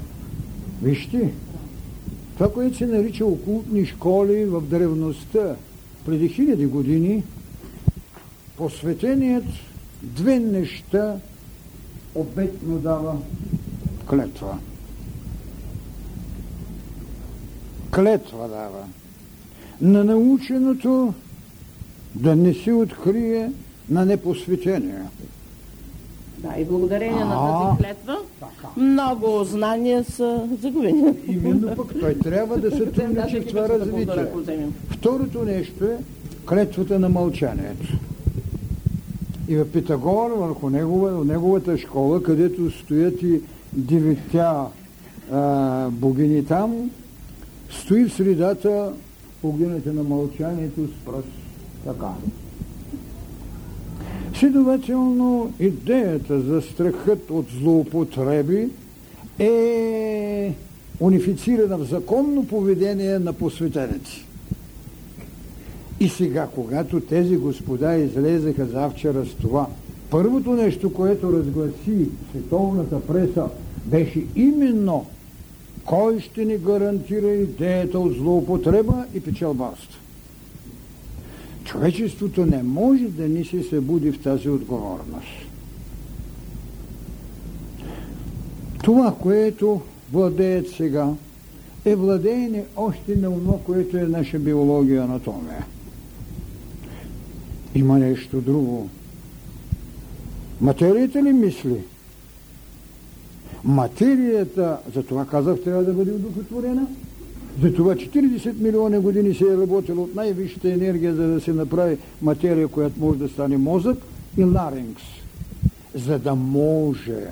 Вижте, 0.81 1.33
това, 2.33 2.53
което 2.53 2.77
се 2.77 2.85
нарича 2.85 3.25
окултни 3.25 3.85
школи 3.85 4.45
в 4.45 4.61
древността 4.61 5.55
преди 6.05 6.29
хиляди 6.29 6.65
години, 6.65 7.23
посветеният 8.57 9.45
две 10.03 10.39
неща 10.39 11.15
обетно 12.15 12.79
дава 12.79 13.17
клетва. 14.09 14.57
Клетва 17.95 18.47
дава. 18.47 18.83
На 19.81 20.03
наученото 20.03 21.13
да 22.15 22.35
не 22.35 22.53
се 22.53 22.73
открие 22.73 23.51
на 23.89 24.05
непосветения. 24.05 25.09
Да, 26.41 26.61
и 26.61 26.65
благодарение 26.65 27.25
на 27.25 27.35
А. 27.37 27.67
тази 27.67 27.83
клетва 27.83 28.17
Така. 28.39 28.67
много 28.81 29.43
знания 29.43 30.03
са 30.03 30.47
загубени. 30.61 31.13
Именно 31.27 31.75
пък 31.75 31.99
той 31.99 32.13
трябва 32.13 32.57
да 32.57 32.71
се 32.71 32.85
трудничи 32.85 33.13
Даже 33.13 33.41
в 33.41 33.47
това 33.47 33.69
развитие. 33.69 34.67
Второто 34.89 35.43
нещо 35.43 35.85
е 35.85 35.97
клетвата 36.49 36.99
на 36.99 37.09
мълчанието. 37.09 37.87
И 39.47 39.55
в 39.55 39.71
Питагор, 39.71 40.31
върху 40.31 40.69
негова, 40.69 41.25
неговата 41.25 41.77
школа, 41.77 42.23
където 42.23 42.71
стоят 42.71 43.21
и 43.21 43.41
девеття 43.73 44.65
богини 45.91 46.45
там, 46.45 46.91
стои 47.69 48.05
в 48.05 48.13
средата 48.13 48.93
богинята 49.43 49.93
на 49.93 50.03
мълчанието 50.03 50.87
с 50.87 51.05
пръст. 51.05 51.27
Така. 51.85 52.09
Следователно, 54.39 55.53
идеята 55.59 56.41
за 56.41 56.61
страхът 56.61 57.29
от 57.29 57.45
злоупотреби 57.59 58.67
е 59.39 60.53
унифицирана 60.99 61.77
в 61.77 61.83
законно 61.83 62.47
поведение 62.47 63.19
на 63.19 63.33
посветеници. 63.33 64.25
И 65.99 66.09
сега, 66.09 66.47
когато 66.55 66.99
тези 66.99 67.37
господа 67.37 67.95
излезаха 67.95 68.65
завчера 68.65 69.25
с 69.25 69.33
това, 69.33 69.67
първото 70.09 70.51
нещо, 70.53 70.93
което 70.93 71.33
разгласи 71.33 72.09
световната 72.29 73.01
преса, 73.07 73.45
беше 73.85 74.23
именно 74.35 75.05
кой 75.85 76.19
ще 76.19 76.45
ни 76.45 76.57
гарантира 76.57 77.27
идеята 77.27 77.99
от 77.99 78.13
злоупотреба 78.13 79.05
и 79.13 79.19
печалбарство. 79.19 79.99
Човечеството 81.71 82.45
не 82.45 82.63
може 82.63 83.03
да 83.03 83.27
ни 83.27 83.45
се 83.45 83.63
събуди 83.63 84.11
в 84.11 84.21
тази 84.21 84.49
отговорност. 84.49 85.47
Това, 88.83 89.15
което 89.21 89.81
владеят 90.13 90.67
сега, 90.67 91.09
е 91.85 91.95
владеене 91.95 92.63
още 92.75 93.15
на 93.15 93.31
това, 93.31 93.59
което 93.65 93.97
е 93.97 94.03
наша 94.03 94.39
биология 94.39 95.03
анатомия. 95.03 95.65
Има 97.75 97.99
нещо 97.99 98.41
друго. 98.41 98.89
Материята 100.61 101.23
ли 101.23 101.33
мисли? 101.33 101.83
Материята, 103.63 104.77
за 104.95 105.03
това 105.03 105.25
казах, 105.25 105.63
трябва 105.63 105.83
да 105.83 105.93
бъде 105.93 106.11
удовлетворена. 106.11 106.87
Затова 107.59 107.95
40 107.95 108.59
милиона 108.59 108.99
години 108.99 109.33
се 109.33 109.43
е 109.43 109.57
работило 109.57 110.03
от 110.03 110.15
най-висшата 110.15 110.73
енергия, 110.73 111.15
за 111.15 111.27
да 111.27 111.41
се 111.41 111.53
направи 111.53 111.97
материя, 112.21 112.67
която 112.67 112.99
може 112.99 113.19
да 113.19 113.29
стане 113.29 113.57
мозък 113.57 113.97
и 114.37 114.43
ларингс, 114.43 115.03
за 115.95 116.19
да 116.19 116.35
може 116.35 117.27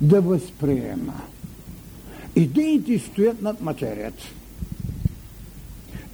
да 0.00 0.20
възприема. 0.20 1.20
Идеите 2.36 2.98
стоят 2.98 3.42
над 3.42 3.60
материята. 3.60 4.24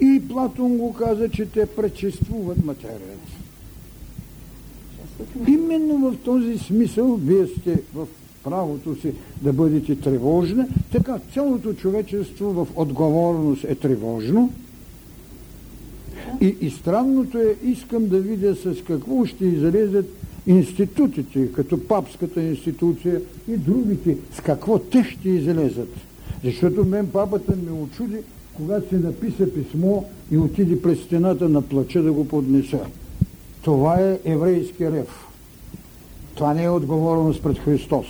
И 0.01 0.23
Платон 0.29 0.77
го 0.77 0.95
каза, 0.95 1.29
че 1.29 1.47
те 1.47 1.67
предшествуват 1.67 2.65
материята. 2.65 3.33
Именно 5.49 6.11
в 6.11 6.17
този 6.25 6.59
смисъл 6.59 7.17
вие 7.17 7.47
сте 7.47 7.83
в 7.95 8.07
правото 8.47 9.01
си 9.01 9.13
да 9.43 9.53
бъдете 9.53 9.97
тревожна, 9.97 10.69
така 10.93 11.19
цялото 11.35 11.73
човечество 11.73 12.53
в 12.53 12.67
отговорност 12.77 13.65
е 13.65 13.75
тревожно. 13.75 14.53
И, 16.41 16.57
и 16.61 16.71
странното 16.71 17.39
е, 17.39 17.57
искам 17.65 18.09
да 18.09 18.19
видя 18.21 18.55
с 18.55 18.75
какво 18.87 19.25
ще 19.27 19.45
излезат 19.45 20.07
институтите, 20.47 21.53
като 21.53 21.89
папската 21.89 22.43
институция 22.43 23.21
и 23.49 23.57
другите, 23.57 24.17
с 24.33 24.41
какво 24.41 24.79
те 24.79 25.05
ще 25.05 25.29
излезат. 25.29 25.95
Защото 26.45 26.85
мен 26.85 27.07
папата 27.07 27.53
ме 27.57 27.73
очуди, 27.73 28.17
когато 28.55 28.89
се 28.89 28.97
написа 28.97 29.55
писмо 29.55 30.03
и 30.31 30.39
отиде 30.39 30.83
през 30.83 31.01
стената 31.01 31.49
на 31.49 31.63
плача 31.63 32.03
да 32.03 32.13
го 32.13 32.29
поднеса. 32.29 32.81
Това 33.63 34.01
е 34.01 34.19
еврейски 34.25 34.91
рев. 34.91 35.27
Това 36.35 36.55
не 36.55 36.65
е 36.65 36.71
отговорност 36.71 37.43
пред 37.43 37.59
Христос. 37.59 38.07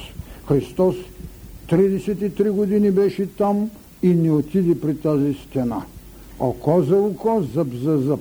Христос 0.49 0.97
33 1.69 2.51
години 2.51 2.91
беше 2.91 3.27
там 3.27 3.71
и 4.03 4.09
не 4.09 4.31
отиде 4.31 4.81
при 4.81 4.97
тази 4.97 5.35
стена. 5.35 5.83
Око 6.39 6.83
за 6.83 6.97
око, 6.97 7.43
зъб 7.55 7.69
за 7.83 7.99
зъб. 7.99 8.21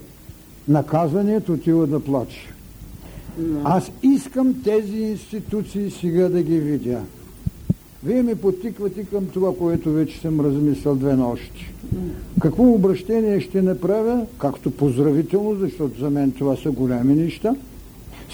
Наказаният 0.67 1.49
отива 1.49 1.87
да 1.87 1.99
плаче. 1.99 2.47
Аз 3.63 3.91
искам 4.03 4.61
тези 4.63 4.97
институции 4.97 5.91
сега 5.91 6.29
да 6.29 6.43
ги 6.43 6.59
видя. 6.59 7.01
Вие 8.03 8.23
ме 8.23 8.35
потиквате 8.35 9.03
към 9.03 9.25
това, 9.27 9.55
което 9.57 9.91
вече 9.91 10.19
съм 10.19 10.41
размислял 10.41 10.95
две 10.95 11.15
нощи. 11.15 11.73
Какво 12.41 12.63
обращение 12.63 13.41
ще 13.41 13.61
направя, 13.61 14.25
както 14.37 14.71
поздравително, 14.71 15.55
защото 15.55 15.99
за 15.99 16.09
мен 16.09 16.31
това 16.31 16.55
са 16.55 16.71
големи 16.71 17.15
неща, 17.15 17.55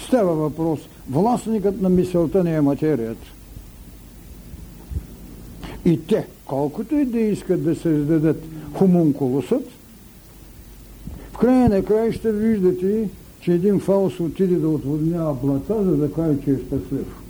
става 0.06 0.34
въпрос. 0.34 0.80
Властникът 1.10 1.80
на 1.80 1.88
мисълта 1.88 2.44
не 2.44 2.54
е 2.54 2.60
материята. 2.60 3.32
И 5.84 6.06
те, 6.06 6.26
колкото 6.46 6.94
и 6.94 7.04
да 7.04 7.20
искат 7.20 7.64
да 7.64 7.76
създадат 7.76 8.44
хумункулусът, 8.74 9.68
в 11.32 11.38
края 11.38 11.68
на 11.68 12.12
ще 12.12 12.32
виждате, 12.32 13.08
че 13.40 13.52
един 13.52 13.80
фаус 13.80 14.20
отиде 14.20 14.56
да 14.56 14.68
отводнява 14.68 15.34
блата, 15.34 15.84
за 15.84 15.96
да 15.96 16.12
каже, 16.12 16.38
че 16.44 16.50
е 16.50 16.58
щастлив. 16.66 17.22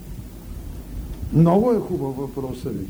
Много 1.32 1.72
е 1.72 1.78
хубав 1.78 2.16
въпросът 2.16 2.72
ви. 2.78 2.86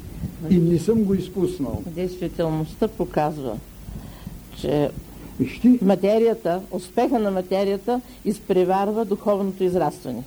И 0.50 0.58
не 0.58 0.78
съм 0.78 1.04
го 1.04 1.14
изпуснал. 1.14 1.82
Действителността 1.86 2.88
показва, 2.88 3.56
че 4.60 4.90
материята, 5.82 6.60
успеха 6.70 7.18
на 7.18 7.30
материята 7.30 8.00
изпреварва 8.24 9.04
духовното 9.04 9.64
израстване. 9.64 10.22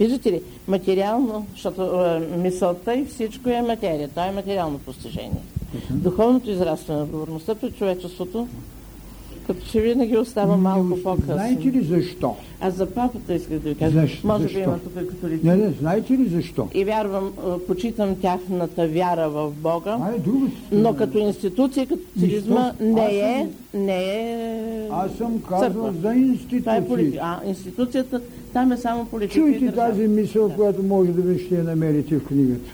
Виждате 0.00 0.32
ли, 0.32 0.42
материално, 0.68 1.46
защото 1.52 1.82
е, 1.82 2.18
мисълта 2.36 2.94
и 2.94 3.04
всичко 3.04 3.48
е 3.48 3.62
материя, 3.62 4.08
това 4.08 4.26
е 4.26 4.32
материално 4.32 4.78
постижение. 4.78 5.42
Духовното 5.90 6.50
израстване, 6.50 7.02
отговорността 7.02 7.54
пред 7.54 7.76
човечеството, 7.76 8.48
като 9.46 9.66
че 9.66 9.80
винаги 9.80 10.16
остава 10.16 10.56
малко 10.56 11.02
по-късно. 11.02 11.34
знаете 11.34 11.64
ли 11.64 11.84
защо? 11.84 12.36
Аз 12.60 12.74
за 12.74 12.86
папата 12.86 13.34
исках 13.34 13.58
да 13.58 13.68
ви 13.68 13.74
кажа. 13.74 14.00
Защо? 14.00 14.26
Може 14.26 14.46
би 14.48 14.60
има 14.60 14.78
тук 14.78 15.08
католици. 15.08 15.46
Не, 15.46 15.56
не, 15.56 15.70
знаете 15.70 16.12
ли 16.12 16.28
защо? 16.28 16.68
И 16.74 16.84
вярвам, 16.84 17.32
почитам 17.66 18.16
тяхната 18.16 18.88
вяра 18.88 19.28
в 19.28 19.50
Бога, 19.50 19.92
Това 19.92 20.10
е 20.10 20.18
друга 20.18 20.46
но 20.72 20.94
като 20.96 21.18
институция, 21.18 21.86
като 21.86 22.02
царизма 22.20 22.72
Нищо. 22.80 22.94
не 22.94 23.18
е, 23.18 23.48
не 23.74 24.32
е 24.32 24.88
Аз 24.90 25.12
съм 25.12 25.42
казал 25.48 25.68
църква. 25.68 25.92
за 25.92 26.58
Това 26.60 26.76
е 26.76 26.86
политика. 26.86 27.18
А 27.22 27.40
институцията, 27.48 28.20
там 28.52 28.72
е 28.72 28.76
само 28.76 29.06
политика 29.06 29.40
Чуйте 29.40 29.72
тази 29.72 30.08
мисъл, 30.08 30.48
която 30.48 30.82
може 30.82 31.10
да 31.10 31.22
ви 31.22 31.44
ще 31.44 31.54
я 31.54 31.64
намерите 31.64 32.16
в 32.18 32.24
книгата. 32.24 32.70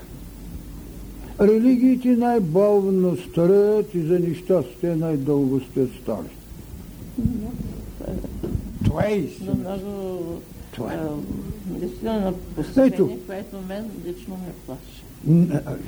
Религиите 1.41 2.09
най-бавно 2.09 3.17
стареят 3.17 3.95
и 3.95 4.01
за 4.01 4.19
нещастие 4.19 4.97
най-дълго 4.97 5.61
стоят 5.61 5.91
стари. 6.03 6.42
Това 8.85 9.07
е 9.07 9.13
истина. 9.13 9.55
много 9.55 10.41
Това 10.73 10.93
е. 10.93 10.99
посещение, 12.57 12.89
Ето. 12.89 13.11
което 13.27 13.57
мен 13.69 13.85
лично 14.07 14.35
ме 14.37 14.53
плаши. 14.67 15.03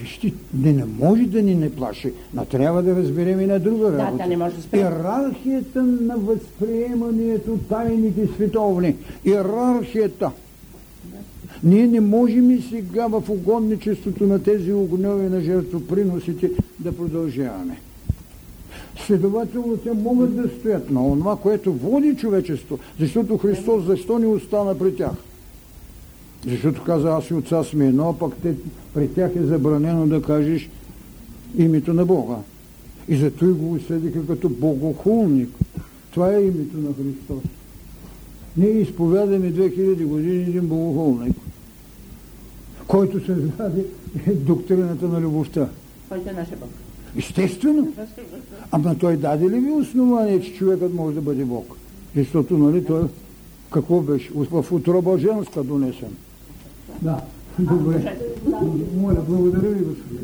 Вижте, 0.00 0.32
не, 0.54 0.72
не 0.72 0.84
може 0.84 1.22
да 1.22 1.42
ни 1.42 1.54
не 1.54 1.70
плаши, 1.70 2.12
но 2.34 2.44
трябва 2.44 2.82
да 2.82 2.96
разберем 2.96 3.40
и 3.40 3.46
на 3.46 3.60
друга 3.60 3.90
Да, 3.90 3.98
работа. 3.98 4.18
тя 4.18 4.26
не 4.26 4.36
може 4.36 4.54
да. 4.70 4.76
Иерархията 4.78 5.82
на 5.82 6.16
възприемането 6.16 7.58
тайните 7.68 8.26
световни. 8.26 8.96
Иерархията. 9.24 10.30
Ние 11.62 11.86
не 11.86 12.00
можем 12.00 12.50
и 12.50 12.62
сега 12.62 13.06
в 13.06 13.22
угодничеството 13.28 14.26
на 14.26 14.42
тези 14.42 14.72
огньови 14.72 15.28
на 15.28 15.40
жертвоприносите 15.40 16.50
да 16.78 16.92
продължаваме. 16.92 17.78
Следователно, 19.06 19.76
те 19.76 19.92
могат 19.92 20.36
да 20.36 20.48
стоят 20.48 20.90
на 20.90 21.10
това, 21.10 21.36
което 21.36 21.72
води 21.72 22.16
човечество, 22.16 22.78
защото 23.00 23.38
Христос 23.38 23.84
защо 23.84 24.18
не 24.18 24.26
остана 24.26 24.78
при 24.78 24.96
тях? 24.96 25.12
Защото 26.46 26.82
каза, 26.82 27.10
аз 27.10 27.30
и 27.30 27.34
отца 27.34 27.64
сме 27.64 27.86
едно, 27.86 28.08
а 28.08 28.18
пък 28.18 28.36
те, 28.42 28.54
при 28.94 29.08
тях 29.08 29.36
е 29.36 29.42
забранено 29.42 30.06
да 30.06 30.22
кажеш 30.22 30.70
името 31.58 31.94
на 31.94 32.04
Бога. 32.04 32.36
И 33.08 33.16
зато 33.16 33.44
и 33.44 33.52
го 33.52 33.72
осъдиха 33.72 34.26
като 34.26 34.48
богохулник. 34.48 35.50
Това 36.10 36.34
е 36.34 36.42
името 36.42 36.76
на 36.76 36.94
Христос. 36.94 37.42
Ние 38.56 38.68
изповядаме 38.68 39.52
2000 39.52 40.04
години 40.04 40.42
един 40.42 40.66
богохулник, 40.66 41.36
който 42.86 43.26
създаде 43.26 43.84
доктрината 44.26 45.08
на 45.08 45.20
любовта. 45.20 45.68
Който 46.08 46.28
е 46.28 46.32
нашия 46.32 46.58
Бог. 46.58 46.83
Естествено. 47.16 47.88
Ама 48.70 48.98
той 48.98 49.16
даде 49.16 49.50
ли 49.50 49.60
ви 49.60 49.70
основание, 49.70 50.40
че 50.40 50.54
човекът 50.54 50.94
може 50.94 51.14
да 51.14 51.20
бъде 51.20 51.44
Бог? 51.44 51.76
Защото, 52.16 52.58
нали, 52.58 52.84
той 52.84 53.02
какво 53.72 54.00
беше? 54.00 54.30
В 54.34 54.72
отроба 54.72 55.18
женска 55.18 55.62
донесен. 55.62 56.16
Да, 57.02 57.20
добре. 57.58 58.18
Моля, 58.96 59.22
благодаря 59.28 59.70
ви, 59.70 59.84
господин. 59.84 60.18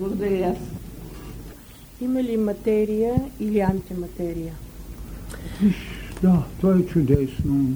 Благодаря 0.00 0.50
аз. 0.50 0.56
Има 2.00 2.22
ли 2.22 2.36
материя 2.36 3.14
или 3.40 3.60
антиматерия? 3.60 4.52
Да, 6.22 6.42
това 6.60 6.76
е 6.76 6.82
чудесно. 6.82 7.66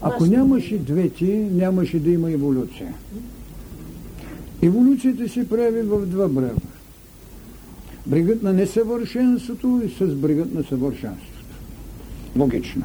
Ако 0.00 0.26
нямаше 0.26 0.78
двете, 0.78 1.48
нямаше 1.52 2.00
да 2.00 2.10
има 2.10 2.32
еволюция. 2.32 2.94
Еволюцията 4.62 5.28
се 5.28 5.48
прави 5.48 5.82
в 5.82 6.06
два 6.06 6.28
брега. 6.28 6.54
Брегът 8.06 8.42
на 8.42 8.52
несъвършенството 8.52 9.82
и 9.84 9.88
с 9.88 10.14
брегът 10.14 10.54
на 10.54 10.62
съвършенството. 10.62 11.32
Логично. 12.38 12.82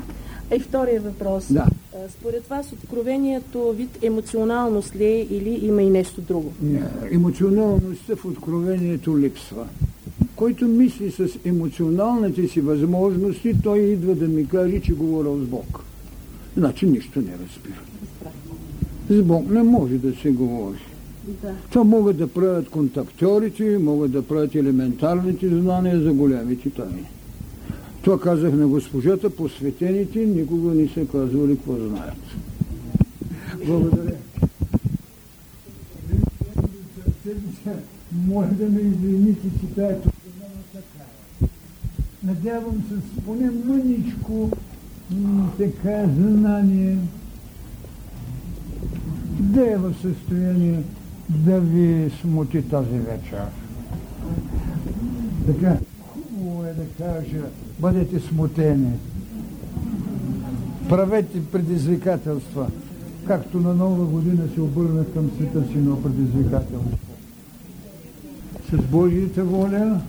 И 0.55 0.59
втория 0.59 1.01
въпрос. 1.01 1.45
Да. 1.51 1.65
Според 2.09 2.47
вас 2.47 2.74
откровението 2.74 3.74
вид 3.78 4.03
емоционалност 4.03 4.95
ли 4.95 5.05
е 5.05 5.28
или 5.30 5.65
има 5.65 5.82
и 5.82 5.89
нещо 5.89 6.22
друго? 6.22 6.53
Не, 6.61 6.82
Емоционалността 7.11 8.15
в 8.15 8.26
откровението 8.26 9.20
липсва. 9.20 9.68
Който 10.36 10.68
мисли 10.68 11.11
с 11.11 11.30
емоционалните 11.45 12.47
си 12.47 12.61
възможности, 12.61 13.55
той 13.63 13.80
идва 13.80 14.15
да 14.15 14.28
ми 14.28 14.47
каже, 14.47 14.80
че 14.80 14.93
говорил 14.93 15.43
с 15.43 15.47
Бог. 15.47 15.84
Значи 16.57 16.86
нищо 16.86 17.20
не 17.20 17.32
разбира. 17.32 17.82
С 19.09 19.24
Бог 19.24 19.49
не 19.49 19.63
може 19.63 19.97
да 19.97 20.15
се 20.15 20.30
говори. 20.30 20.78
Да. 21.28 21.54
Това 21.70 21.84
могат 21.84 22.18
да 22.18 22.28
правят 22.28 22.70
контактьорите, 22.70 23.78
могат 23.78 24.12
да 24.12 24.28
правят 24.28 24.56
елементарните 24.56 25.50
знания 25.50 26.02
за 26.02 26.14
големите 26.14 26.70
тайни. 26.70 27.06
Това 28.02 28.20
казах 28.20 28.54
на 28.54 28.68
госпожата, 28.68 29.30
посветените 29.30 30.20
никога 30.20 30.74
не 30.74 30.88
са 30.88 31.06
казвали 31.06 31.56
какво 31.56 31.76
знаят. 31.76 32.18
Благодаря. 33.66 34.16
Може 38.28 38.52
да 38.52 38.70
ме 38.70 38.80
извините, 38.80 39.42
че 39.42 39.76
тая 39.76 40.02
програма 40.02 40.62
така. 40.74 41.06
Надявам 42.24 42.84
се 42.90 42.96
с 42.96 43.26
поне 43.26 43.52
мъничко 43.66 44.50
така 45.58 46.06
знание 46.18 46.98
да 49.40 49.72
е 49.72 49.78
в 49.78 49.94
състояние 50.02 50.84
да 51.30 51.60
ви 51.60 52.12
смути 52.22 52.70
тази 52.70 53.00
вечер. 53.00 53.44
Така, 55.46 55.78
хубаво 56.02 56.66
е 56.66 56.74
да 56.74 57.04
кажа, 57.04 57.42
бъдете 57.80 58.20
смутени. 58.20 58.92
Правете 60.90 61.46
предизвикателства, 61.52 62.68
както 63.28 63.60
на 63.60 63.74
нова 63.74 64.06
година 64.06 64.44
се 64.56 64.62
обърна 64.62 65.06
към 65.14 65.32
света 65.36 65.64
си 65.68 65.78
едно 65.78 66.02
предизвикателство. 66.02 66.98
С 68.72 68.78
Божията 68.78 69.44
воля, 69.44 70.02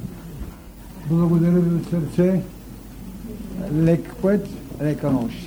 благодаря 1.11 1.61
ви 1.61 1.77
от 1.77 1.91
сърце, 1.91 2.43
лек 3.75 4.14
път, 4.23 4.49
лека 4.83 5.11
нощ. 5.11 5.39